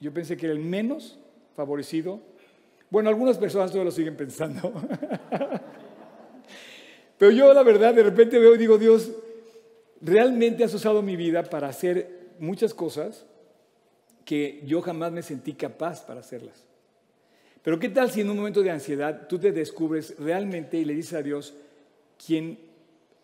Yo 0.00 0.12
pensé 0.12 0.36
que 0.36 0.46
era 0.46 0.54
el 0.54 0.60
menos 0.60 1.18
favorecido. 1.54 2.20
Bueno, 2.90 3.08
algunas 3.08 3.38
personas 3.38 3.70
todavía 3.70 3.86
lo 3.86 3.92
siguen 3.92 4.16
pensando. 4.16 4.72
pero 7.18 7.30
yo 7.30 7.54
la 7.54 7.62
verdad 7.62 7.94
de 7.94 8.02
repente 8.02 8.38
veo 8.38 8.54
y 8.54 8.58
digo, 8.58 8.78
Dios, 8.78 9.12
realmente 10.00 10.64
has 10.64 10.74
usado 10.74 11.02
mi 11.02 11.16
vida 11.16 11.44
para 11.44 11.68
hacer 11.68 12.32
muchas 12.40 12.74
cosas 12.74 13.26
que 14.24 14.62
yo 14.64 14.80
jamás 14.82 15.12
me 15.12 15.22
sentí 15.22 15.54
capaz 15.54 16.04
para 16.04 16.20
hacerlas. 16.20 16.64
Pero 17.62 17.78
¿qué 17.78 17.88
tal 17.88 18.10
si 18.10 18.20
en 18.20 18.30
un 18.30 18.36
momento 18.36 18.62
de 18.62 18.70
ansiedad 18.70 19.26
tú 19.28 19.38
te 19.38 19.52
descubres 19.52 20.16
realmente 20.18 20.76
y 20.78 20.84
le 20.84 20.94
dices 20.94 21.14
a 21.14 21.22
Dios, 21.22 21.54
quién 22.24 22.58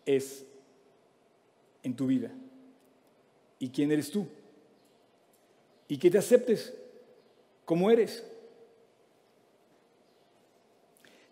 es 0.05 0.45
en 1.83 1.95
tu 1.95 2.07
vida 2.07 2.31
y 3.59 3.69
quién 3.69 3.91
eres 3.91 4.09
tú. 4.11 4.27
Y 5.87 5.97
que 5.97 6.09
te 6.09 6.17
aceptes 6.17 6.73
como 7.65 7.91
eres. 7.91 8.23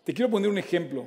Te 0.04 0.14
quiero 0.14 0.30
poner 0.30 0.50
un 0.50 0.58
ejemplo. 0.58 1.06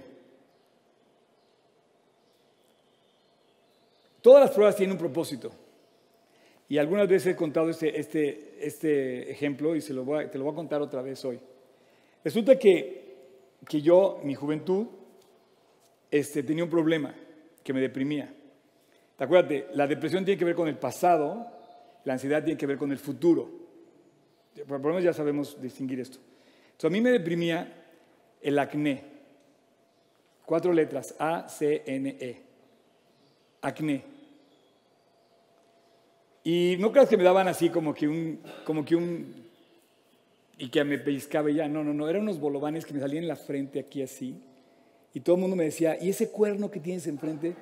Todas 4.22 4.42
las 4.42 4.52
pruebas 4.52 4.76
tienen 4.76 4.94
un 4.94 5.00
propósito. 5.00 5.52
Y 6.72 6.78
algunas 6.78 7.06
veces 7.06 7.34
he 7.34 7.36
contado 7.36 7.70
este, 7.70 8.00
este, 8.00 8.56
este 8.62 9.30
ejemplo 9.30 9.76
y 9.76 9.82
se 9.82 9.94
lo 9.94 10.06
voy 10.06 10.28
te 10.28 10.38
lo 10.38 10.46
voy 10.46 10.54
a 10.54 10.56
contar 10.56 10.82
otra 10.82 11.02
vez 11.02 11.26
hoy. 11.26 11.38
Resulta 12.24 12.58
que, 12.58 13.14
que 13.68 13.82
yo, 13.82 14.22
mi 14.24 14.36
juventud, 14.36 14.88
este, 16.10 16.44
tenía 16.44 16.64
un 16.64 16.70
problema 16.70 17.14
que 17.62 17.74
me 17.74 17.82
deprimía. 17.82 18.34
¿Te 19.18 19.24
acuerdas? 19.26 19.66
La 19.74 19.86
depresión 19.86 20.24
tiene 20.24 20.40
que 20.40 20.46
ver 20.46 20.56
con 20.56 20.70
el 20.70 20.78
pasado, 20.78 21.46
la 22.06 22.14
ansiedad 22.14 22.42
tiene 22.42 22.58
que 22.58 22.68
ver 22.68 22.78
con 22.78 22.90
el 22.94 23.00
futuro. 23.00 23.52
Por 24.66 24.80
lo 24.80 24.88
menos 24.88 25.04
ya 25.04 25.12
sabemos 25.12 25.62
distinguir 25.62 26.00
esto. 26.00 26.20
A 26.84 26.90
mí 26.90 27.02
me 27.02 27.12
deprimía 27.12 27.70
el 28.42 28.58
acné. 28.58 29.04
Cuatro 30.46 30.72
letras, 30.72 31.16
A-C-N-E. 31.20 32.42
Acné. 33.60 34.21
Y 36.44 36.76
no 36.80 36.92
creas 36.92 37.10
que 37.10 37.18
me 37.18 37.24
daban 37.24 37.48
así 37.48 37.70
como 37.70 37.94
que 37.94 38.08
un, 38.08 38.40
como 38.66 38.84
que 38.84 38.96
un, 38.96 39.48
y 40.58 40.70
que 40.70 40.84
me 40.84 40.98
pellizcaba 40.98 41.50
ya. 41.52 41.68
No, 41.68 41.84
no, 41.84 41.94
no, 41.94 42.08
eran 42.08 42.24
unos 42.24 42.40
bolovanes 42.40 42.86
que 42.86 42.94
me 42.94 43.00
salían 43.00 43.24
en 43.24 43.28
la 43.28 43.36
frente 43.36 43.80
aquí 43.80 44.02
así. 44.02 44.42
Y 45.14 45.20
todo 45.20 45.36
el 45.36 45.42
mundo 45.42 45.56
me 45.56 45.66
decía, 45.66 45.98
¿y 46.02 46.10
ese 46.10 46.30
cuerno 46.30 46.72
que 46.72 46.80
tienes 46.80 47.06
enfrente? 47.08 47.56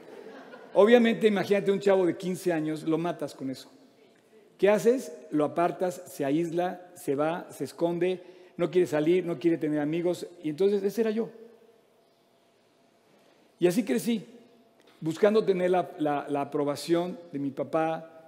Obviamente, 0.73 1.27
imagínate 1.27 1.71
un 1.71 1.79
chavo 1.79 2.05
de 2.05 2.15
15 2.15 2.53
años, 2.53 2.83
lo 2.83 2.97
matas 2.97 3.33
con 3.33 3.49
eso. 3.49 3.71
¿Qué 4.57 4.69
haces? 4.69 5.13
Lo 5.31 5.45
apartas, 5.45 6.03
se 6.05 6.25
aísla, 6.25 6.91
se 6.93 7.15
va, 7.15 7.47
se 7.49 7.63
esconde, 7.63 8.21
no 8.57 8.69
quiere 8.69 8.85
salir, 8.85 9.25
no 9.25 9.39
quiere 9.39 9.57
tener 9.57 9.79
amigos. 9.79 10.27
Y 10.43 10.49
entonces 10.49 10.83
ese 10.83 11.01
era 11.01 11.11
yo. 11.11 11.29
Y 13.57 13.67
así 13.67 13.83
crecí, 13.83 14.25
buscando 15.01 15.43
tener 15.43 15.71
la, 15.71 16.41
aprobación 16.41 17.17
de 17.31 17.39
mi 17.39 17.51
papá, 17.51 18.18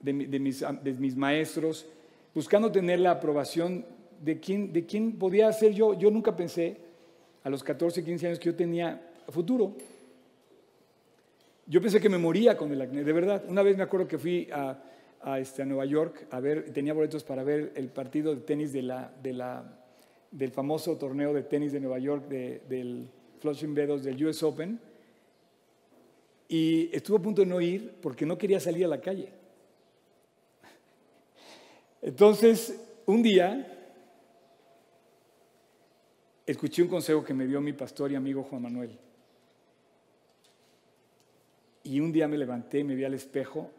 de, 0.00 0.12
mis, 0.12 0.60
de, 0.60 0.92
mis, 0.92 1.16
maestros, 1.16 1.86
buscando 2.34 2.70
tener 2.70 3.00
la 3.00 3.12
aprobación 3.12 3.84
de 4.20 4.38
quién, 4.40 4.72
de 4.72 4.86
quién 4.86 5.18
podía 5.18 5.52
ser 5.52 5.72
yo. 5.72 5.94
Yo 5.94 6.10
nunca 6.10 6.36
pensé 6.36 6.76
a 7.44 7.50
los 7.50 7.62
14, 7.62 8.04
15 8.04 8.26
años 8.26 8.38
que 8.38 8.46
yo 8.46 8.54
tenía 8.54 9.00
futuro. 9.28 9.74
Yo 11.66 11.80
pensé 11.82 12.00
que 12.00 12.08
me 12.08 12.18
moría 12.18 12.56
con 12.56 12.72
el 12.72 12.80
acné, 12.80 13.04
de 13.04 13.12
verdad. 13.12 13.44
Una 13.48 13.62
vez 13.62 13.76
me 13.76 13.82
acuerdo 13.82 14.08
que 14.08 14.18
fui 14.18 14.48
a, 14.52 14.82
a, 15.22 15.38
este, 15.38 15.62
a 15.62 15.66
Nueva 15.66 15.84
York 15.84 16.26
a 16.30 16.40
ver, 16.40 16.72
tenía 16.72 16.94
boletos 16.94 17.24
para 17.24 17.42
ver 17.42 17.72
el 17.74 17.88
partido 17.88 18.34
de 18.34 18.40
tenis 18.40 18.72
de 18.72 18.82
la, 18.82 19.12
de 19.22 19.32
la, 19.32 19.78
del 20.30 20.50
famoso 20.50 20.96
torneo 20.96 21.32
de 21.34 21.42
tenis 21.42 21.72
de 21.72 21.80
Nueva 21.80 21.98
York, 21.98 22.28
del 22.28 23.08
Flushing 23.40 23.72
Meadows, 23.72 24.04
del 24.04 24.24
US 24.24 24.42
Open. 24.42 24.80
Y 26.48 26.88
estuve 26.92 27.18
a 27.18 27.20
punto 27.20 27.42
de 27.42 27.46
no 27.46 27.60
ir 27.60 27.96
porque 28.00 28.24
no 28.24 28.38
quería 28.38 28.58
salir 28.58 28.84
a 28.84 28.88
la 28.88 29.00
calle. 29.00 29.28
Entonces, 32.02 32.80
un 33.06 33.22
día 33.22 33.74
escuché 36.46 36.82
un 36.82 36.88
consejo 36.88 37.24
que 37.24 37.34
me 37.34 37.46
dio 37.46 37.60
mi 37.60 37.72
pastor 37.72 38.12
y 38.12 38.14
amigo 38.14 38.42
Juan 38.42 38.62
Manuel. 38.62 38.98
Y 41.82 42.00
un 42.00 42.12
día 42.12 42.28
me 42.28 42.38
levanté, 42.38 42.84
me 42.84 42.94
vi 42.94 43.04
al 43.04 43.14
espejo 43.14 43.70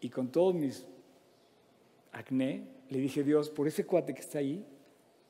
y 0.00 0.08
con 0.10 0.28
todos 0.28 0.54
mis 0.54 0.86
acné 2.12 2.66
le 2.90 2.98
dije, 2.98 3.22
Dios, 3.22 3.50
por 3.50 3.68
ese 3.68 3.84
cuate 3.84 4.14
que 4.14 4.20
está 4.20 4.38
ahí, 4.38 4.64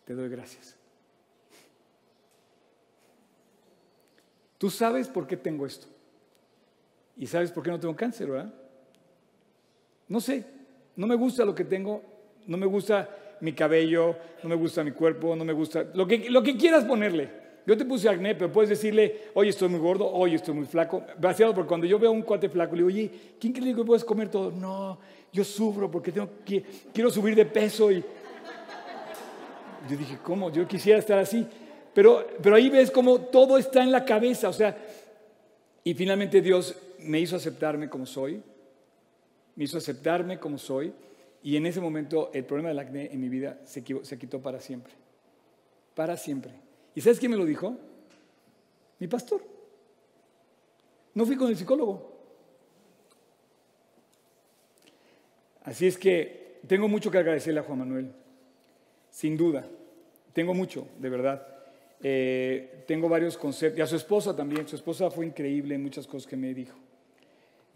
te 0.05 0.15
doy 0.15 0.29
gracias. 0.29 0.77
Tú 4.59 4.71
sabes 4.71 5.09
por 5.09 5.27
qué 5.27 5.37
tengo 5.37 5.67
esto. 5.67 5.87
Y 7.17 7.27
sabes 7.27 7.51
por 7.51 7.63
qué 7.65 7.71
no 7.71 7.81
tengo 7.81 7.97
cáncer, 7.97 8.31
¿verdad? 8.31 8.55
No 10.09 10.21
sé, 10.21 10.45
no 10.97 11.07
me 11.07 11.17
gusta 11.17 11.45
lo 11.45 11.55
que 11.55 11.65
tengo, 11.65 12.03
no 12.49 12.57
me 12.57 12.67
gusta 12.67 13.09
mi 13.41 13.53
cabello, 13.53 14.17
no 14.43 14.49
me 14.49 14.57
gusta 14.57 14.83
mi 14.83 14.91
cuerpo, 14.91 15.37
no 15.37 15.45
me 15.45 15.53
gusta 15.53 15.87
lo 15.95 16.07
que, 16.07 16.29
lo 16.29 16.43
que 16.43 16.57
quieras 16.57 16.85
ponerle. 16.85 17.47
Yo 17.67 17.77
te 17.77 17.85
puse 17.85 18.09
acné, 18.09 18.35
pero 18.35 18.51
puedes 18.51 18.71
decirle, 18.71 19.29
oye, 19.35 19.51
estoy 19.51 19.69
muy 19.69 19.79
gordo, 19.79 20.11
oye, 20.11 20.37
estoy 20.37 20.55
muy 20.55 20.65
flaco. 20.65 21.05
Vaciado, 21.21 21.55
porque 21.55 21.69
cuando 21.69 21.87
yo 21.87 21.99
veo 21.99 22.09
a 22.09 22.13
un 22.13 22.23
cuate 22.23 22.49
flaco, 22.49 22.75
le 22.75 22.79
digo, 22.79 22.89
oye, 22.89 23.11
¿quién 23.39 23.53
cree 23.53 23.75
que 23.75 23.85
puedes 23.85 24.05
comer 24.05 24.31
todo? 24.31 24.51
No, 24.51 24.99
yo 25.31 25.45
sufro 25.45 25.91
porque 25.91 26.11
tengo, 26.11 26.31
quiero 26.95 27.11
subir 27.11 27.35
de 27.35 27.45
peso. 27.45 27.93
Y 27.93 28.03
yo 29.89 29.97
dije, 29.99 30.19
¿cómo? 30.23 30.51
Yo 30.51 30.67
quisiera 30.67 30.99
estar 30.99 31.19
así. 31.19 31.47
Pero, 31.93 32.27
pero 32.43 32.57
ahí 32.57 32.71
ves 32.71 32.91
cómo 32.91 33.21
todo 33.21 33.59
está 33.59 33.83
en 33.83 33.93
la 33.93 34.03
cabeza. 34.03 34.49
O 34.49 34.53
sea, 34.55 34.75
y 35.85 35.93
finalmente 35.93 36.41
Dios 36.41 36.75
me 37.01 37.21
hizo 37.21 37.37
aceptarme 37.37 37.91
como 37.91 38.07
soy, 38.07 38.43
me 39.57 39.65
hizo 39.65 39.77
aceptarme 39.77 40.39
como 40.39 40.57
soy, 40.57 40.91
y 41.43 41.57
en 41.57 41.67
ese 41.67 41.81
momento 41.81 42.31
el 42.33 42.45
problema 42.45 42.71
del 42.71 42.79
acné 42.79 43.13
en 43.13 43.21
mi 43.21 43.29
vida 43.29 43.61
se, 43.65 43.85
se 44.03 44.19
quitó 44.19 44.41
para 44.41 44.61
siempre. 44.61 44.93
Para 45.95 46.17
siempre. 46.17 46.53
¿Y 46.95 47.01
sabes 47.01 47.19
quién 47.19 47.31
me 47.31 47.37
lo 47.37 47.45
dijo? 47.45 47.77
Mi 48.99 49.07
pastor. 49.07 49.43
No 51.15 51.25
fui 51.25 51.37
con 51.37 51.49
el 51.49 51.57
psicólogo. 51.57 52.19
Así 55.63 55.87
es 55.87 55.99
que 55.99 56.61
tengo 56.67 56.89
mucho 56.89 57.11
que 57.11 57.19
agradecerle 57.19 57.61
a 57.61 57.63
Juan 57.63 57.81
Manuel, 57.81 58.13
sin 59.11 59.37
duda. 59.37 59.67
Tengo 60.33 60.55
mucho, 60.55 60.89
de 60.99 61.09
verdad. 61.09 61.47
Eh, 62.01 62.85
tengo 62.87 63.09
varios 63.09 63.37
conceptos, 63.37 63.79
y 63.79 63.83
a 63.83 63.87
su 63.87 63.97
esposa 63.97 64.35
también. 64.35 64.67
Su 64.67 64.77
esposa 64.77 65.11
fue 65.11 65.27
increíble 65.27 65.75
en 65.75 65.83
muchas 65.83 66.07
cosas 66.07 66.27
que 66.27 66.37
me 66.37 66.55
dijo. 66.55 66.79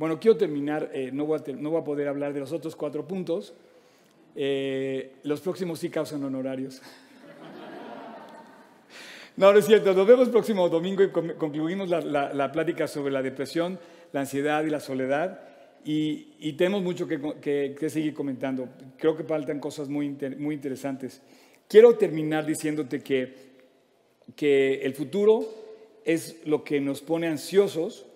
Bueno, 0.02 0.18
quiero 0.18 0.36
terminar, 0.36 0.90
eh, 0.92 1.10
no, 1.12 1.26
voy 1.26 1.38
a, 1.38 1.84
poder 1.84 2.08
hablar 2.08 2.32
de 2.32 2.40
los 2.40 2.50
otros 2.50 2.74
cuatro 2.74 3.06
puntos. 3.06 3.54
Eh, 4.34 5.12
los 5.22 5.40
próximos 5.40 5.78
sí 5.78 5.90
causan 5.90 6.24
honorarios. 6.24 6.82
no, 9.36 9.52
no 9.52 9.58
es 9.60 9.64
cierto. 9.64 9.94
Nos 9.94 10.04
vemos 10.04 10.26
el 10.26 10.32
próximo 10.32 10.68
domingo 10.68 11.04
y 11.04 11.10
concluimos 11.10 11.88
la, 11.88 12.50
plática 12.50 12.88
sobre 12.88 13.12
la 13.12 13.22
depresión, 13.22 13.78
la 14.12 14.18
ansiedad 14.18 14.64
y 14.64 14.70
la 14.70 14.80
soledad. 14.80 15.40
Y, 15.84 16.52
tenemos 16.54 16.82
mucho 16.82 17.06
que, 17.06 17.76
seguir 17.88 18.12
comentando. 18.12 18.70
Creo 18.98 19.16
que 19.16 19.22
faltan 19.22 19.60
cosas 19.60 19.88
muy, 19.88 20.08
muy 20.36 20.56
interesantes. 20.56 21.22
Quiero 21.68 21.94
terminar 21.94 22.44
diciéndote 22.44 23.04
que, 23.04 23.36
que 24.34 24.82
el 24.82 24.94
futuro 24.94 25.46
es 26.04 26.44
lo 26.44 26.64
que 26.64 26.80
nos 26.80 27.02
pone 27.02 27.28
ansiosos 27.28 28.06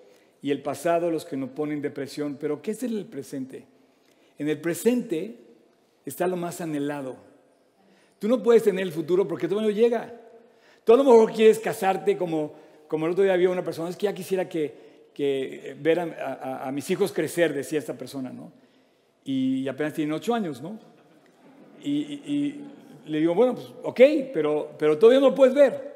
y 0.47 0.53
el 0.53 0.63
pasado 0.63 1.11
los 1.11 1.25
que 1.25 1.37
nos 1.37 1.51
ponen 1.51 1.83
depresión. 1.83 2.37
Pero 2.39 2.63
¿qué 2.63 2.71
es 2.71 2.85
el 2.85 3.05
presente? 3.07 3.67
En 4.39 4.49
el 4.49 4.61
presente 4.61 5.41
está 6.05 6.29
lo 6.29 6.37
más 6.37 6.61
anhelado. 6.61 7.17
Tú 8.21 8.29
no 8.29 8.41
puedes 8.41 8.63
tener 8.63 8.85
el 8.85 8.93
futuro 8.93 9.27
porque 9.27 9.49
todavía 9.49 9.73
no 9.73 9.77
llega. 9.77 10.15
Tú 10.85 10.93
a 10.93 10.97
lo 10.99 11.03
mejor 11.03 11.33
quieres 11.33 11.59
casarte 11.59 12.17
como, 12.17 12.55
como 12.87 13.07
el 13.07 13.13
otro 13.13 13.25
día 13.25 13.33
había 13.33 13.51
una 13.51 13.65
persona, 13.65 13.91
es 13.91 13.97
que 13.97 14.05
ya 14.05 14.15
quisiera 14.15 14.49
que, 14.49 15.09
que 15.13 15.77
ver 15.81 15.99
a, 15.99 16.71
mis 16.73 16.89
hijos 16.91 17.11
crecer, 17.11 17.53
decía 17.53 17.81
esta 17.81 17.99
persona, 17.99 18.31
¿no? 18.31 18.53
Y, 19.25 19.67
apenas 19.67 19.95
tienen 19.95 20.13
ocho 20.13 20.33
años, 20.33 20.63
¿no? 20.63 20.79
Y, 21.83 22.61
le 23.05 23.19
digo, 23.19 23.35
bueno, 23.35 23.57
pues 23.57 23.67
ok, 23.83 24.01
pero, 24.33 24.77
pero 24.79 24.97
todavía 24.97 25.19
no 25.19 25.31
lo 25.31 25.35
puedes 25.35 25.57
ver. 25.57 25.93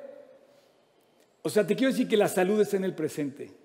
O 1.42 1.48
sea, 1.48 1.64
te 1.64 1.76
quiero 1.76 1.92
decir 1.92 2.08
que 2.08 2.16
la 2.16 2.26
salud 2.26 2.60
está 2.60 2.78
en 2.78 2.84
el 2.84 2.96
presente. 2.96 3.59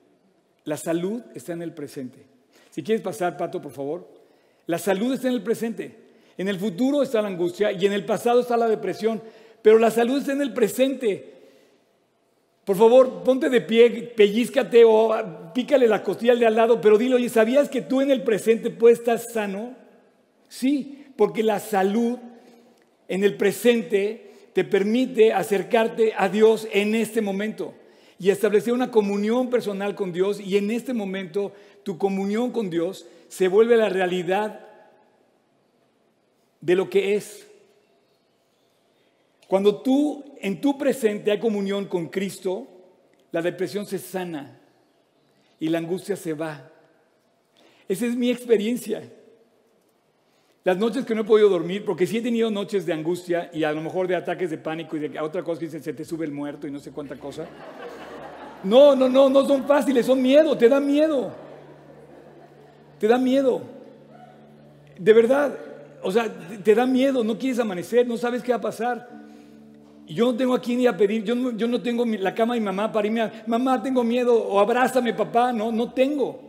La 0.65 0.77
salud 0.77 1.21
está 1.33 1.53
en 1.53 1.61
el 1.61 1.73
presente. 1.73 2.25
Si 2.71 2.83
quieres 2.83 3.03
pasar, 3.03 3.37
Pato, 3.37 3.61
por 3.61 3.71
favor. 3.71 4.07
La 4.65 4.79
salud 4.79 5.13
está 5.13 5.27
en 5.27 5.35
el 5.35 5.43
presente. 5.43 5.95
En 6.37 6.47
el 6.47 6.59
futuro 6.59 7.01
está 7.03 7.21
la 7.21 7.29
angustia 7.29 7.71
y 7.71 7.85
en 7.85 7.93
el 7.93 8.03
pasado 8.03 8.41
está 8.41 8.57
la 8.57 8.67
depresión. 8.67 9.21
Pero 9.61 9.79
la 9.79 9.91
salud 9.91 10.17
está 10.17 10.33
en 10.33 10.41
el 10.41 10.53
presente. 10.53 11.33
Por 12.65 12.75
favor, 12.75 13.23
ponte 13.23 13.49
de 13.49 13.61
pie, 13.61 14.13
pellizcate 14.15 14.83
o 14.85 15.15
pícale 15.53 15.87
la 15.87 16.01
costilla 16.01 16.33
al 16.33 16.39
de 16.39 16.47
al 16.47 16.55
lado, 16.55 16.81
pero 16.81 16.97
dile, 16.97 17.15
oye, 17.15 17.29
¿sabías 17.29 17.69
que 17.69 17.83
tú 17.83 18.01
en 18.01 18.09
el 18.09 18.23
presente 18.23 18.71
puedes 18.71 18.99
estar 18.99 19.19
sano? 19.19 19.75
Sí, 20.49 21.05
porque 21.15 21.43
la 21.43 21.59
salud 21.59 22.17
en 23.07 23.23
el 23.23 23.37
presente 23.37 24.49
te 24.53 24.63
permite 24.63 25.31
acercarte 25.31 26.13
a 26.17 26.27
Dios 26.27 26.67
en 26.71 26.95
este 26.95 27.21
momento 27.21 27.75
y 28.19 28.29
establecer 28.29 28.73
una 28.73 28.91
comunión 28.91 29.49
personal 29.49 29.95
con 29.95 30.11
Dios 30.11 30.39
y 30.39 30.57
en 30.57 30.71
este 30.71 30.93
momento 30.93 31.53
tu 31.83 31.97
comunión 31.97 32.51
con 32.51 32.69
Dios 32.69 33.05
se 33.27 33.47
vuelve 33.47 33.75
la 33.77 33.89
realidad 33.89 34.67
de 36.61 36.75
lo 36.75 36.89
que 36.89 37.15
es. 37.15 37.47
Cuando 39.47 39.81
tú 39.81 40.23
en 40.39 40.61
tu 40.61 40.77
presente 40.77 41.31
hay 41.31 41.39
comunión 41.39 41.85
con 41.85 42.07
Cristo, 42.07 42.67
la 43.31 43.41
depresión 43.41 43.85
se 43.85 43.99
sana 43.99 44.59
y 45.59 45.69
la 45.69 45.77
angustia 45.77 46.15
se 46.15 46.33
va. 46.33 46.71
Esa 47.87 48.05
es 48.05 48.15
mi 48.15 48.31
experiencia. 48.31 49.03
Las 50.63 50.77
noches 50.77 51.05
que 51.05 51.13
no 51.13 51.21
he 51.21 51.25
podido 51.25 51.47
dormir, 51.47 51.85
porque 51.85 52.07
sí 52.07 52.17
he 52.17 52.21
tenido 52.23 52.49
noches 52.49 52.87
de 52.87 52.93
angustia 52.93 53.51
y 53.53 53.63
a 53.63 53.71
lo 53.71 53.81
mejor 53.81 54.07
de 54.07 54.15
ataques 54.15 54.49
de 54.49 54.57
pánico 54.57 54.97
y 54.97 55.07
de 55.07 55.19
otra 55.19 55.43
cosa 55.43 55.59
que 55.59 55.69
se 55.69 55.93
te 55.93 56.03
sube 56.03 56.25
el 56.25 56.31
muerto 56.31 56.67
y 56.67 56.71
no 56.71 56.79
sé 56.79 56.91
cuánta 56.91 57.15
cosa. 57.19 57.47
No, 58.63 58.95
no, 58.95 59.09
no, 59.09 59.29
no 59.29 59.45
son 59.45 59.63
fáciles, 59.65 60.05
son 60.05 60.21
miedo, 60.21 60.57
te 60.57 60.67
da 60.67 60.79
miedo. 60.79 61.31
Te 62.99 63.07
da 63.07 63.17
miedo. 63.17 63.61
De 64.97 65.13
verdad, 65.13 65.57
o 66.01 66.11
sea, 66.11 66.31
te 66.63 66.75
da 66.75 66.85
miedo, 66.85 67.23
no 67.23 67.37
quieres 67.37 67.59
amanecer, 67.59 68.07
no 68.07 68.17
sabes 68.17 68.41
qué 68.43 68.51
va 68.51 68.57
a 68.57 68.61
pasar. 68.61 69.09
Yo 70.07 70.31
no 70.31 70.37
tengo 70.37 70.53
aquí 70.53 70.75
ni 70.75 70.85
a 70.85 70.95
pedir, 70.95 71.23
yo 71.23 71.33
no, 71.33 71.51
yo 71.51 71.67
no 71.67 71.81
tengo 71.81 72.05
la 72.05 72.33
cama 72.33 72.53
de 72.53 72.59
mi 72.59 72.65
mamá 72.65 72.91
para 72.91 73.07
irme 73.07 73.21
a, 73.21 73.43
mamá, 73.47 73.81
tengo 73.81 74.03
miedo, 74.03 74.35
o 74.35 74.59
abrázame 74.59 75.13
papá, 75.13 75.51
no, 75.51 75.71
no 75.71 75.91
tengo. 75.93 76.39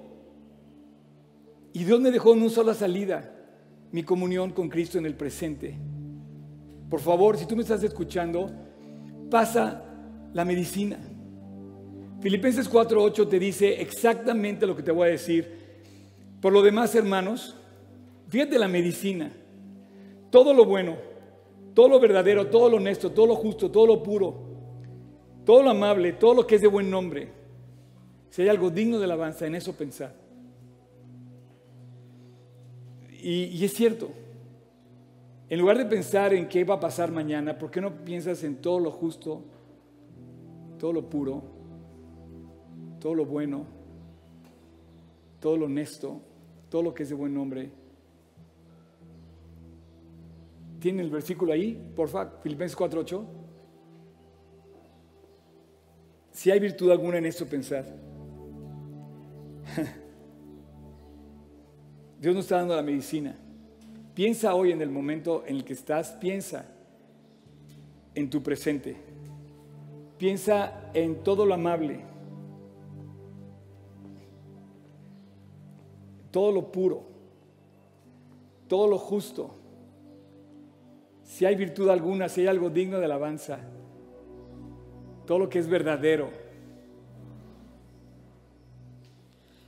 Y 1.72 1.84
Dios 1.84 2.00
me 2.00 2.10
dejó 2.10 2.34
en 2.34 2.42
una 2.42 2.50
sola 2.50 2.74
salida, 2.74 3.32
mi 3.92 4.02
comunión 4.02 4.50
con 4.50 4.68
Cristo 4.68 4.98
en 4.98 5.06
el 5.06 5.14
presente. 5.14 5.78
Por 6.90 7.00
favor, 7.00 7.36
si 7.36 7.46
tú 7.46 7.56
me 7.56 7.62
estás 7.62 7.82
escuchando, 7.82 8.50
pasa 9.30 9.82
la 10.32 10.44
medicina. 10.44 10.98
Filipenses 12.26 12.68
4:8 12.68 13.28
te 13.28 13.38
dice 13.38 13.80
exactamente 13.80 14.66
lo 14.66 14.74
que 14.74 14.82
te 14.82 14.90
voy 14.90 15.06
a 15.06 15.10
decir. 15.12 15.48
Por 16.40 16.52
lo 16.52 16.60
demás, 16.60 16.92
hermanos, 16.96 17.54
fíjate 18.26 18.58
la 18.58 18.66
medicina. 18.66 19.30
Todo 20.28 20.52
lo 20.52 20.64
bueno, 20.64 20.96
todo 21.72 21.88
lo 21.88 22.00
verdadero, 22.00 22.48
todo 22.48 22.68
lo 22.68 22.78
honesto, 22.78 23.12
todo 23.12 23.28
lo 23.28 23.36
justo, 23.36 23.70
todo 23.70 23.86
lo 23.86 24.02
puro, 24.02 24.34
todo 25.44 25.62
lo 25.62 25.70
amable, 25.70 26.14
todo 26.14 26.34
lo 26.34 26.44
que 26.48 26.56
es 26.56 26.62
de 26.62 26.66
buen 26.66 26.90
nombre. 26.90 27.28
Si 28.30 28.42
hay 28.42 28.48
algo 28.48 28.70
digno 28.70 28.98
de 28.98 29.04
alabanza, 29.04 29.46
en 29.46 29.54
eso 29.54 29.72
pensar. 29.74 30.12
Y, 33.22 33.44
y 33.56 33.64
es 33.64 33.72
cierto. 33.72 34.08
En 35.48 35.60
lugar 35.60 35.78
de 35.78 35.84
pensar 35.84 36.34
en 36.34 36.48
qué 36.48 36.64
va 36.64 36.74
a 36.74 36.80
pasar 36.80 37.12
mañana, 37.12 37.56
¿por 37.56 37.70
qué 37.70 37.80
no 37.80 38.04
piensas 38.04 38.42
en 38.42 38.56
todo 38.56 38.80
lo 38.80 38.90
justo, 38.90 39.44
todo 40.76 40.92
lo 40.92 41.08
puro, 41.08 41.55
todo 43.00 43.14
lo 43.14 43.24
bueno, 43.24 43.64
todo 45.40 45.56
lo 45.56 45.66
honesto, 45.66 46.20
todo 46.68 46.82
lo 46.82 46.94
que 46.94 47.04
es 47.04 47.08
de 47.08 47.14
buen 47.14 47.32
nombre. 47.32 47.70
¿Tiene 50.80 51.02
el 51.02 51.10
versículo 51.10 51.52
ahí? 51.52 51.80
Porfa, 51.94 52.40
Filipenses 52.42 52.76
4:8. 52.76 53.24
Si 56.32 56.50
hay 56.50 56.58
virtud 56.60 56.90
alguna 56.90 57.18
en 57.18 57.26
esto, 57.26 57.46
pensad. 57.46 57.84
Dios 62.20 62.34
nos 62.34 62.44
está 62.44 62.58
dando 62.58 62.76
la 62.76 62.82
medicina. 62.82 63.36
Piensa 64.14 64.54
hoy 64.54 64.72
en 64.72 64.80
el 64.80 64.90
momento 64.90 65.44
en 65.46 65.56
el 65.56 65.64
que 65.64 65.74
estás, 65.74 66.12
piensa 66.12 66.66
en 68.14 68.30
tu 68.30 68.42
presente. 68.42 68.96
Piensa 70.18 70.90
en 70.94 71.22
todo 71.22 71.44
lo 71.44 71.52
amable 71.54 72.15
todo 76.36 76.52
lo 76.52 76.70
puro, 76.70 77.02
todo 78.68 78.86
lo 78.88 78.98
justo, 78.98 79.54
si 81.24 81.46
hay 81.46 81.56
virtud 81.56 81.88
alguna, 81.88 82.28
si 82.28 82.42
hay 82.42 82.48
algo 82.48 82.68
digno 82.68 82.98
de 82.98 83.06
alabanza, 83.06 83.58
todo 85.24 85.38
lo 85.38 85.48
que 85.48 85.58
es 85.58 85.66
verdadero. 85.66 86.28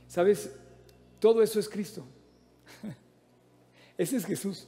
¿Sabes? 0.07 0.55
Todo 1.17 1.41
eso 1.41 1.59
es 1.59 1.67
Cristo. 1.67 2.05
Ese 3.97 4.17
es 4.17 4.25
Jesús. 4.27 4.67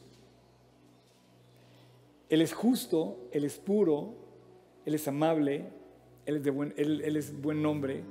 Él 2.29 2.41
es 2.41 2.51
justo, 2.51 3.29
Él 3.31 3.43
es 3.43 3.59
puro, 3.59 4.15
Él 4.87 4.95
es 4.95 5.07
amable, 5.07 5.69
Él 6.25 6.37
es, 6.37 6.43
de 6.43 6.49
buen, 6.49 6.73
él, 6.77 7.15
es 7.15 7.39
buen 7.39 7.61
nombre 7.61 8.01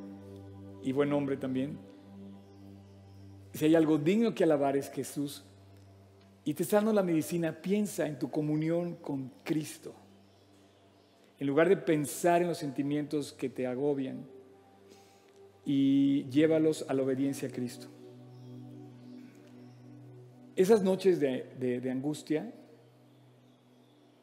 y 0.80 0.93
buen 0.93 1.12
hombre 1.12 1.36
también. 1.36 1.89
Si 3.55 3.64
hay 3.64 3.74
algo 3.74 3.98
digno 3.98 4.34
que 4.34 4.44
alabar 4.44 4.76
es 4.76 4.90
Jesús. 4.90 5.44
Y 6.44 6.55
te 6.55 6.62
está 6.62 6.76
dando 6.76 6.92
la 6.92 7.03
medicina, 7.03 7.61
piensa 7.61 8.07
en 8.07 8.18
tu 8.18 8.30
comunión 8.30 8.96
con 8.96 9.30
Cristo. 9.44 9.94
En 11.38 11.46
lugar 11.46 11.68
de 11.68 11.76
pensar 11.76 12.42
en 12.42 12.48
los 12.48 12.59
sentimientos 12.59 13.32
que 13.32 13.48
te 13.48 13.66
agobian 13.66 14.26
y 15.64 16.24
llévalos 16.24 16.84
a 16.88 16.94
la 16.94 17.03
obediencia 17.03 17.48
a 17.48 17.53
Cristo. 17.53 17.88
Esas 20.57 20.82
noches 20.82 21.20
de, 21.20 21.90
angustia 21.90 22.53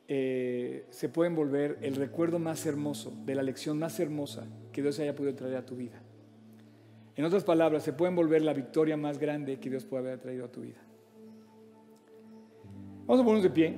eh, 0.07 0.85
se 0.89 1.09
pueden 1.09 1.35
volver 1.35 1.79
el 1.81 1.95
recuerdo 1.95 2.37
más 2.37 2.65
hermoso, 2.65 3.13
de 3.25 3.35
la 3.35 3.43
lección 3.43 3.79
más 3.79 3.99
hermosa 3.99 4.45
que 4.71 4.81
Dios 4.81 4.99
haya 4.99 5.15
podido 5.15 5.35
traer 5.35 5.55
a 5.55 5.65
tu 5.65 5.75
vida. 5.75 6.01
En 7.17 7.25
otras 7.25 7.43
palabras, 7.43 7.81
se 7.81 7.93
pueden 7.93 8.15
volver 8.15 8.43
la 8.43 8.53
victoria 8.53 8.95
más 8.95 9.17
grande 9.17 9.59
que 9.59 9.71
Dios 9.71 9.83
puede 9.83 10.07
haber 10.07 10.19
traído 10.19 10.45
a 10.45 10.51
tu 10.51 10.61
vida. 10.61 10.77
Vamos 13.07 13.21
a 13.21 13.23
ponernos 13.23 13.43
de 13.43 13.49
pie. 13.49 13.73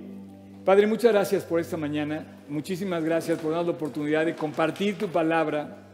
Padre, 0.65 0.85
muchas 0.85 1.13
gracias 1.13 1.45
por 1.45 1.61
esta 1.61 1.77
mañana. 1.77 2.41
Muchísimas 2.49 3.01
gracias 3.01 3.39
por 3.39 3.51
darnos 3.51 3.67
la 3.67 3.73
oportunidad 3.73 4.25
de 4.25 4.35
compartir 4.35 4.97
tu 4.97 5.07
palabra. 5.07 5.87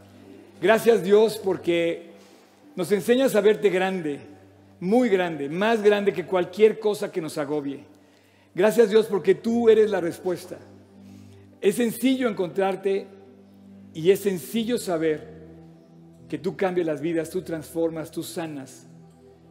Gracias 0.60 1.04
Dios 1.04 1.38
porque 1.38 2.10
nos 2.76 2.92
enseñas 2.92 3.36
a 3.36 3.42
verte 3.42 3.70
grande, 3.70 4.22
muy 4.80 5.08
grande, 5.08 5.48
más 5.48 5.84
grande 5.84 6.14
que 6.14 6.26
cualquier 6.26 6.80
cosa 6.80 7.12
que 7.12 7.22
nos 7.22 7.38
agobie. 7.38 7.84
Gracias 8.56 8.90
Dios 8.90 9.06
porque 9.06 9.36
tú 9.36 9.70
eres 9.70 9.92
la 9.92 10.02
respuesta. 10.02 10.58
Es 11.62 11.76
sencillo 11.76 12.28
encontrarte 12.28 13.06
y 13.94 14.10
es 14.10 14.22
sencillo 14.22 14.80
saber 14.80 15.35
que 16.36 16.40
tú 16.40 16.58
cambias 16.58 16.86
las 16.86 17.00
vidas, 17.00 17.30
tú 17.30 17.44
transformas, 17.44 18.12
tú 18.12 18.22
sanas. 18.22 18.86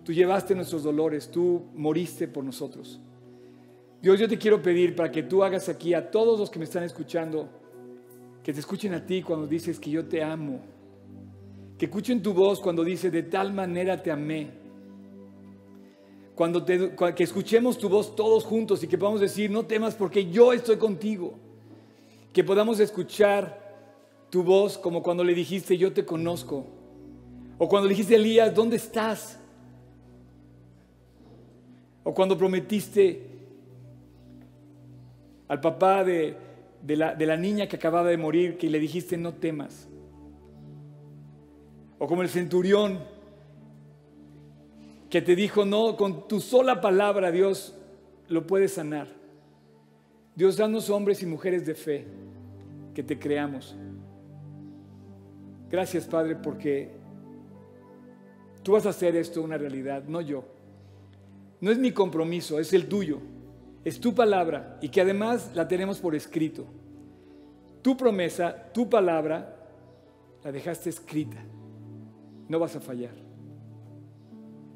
Tú 0.04 0.12
llevaste 0.12 0.54
nuestros 0.54 0.82
dolores, 0.82 1.30
tú 1.30 1.64
moriste 1.74 2.28
por 2.28 2.44
nosotros. 2.44 3.00
Dios, 4.02 4.20
yo 4.20 4.28
te 4.28 4.36
quiero 4.36 4.60
pedir 4.60 4.94
para 4.94 5.10
que 5.10 5.22
tú 5.22 5.42
hagas 5.42 5.70
aquí 5.70 5.94
a 5.94 6.10
todos 6.10 6.38
los 6.38 6.50
que 6.50 6.58
me 6.58 6.66
están 6.66 6.82
escuchando, 6.82 7.48
que 8.42 8.52
te 8.52 8.60
escuchen 8.60 8.92
a 8.92 9.06
ti 9.06 9.22
cuando 9.22 9.46
dices 9.46 9.80
que 9.80 9.88
yo 9.88 10.04
te 10.04 10.22
amo, 10.22 10.60
que 11.78 11.86
escuchen 11.86 12.22
tu 12.22 12.34
voz 12.34 12.60
cuando 12.60 12.84
dices 12.84 13.10
de 13.10 13.22
tal 13.22 13.54
manera 13.54 14.02
te 14.02 14.10
amé, 14.10 14.50
cuando 16.34 16.66
que 16.66 17.24
escuchemos 17.24 17.78
tu 17.78 17.88
voz 17.88 18.14
todos 18.14 18.44
juntos 18.44 18.84
y 18.84 18.88
que 18.88 18.98
podamos 18.98 19.22
decir 19.22 19.50
no 19.50 19.64
temas 19.64 19.94
porque 19.94 20.30
yo 20.30 20.52
estoy 20.52 20.76
contigo, 20.76 21.32
que 22.30 22.44
podamos 22.44 22.78
escuchar 22.78 23.63
tu 24.34 24.42
voz 24.42 24.76
como 24.76 25.00
cuando 25.00 25.22
le 25.22 25.32
dijiste 25.32 25.78
yo 25.78 25.92
te 25.92 26.04
conozco, 26.04 26.66
o 27.56 27.68
cuando 27.68 27.86
le 27.86 27.94
dijiste 27.94 28.16
Elías, 28.16 28.52
¿dónde 28.52 28.74
estás? 28.74 29.38
O 32.02 32.12
cuando 32.12 32.36
prometiste 32.36 33.30
al 35.46 35.60
papá 35.60 36.02
de, 36.02 36.36
la, 36.84 37.14
de 37.14 37.26
la 37.26 37.36
niña 37.36 37.68
que 37.68 37.76
acababa 37.76 38.08
de 38.08 38.16
morir, 38.16 38.58
que 38.58 38.68
le 38.68 38.80
dijiste 38.80 39.16
no 39.16 39.34
temas. 39.34 39.86
O 42.00 42.08
como 42.08 42.22
el 42.22 42.28
centurión 42.28 43.04
que 45.10 45.22
te 45.22 45.36
dijo, 45.36 45.64
no, 45.64 45.96
con 45.96 46.26
tu 46.26 46.40
sola 46.40 46.80
palabra 46.80 47.30
Dios 47.30 47.72
lo 48.26 48.48
puede 48.48 48.66
sanar. 48.66 49.06
Dios, 50.34 50.56
danos 50.56 50.90
hombres 50.90 51.22
y 51.22 51.26
mujeres 51.26 51.64
de 51.64 51.76
fe 51.76 52.04
que 52.96 53.04
te 53.04 53.16
creamos. 53.16 53.76
Gracias, 55.74 56.06
Padre, 56.06 56.36
porque 56.36 56.88
tú 58.62 58.74
vas 58.74 58.86
a 58.86 58.90
hacer 58.90 59.16
esto 59.16 59.42
una 59.42 59.58
realidad, 59.58 60.04
no 60.04 60.20
yo. 60.20 60.44
No 61.60 61.72
es 61.72 61.78
mi 61.78 61.90
compromiso, 61.90 62.60
es 62.60 62.72
el 62.72 62.86
tuyo. 62.86 63.18
Es 63.84 63.98
tu 63.98 64.14
palabra 64.14 64.78
y 64.80 64.88
que 64.88 65.00
además 65.00 65.50
la 65.52 65.66
tenemos 65.66 65.98
por 65.98 66.14
escrito. 66.14 66.64
Tu 67.82 67.96
promesa, 67.96 68.70
tu 68.72 68.88
palabra, 68.88 69.66
la 70.44 70.52
dejaste 70.52 70.90
escrita. 70.90 71.44
No 72.48 72.60
vas 72.60 72.76
a 72.76 72.80
fallar. 72.80 73.16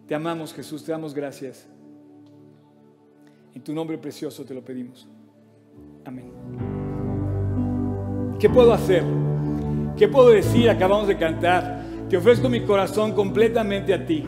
Te 0.08 0.16
amamos, 0.16 0.52
Jesús, 0.52 0.82
te 0.82 0.90
damos 0.90 1.14
gracias. 1.14 1.68
En 3.54 3.62
tu 3.62 3.72
nombre 3.72 3.98
precioso 3.98 4.44
te 4.44 4.52
lo 4.52 4.64
pedimos. 4.64 5.06
Amén. 6.04 6.32
¿Qué 8.40 8.50
puedo 8.50 8.72
hacer? 8.72 9.27
¿Qué 9.98 10.06
puedo 10.06 10.28
decir? 10.28 10.70
Acabamos 10.70 11.08
de 11.08 11.16
cantar. 11.16 11.82
Te 12.08 12.16
ofrezco 12.16 12.48
mi 12.48 12.60
corazón 12.60 13.14
completamente 13.14 13.92
a 13.92 14.06
ti. 14.06 14.24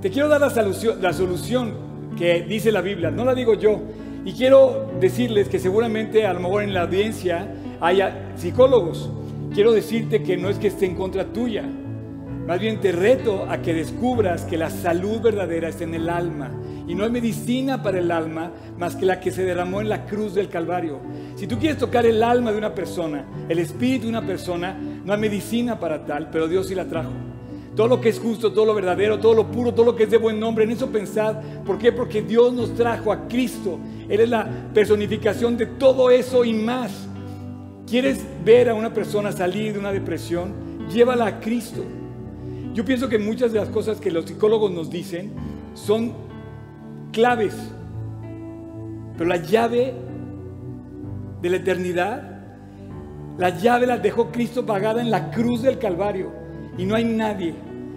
Te 0.00 0.08
quiero 0.08 0.28
dar 0.28 0.40
la 0.40 0.50
solución, 0.50 1.02
la 1.02 1.12
solución 1.12 1.74
que 2.16 2.42
dice 2.42 2.70
la 2.70 2.80
Biblia, 2.80 3.10
no 3.10 3.24
la 3.24 3.34
digo 3.34 3.54
yo. 3.54 3.82
Y 4.24 4.34
quiero 4.34 4.92
decirles 5.00 5.48
que 5.48 5.58
seguramente 5.58 6.24
a 6.24 6.32
lo 6.32 6.38
mejor 6.38 6.62
en 6.62 6.72
la 6.72 6.82
audiencia 6.82 7.52
haya 7.80 8.34
psicólogos. 8.36 9.10
Quiero 9.52 9.72
decirte 9.72 10.22
que 10.22 10.36
no 10.36 10.48
es 10.48 10.58
que 10.58 10.68
esté 10.68 10.86
en 10.86 10.94
contra 10.94 11.24
tuya. 11.24 11.64
Más 12.46 12.60
bien 12.60 12.80
te 12.80 12.92
reto 12.92 13.46
a 13.50 13.62
que 13.62 13.74
descubras 13.74 14.44
que 14.44 14.56
la 14.56 14.70
salud 14.70 15.20
verdadera 15.20 15.70
está 15.70 15.82
en 15.82 15.94
el 15.94 16.08
alma 16.08 16.52
y 16.86 16.94
no 16.94 17.04
hay 17.04 17.10
medicina 17.10 17.82
para 17.82 17.98
el 17.98 18.10
alma 18.10 18.50
más 18.78 18.96
que 18.96 19.06
la 19.06 19.20
que 19.20 19.30
se 19.30 19.44
derramó 19.44 19.80
en 19.80 19.88
la 19.88 20.06
cruz 20.06 20.34
del 20.34 20.48
Calvario. 20.48 21.00
Si 21.36 21.46
tú 21.46 21.58
quieres 21.58 21.78
tocar 21.78 22.06
el 22.06 22.22
alma 22.22 22.52
de 22.52 22.58
una 22.58 22.74
persona, 22.74 23.24
el 23.48 23.58
espíritu 23.58 24.04
de 24.04 24.10
una 24.10 24.26
persona, 24.26 24.78
no 25.04 25.12
hay 25.12 25.20
medicina 25.20 25.78
para 25.78 26.04
tal, 26.04 26.30
pero 26.30 26.48
Dios 26.48 26.68
sí 26.68 26.74
la 26.74 26.86
trajo. 26.86 27.12
Todo 27.74 27.88
lo 27.88 28.00
que 28.00 28.08
es 28.08 28.20
justo, 28.20 28.52
todo 28.52 28.66
lo 28.66 28.74
verdadero, 28.74 29.18
todo 29.18 29.34
lo 29.34 29.50
puro, 29.50 29.74
todo 29.74 29.86
lo 29.86 29.96
que 29.96 30.04
es 30.04 30.10
de 30.10 30.18
buen 30.18 30.38
nombre, 30.38 30.64
en 30.64 30.70
eso 30.70 30.90
pensad. 30.90 31.36
¿Por 31.64 31.76
qué? 31.76 31.90
Porque 31.90 32.22
Dios 32.22 32.52
nos 32.52 32.74
trajo 32.74 33.10
a 33.10 33.26
Cristo. 33.26 33.80
Él 34.08 34.20
es 34.20 34.28
la 34.28 34.48
personificación 34.72 35.56
de 35.56 35.66
todo 35.66 36.10
eso 36.10 36.44
y 36.44 36.54
más. 36.54 37.08
¿Quieres 37.86 38.24
ver 38.44 38.68
a 38.68 38.74
una 38.74 38.94
persona 38.94 39.32
salir 39.32 39.72
de 39.72 39.80
una 39.80 39.90
depresión? 39.90 40.52
Llévala 40.88 41.26
a 41.26 41.40
Cristo. 41.40 41.82
Yo 42.72 42.84
pienso 42.84 43.08
que 43.08 43.18
muchas 43.18 43.52
de 43.52 43.58
las 43.58 43.68
cosas 43.68 44.00
que 44.00 44.10
los 44.10 44.24
psicólogos 44.24 44.70
nos 44.70 44.88
dicen 44.88 45.32
son 45.74 46.12
claves. 47.14 47.56
Pero 49.16 49.30
la 49.30 49.36
llave 49.36 49.94
de 51.40 51.48
la 51.48 51.56
eternidad, 51.56 52.42
la 53.38 53.50
llave 53.50 53.86
la 53.86 53.96
dejó 53.96 54.30
Cristo 54.30 54.66
pagada 54.66 55.00
en 55.00 55.10
la 55.10 55.30
cruz 55.30 55.62
del 55.62 55.78
Calvario. 55.78 56.32
Y 56.76 56.84
no 56.84 56.96
hay 56.96 57.04
nadie 57.04 57.54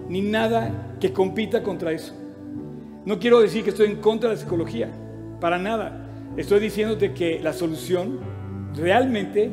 ni 0.08 0.22
nada 0.22 0.96
que 1.00 1.12
compita 1.12 1.62
contra 1.62 1.92
eso. 1.92 2.14
No 3.04 3.18
quiero 3.18 3.40
decir 3.40 3.64
que 3.64 3.70
estoy 3.70 3.88
en 3.88 3.96
contra 3.96 4.30
de 4.30 4.36
la 4.36 4.40
psicología, 4.40 4.88
para 5.40 5.58
nada. 5.58 6.06
Estoy 6.36 6.60
diciéndote 6.60 7.12
que 7.12 7.40
la 7.40 7.52
solución 7.52 8.20
realmente 8.74 9.50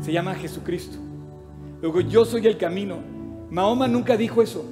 se 0.00 0.12
llama 0.12 0.34
Jesucristo. 0.34 0.98
Luego 1.80 2.00
yo 2.02 2.24
soy 2.24 2.46
el 2.46 2.58
camino. 2.58 2.98
Mahoma 3.50 3.88
nunca 3.88 4.16
dijo 4.16 4.42
eso. 4.42 4.64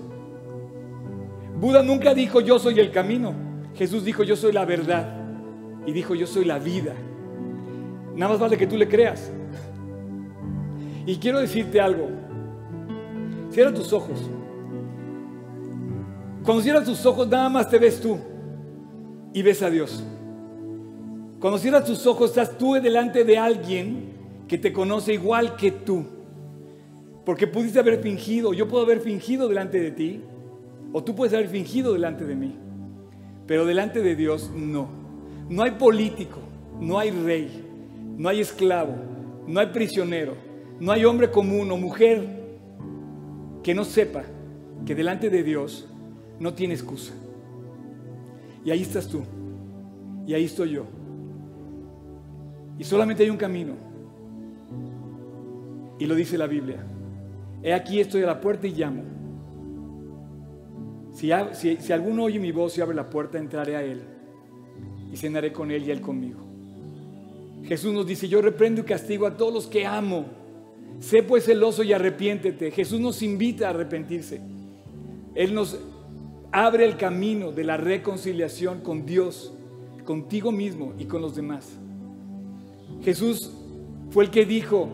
Buda 1.59 1.83
nunca 1.83 2.13
dijo 2.13 2.41
yo 2.41 2.59
soy 2.59 2.79
el 2.79 2.91
camino. 2.91 3.48
Jesús 3.79 4.05
dijo, 4.05 4.25
yo 4.25 4.35
soy 4.35 4.51
la 4.51 4.65
verdad. 4.65 5.07
Y 5.87 5.93
dijo, 5.93 6.17
yo 6.17 6.27
soy 6.27 6.45
la 6.45 6.59
vida. 6.59 6.95
Nada 8.17 8.33
más 8.33 8.41
vale 8.41 8.59
que 8.59 8.67
tú 8.67 8.77
le 8.77 8.89
creas. 8.89 9.31
Y 11.07 11.17
quiero 11.19 11.39
decirte 11.39 11.81
algo. 11.81 12.09
Cierra 13.51 13.73
tus 13.73 13.93
ojos. 13.93 14.19
Cuando 16.43 16.61
cierras 16.63 16.85
tus 16.85 17.07
ojos, 17.07 17.29
nada 17.29 17.49
más 17.49 17.71
te 17.71 17.79
ves 17.79 18.01
tú 18.01 18.19
y 19.33 19.43
ves 19.43 19.63
a 19.63 19.71
Dios. 19.71 20.03
Cuando 21.39 21.57
cierras 21.57 21.85
tus 21.85 22.05
ojos, 22.05 22.31
estás 22.31 22.59
tú 22.59 22.75
delante 22.75 23.23
de 23.23 23.39
alguien 23.39 24.13
que 24.49 24.59
te 24.59 24.73
conoce 24.73 25.13
igual 25.13 25.55
que 25.55 25.71
tú. 25.71 26.05
Porque 27.25 27.47
pudiste 27.47 27.79
haber 27.79 28.01
fingido, 28.01 28.53
yo 28.55 28.67
puedo 28.67 28.83
haber 28.83 29.01
fingido 29.01 29.47
delante 29.47 29.79
de 29.79 29.93
ti, 29.93 30.21
o 30.93 31.05
tú 31.05 31.15
puedes 31.15 31.33
haber 31.33 31.49
fingido 31.49 31.93
delante 31.93 32.25
de 32.25 32.35
mí. 32.35 32.68
Pero 33.49 33.65
delante 33.65 34.03
de 34.03 34.15
Dios 34.15 34.53
no. 34.55 34.87
No 35.49 35.63
hay 35.63 35.73
político, 35.73 36.39
no 36.79 36.99
hay 36.99 37.11
rey, 37.11 37.65
no 38.19 38.29
hay 38.29 38.41
esclavo, 38.41 38.95
no 39.47 39.59
hay 39.59 39.69
prisionero, 39.69 40.35
no 40.79 40.93
hay 40.93 41.07
hombre 41.07 41.31
común 41.31 41.71
o 41.71 41.79
mujer 41.79 42.25
que 43.63 43.75
no 43.75 43.85
sepa 43.85 44.25
que 44.85 44.95
delante 44.95 45.31
de 45.31 45.43
Dios 45.43 45.89
no 46.39 46.53
tiene 46.53 46.75
excusa. 46.75 47.15
Y 48.65 48.71
ahí 48.71 48.83
estás 48.83 49.09
tú. 49.09 49.23
Y 50.27 50.35
ahí 50.35 50.45
estoy 50.45 50.73
yo. 50.73 50.85
Y 52.79 52.85
solamente 52.85 53.23
hay 53.23 53.31
un 53.31 53.39
camino. 53.39 53.73
Y 55.99 56.05
lo 56.05 56.15
dice 56.15 56.37
la 56.37 56.47
Biblia. 56.47 56.85
He 57.63 57.73
aquí 57.73 57.99
estoy 57.99 58.23
a 58.25 58.27
la 58.27 58.41
puerta 58.43 58.67
y 58.67 58.73
llamo. 58.73 59.18
Si, 61.19 61.33
alguno 61.33 62.23
oye 62.23 62.39
mi 62.39 62.53
voz 62.53 62.79
y 62.79 62.81
abre 62.81 62.95
la 62.95 63.11
puerta, 63.11 63.39
entraré 63.39 63.75
a 63.75 63.83
él 63.83 64.03
y 65.13 65.17
cenaré 65.17 65.53
con 65.53 65.73
él 65.73 65.83
y 65.83 65.91
él 65.91 66.01
conmigo. 66.01 66.39
Jesús 67.65 67.93
nos 67.93 68.07
dice, 68.07 68.29
yo 68.29 68.41
reprendo 68.41 68.83
y 68.83 68.85
castigo 68.85 69.27
a 69.27 69.37
todos 69.37 69.53
los 69.53 69.67
que 69.67 69.85
amo. 69.85 70.27
Sé 71.01 71.25
pues 71.25 71.45
celoso 71.45 71.83
y 71.83 71.93
arrepiéntete. 71.93 72.71
Jesús 72.71 73.01
nos 73.01 73.21
invita 73.23 73.67
a 73.67 73.71
arrepentirse. 73.71 74.41
Él 75.35 75.55
nos 75.55 75.81
abre 76.53 76.85
el 76.85 76.97
camino 76.97 77.51
de 77.51 77.65
la 77.65 77.77
reconciliación 77.77 78.81
con 78.83 79.05
Dios, 79.05 79.53
contigo 80.05 80.53
mismo 80.53 80.95
y 81.01 81.07
con 81.07 81.21
los 81.21 81.35
demás. 81.35 81.69
Jesús 83.03 83.51
fue 84.11 84.23
el 84.23 84.31
que 84.31 84.47
dijo 84.47 84.89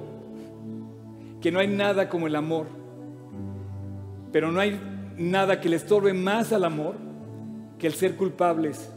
que 1.43 1.53
no 1.53 1.59
hay 1.59 1.69
nada 1.69 2.09
como 2.09 2.29
el 2.29 2.35
amor, 2.35 2.67
pero 4.33 4.51
no 4.51 4.59
hay 4.59 4.81
nada 5.17 5.61
que 5.61 5.69
le 5.69 5.77
estorbe 5.77 6.13
más 6.13 6.53
al 6.53 6.65
amor 6.65 6.97
que 7.79 7.87
el 7.87 7.95
ser 7.95 8.17
culpables 8.17 8.91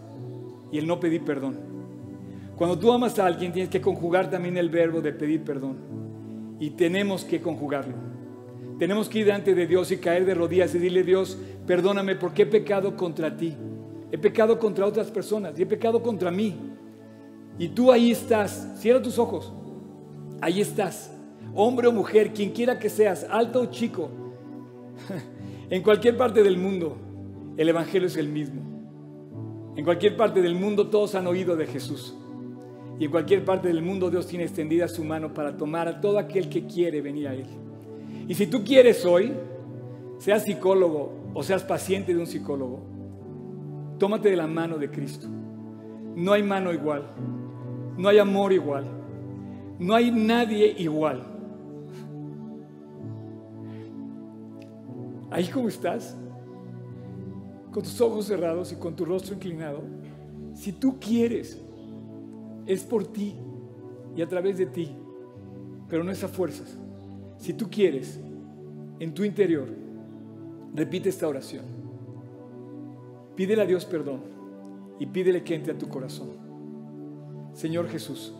y 0.71 0.77
el 0.77 0.87
no 0.87 0.99
pedir 0.99 1.23
perdón. 1.23 1.57
Cuando 2.55 2.77
tú 2.77 2.91
amas 2.91 3.17
a 3.19 3.25
alguien 3.25 3.51
tienes 3.51 3.69
que 3.69 3.81
conjugar 3.81 4.29
también 4.29 4.57
el 4.57 4.69
verbo 4.69 5.01
de 5.01 5.13
pedir 5.13 5.43
perdón 5.43 5.77
y 6.59 6.71
tenemos 6.71 7.23
que 7.23 7.41
conjugarlo. 7.41 7.93
Tenemos 8.79 9.09
que 9.09 9.19
ir 9.19 9.25
delante 9.25 9.55
de 9.55 9.65
Dios 9.65 9.91
y 9.91 9.97
caer 9.97 10.25
de 10.25 10.35
rodillas 10.35 10.71
y 10.71 10.77
decirle, 10.77 11.03
Dios, 11.03 11.37
perdóname 11.65 12.15
porque 12.15 12.43
he 12.43 12.45
pecado 12.45 12.95
contra 12.95 13.35
ti. 13.35 13.55
He 14.11 14.17
pecado 14.17 14.59
contra 14.59 14.85
otras 14.85 15.11
personas 15.11 15.57
y 15.57 15.63
he 15.63 15.65
pecado 15.65 16.01
contra 16.01 16.31
mí. 16.31 16.55
Y 17.57 17.69
tú 17.69 17.91
ahí 17.91 18.11
estás, 18.11 18.75
cierra 18.77 19.01
tus 19.01 19.17
ojos, 19.17 19.51
ahí 20.41 20.61
estás, 20.61 21.11
hombre 21.55 21.87
o 21.87 21.91
mujer, 21.91 22.31
quien 22.31 22.51
quiera 22.51 22.77
que 22.77 22.87
seas, 22.87 23.25
alto 23.29 23.61
o 23.61 23.65
chico, 23.65 24.09
en 25.69 25.81
cualquier 25.81 26.15
parte 26.15 26.43
del 26.43 26.57
mundo, 26.57 26.97
el 27.57 27.69
Evangelio 27.69 28.07
es 28.07 28.17
el 28.17 28.29
mismo. 28.29 28.61
En 29.75 29.83
cualquier 29.83 30.15
parte 30.15 30.41
del 30.41 30.55
mundo 30.55 30.87
todos 30.87 31.15
han 31.15 31.27
oído 31.27 31.55
de 31.55 31.67
Jesús. 31.67 32.15
Y 32.99 33.05
en 33.05 33.11
cualquier 33.11 33.45
parte 33.45 33.67
del 33.67 33.81
mundo 33.81 34.09
Dios 34.09 34.27
tiene 34.27 34.45
extendida 34.45 34.87
su 34.87 35.03
mano 35.03 35.33
para 35.33 35.55
tomar 35.55 35.87
a 35.87 36.01
todo 36.01 36.17
aquel 36.17 36.49
que 36.49 36.65
quiere 36.65 37.01
venir 37.01 37.27
a 37.27 37.35
Él. 37.35 37.45
Y 38.27 38.33
si 38.33 38.47
tú 38.47 38.63
quieres 38.63 39.05
hoy, 39.05 39.33
seas 40.17 40.43
psicólogo 40.43 41.31
o 41.33 41.43
seas 41.43 41.63
paciente 41.63 42.13
de 42.13 42.19
un 42.19 42.27
psicólogo, 42.27 42.79
tómate 43.99 44.29
de 44.29 44.37
la 44.37 44.47
mano 44.47 44.77
de 44.77 44.89
Cristo. 44.89 45.27
No 46.15 46.33
hay 46.33 46.41
mano 46.41 46.73
igual, 46.73 47.03
no 47.97 48.09
hay 48.09 48.17
amor 48.17 48.51
igual, 48.51 48.85
no 49.79 49.93
hay 49.93 50.11
nadie 50.11 50.73
igual. 50.79 51.36
Ahí 55.29 55.47
como 55.47 55.67
estás, 55.67 56.17
con 57.71 57.83
tus 57.83 57.99
ojos 58.01 58.25
cerrados 58.25 58.71
y 58.71 58.75
con 58.75 58.95
tu 58.95 59.05
rostro 59.05 59.35
inclinado, 59.35 59.81
si 60.53 60.71
tú 60.71 60.99
quieres, 60.99 61.61
es 62.65 62.83
por 62.83 63.05
ti 63.05 63.35
y 64.15 64.21
a 64.21 64.27
través 64.27 64.57
de 64.57 64.65
ti, 64.65 64.95
pero 65.87 66.03
no 66.03 66.11
es 66.11 66.23
a 66.23 66.27
fuerzas. 66.27 66.77
Si 67.37 67.53
tú 67.53 67.69
quieres, 67.69 68.19
en 68.99 69.13
tu 69.13 69.23
interior, 69.23 69.67
repite 70.73 71.09
esta 71.09 71.27
oración. 71.27 71.65
Pídele 73.35 73.61
a 73.61 73.65
Dios 73.65 73.85
perdón 73.85 74.21
y 74.99 75.05
pídele 75.05 75.43
que 75.43 75.55
entre 75.55 75.73
a 75.73 75.77
tu 75.77 75.87
corazón. 75.87 76.29
Señor 77.53 77.87
Jesús, 77.87 78.33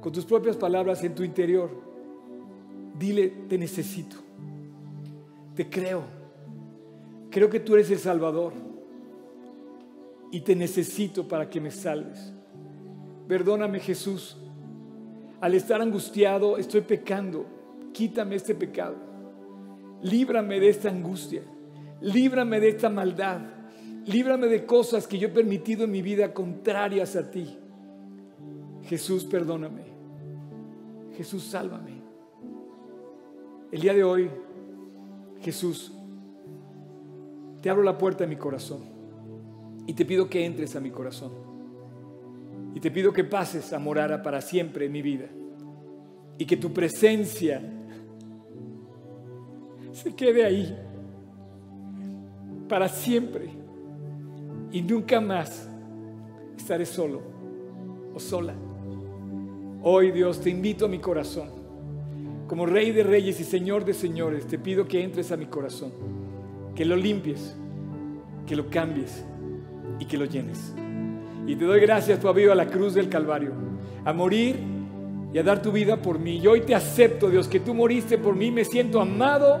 con 0.00 0.12
tus 0.12 0.24
propias 0.24 0.56
palabras 0.56 1.02
en 1.04 1.14
tu 1.14 1.22
interior, 1.22 1.70
dile, 2.98 3.28
te 3.48 3.56
necesito, 3.56 4.16
te 5.54 5.68
creo, 5.68 6.02
creo 7.30 7.50
que 7.50 7.60
tú 7.60 7.74
eres 7.74 7.90
el 7.90 7.98
Salvador 7.98 8.52
y 10.30 10.40
te 10.40 10.56
necesito 10.56 11.28
para 11.28 11.48
que 11.48 11.60
me 11.60 11.70
salves. 11.70 12.32
Perdóname 13.28 13.80
Jesús, 13.80 14.36
al 15.40 15.54
estar 15.54 15.80
angustiado 15.80 16.56
estoy 16.56 16.82
pecando 16.82 17.46
quítame 17.92 18.36
este 18.36 18.54
pecado, 18.54 18.96
líbrame 20.02 20.58
de 20.58 20.68
esta 20.68 20.88
angustia, 20.88 21.42
líbrame 22.00 22.58
de 22.58 22.70
esta 22.70 22.88
maldad, 22.88 23.40
líbrame 24.06 24.46
de 24.46 24.66
cosas 24.66 25.06
que 25.06 25.18
yo 25.18 25.28
he 25.28 25.32
permitido 25.32 25.84
en 25.84 25.90
mi 25.90 26.02
vida 26.02 26.32
contrarias 26.32 27.14
a 27.16 27.30
ti. 27.30 27.58
Jesús, 28.84 29.24
perdóname. 29.24 29.82
Jesús, 31.16 31.44
sálvame. 31.44 32.02
El 33.70 33.80
día 33.80 33.94
de 33.94 34.02
hoy, 34.02 34.30
Jesús, 35.42 35.92
te 37.60 37.68
abro 37.68 37.82
la 37.82 37.98
puerta 37.98 38.24
de 38.24 38.28
mi 38.28 38.36
corazón 38.36 38.80
y 39.86 39.94
te 39.94 40.04
pido 40.04 40.28
que 40.28 40.44
entres 40.44 40.76
a 40.76 40.80
mi 40.80 40.90
corazón. 40.90 41.32
Y 42.74 42.80
te 42.80 42.90
pido 42.90 43.12
que 43.12 43.24
pases 43.24 43.72
a 43.72 43.78
morar 43.78 44.22
para 44.22 44.40
siempre 44.40 44.86
en 44.86 44.92
mi 44.92 45.02
vida 45.02 45.26
y 46.38 46.46
que 46.46 46.56
tu 46.56 46.72
presencia 46.72 47.62
se 49.92 50.14
quede 50.14 50.44
ahí 50.44 50.76
para 52.68 52.88
siempre 52.88 53.50
y 54.70 54.80
nunca 54.80 55.20
más 55.20 55.68
estaré 56.56 56.86
solo 56.86 57.20
o 58.14 58.18
sola. 58.18 58.54
Hoy 59.82 60.12
Dios 60.12 60.40
te 60.40 60.48
invito 60.48 60.86
a 60.86 60.88
mi 60.88 60.98
corazón. 60.98 61.61
Como 62.52 62.66
Rey 62.66 62.92
de 62.92 63.02
Reyes 63.02 63.40
y 63.40 63.44
Señor 63.44 63.86
de 63.86 63.94
Señores, 63.94 64.46
te 64.46 64.58
pido 64.58 64.84
que 64.84 65.02
entres 65.02 65.32
a 65.32 65.38
mi 65.38 65.46
corazón, 65.46 65.90
que 66.74 66.84
lo 66.84 66.96
limpies, 66.96 67.56
que 68.46 68.54
lo 68.54 68.68
cambies 68.68 69.24
y 69.98 70.04
que 70.04 70.18
lo 70.18 70.26
llenes. 70.26 70.74
Y 71.46 71.56
te 71.56 71.64
doy 71.64 71.80
gracias, 71.80 72.20
tu 72.20 72.28
habido 72.28 72.52
a 72.52 72.54
la 72.54 72.66
cruz 72.66 72.92
del 72.92 73.08
Calvario, 73.08 73.52
a 74.04 74.12
morir 74.12 74.56
y 75.32 75.38
a 75.38 75.42
dar 75.42 75.62
tu 75.62 75.72
vida 75.72 76.02
por 76.02 76.18
mí. 76.18 76.40
Y 76.42 76.46
hoy 76.46 76.60
te 76.60 76.74
acepto, 76.74 77.30
Dios, 77.30 77.48
que 77.48 77.58
tú 77.58 77.72
moriste 77.72 78.18
por 78.18 78.36
mí, 78.36 78.50
me 78.50 78.66
siento 78.66 79.00
amado 79.00 79.58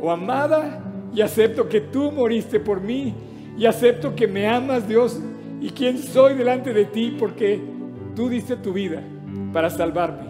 o 0.00 0.10
amada 0.10 0.82
y 1.14 1.20
acepto 1.20 1.68
que 1.68 1.82
tú 1.82 2.10
moriste 2.10 2.58
por 2.58 2.80
mí 2.80 3.12
y 3.58 3.66
acepto 3.66 4.14
que 4.16 4.26
me 4.26 4.48
amas, 4.48 4.88
Dios, 4.88 5.20
y 5.60 5.68
quién 5.68 5.98
soy 5.98 6.36
delante 6.36 6.72
de 6.72 6.86
ti 6.86 7.14
porque 7.18 7.60
tú 8.16 8.30
diste 8.30 8.56
tu 8.56 8.72
vida 8.72 9.02
para 9.52 9.68
salvarme. 9.68 10.22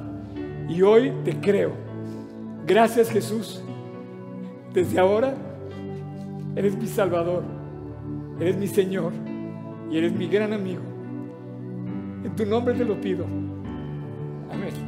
Y 0.68 0.82
hoy 0.82 1.12
te 1.24 1.38
creo. 1.38 1.88
Gracias 2.66 3.10
Jesús. 3.10 3.62
Desde 4.72 5.00
ahora 5.00 5.34
eres 6.54 6.76
mi 6.76 6.86
Salvador, 6.86 7.42
eres 8.38 8.56
mi 8.56 8.66
Señor 8.66 9.12
y 9.90 9.98
eres 9.98 10.12
mi 10.12 10.28
gran 10.28 10.52
amigo. 10.52 10.82
En 12.24 12.36
tu 12.36 12.46
nombre 12.46 12.74
te 12.74 12.84
lo 12.84 13.00
pido. 13.00 13.24
Amén. 14.50 14.79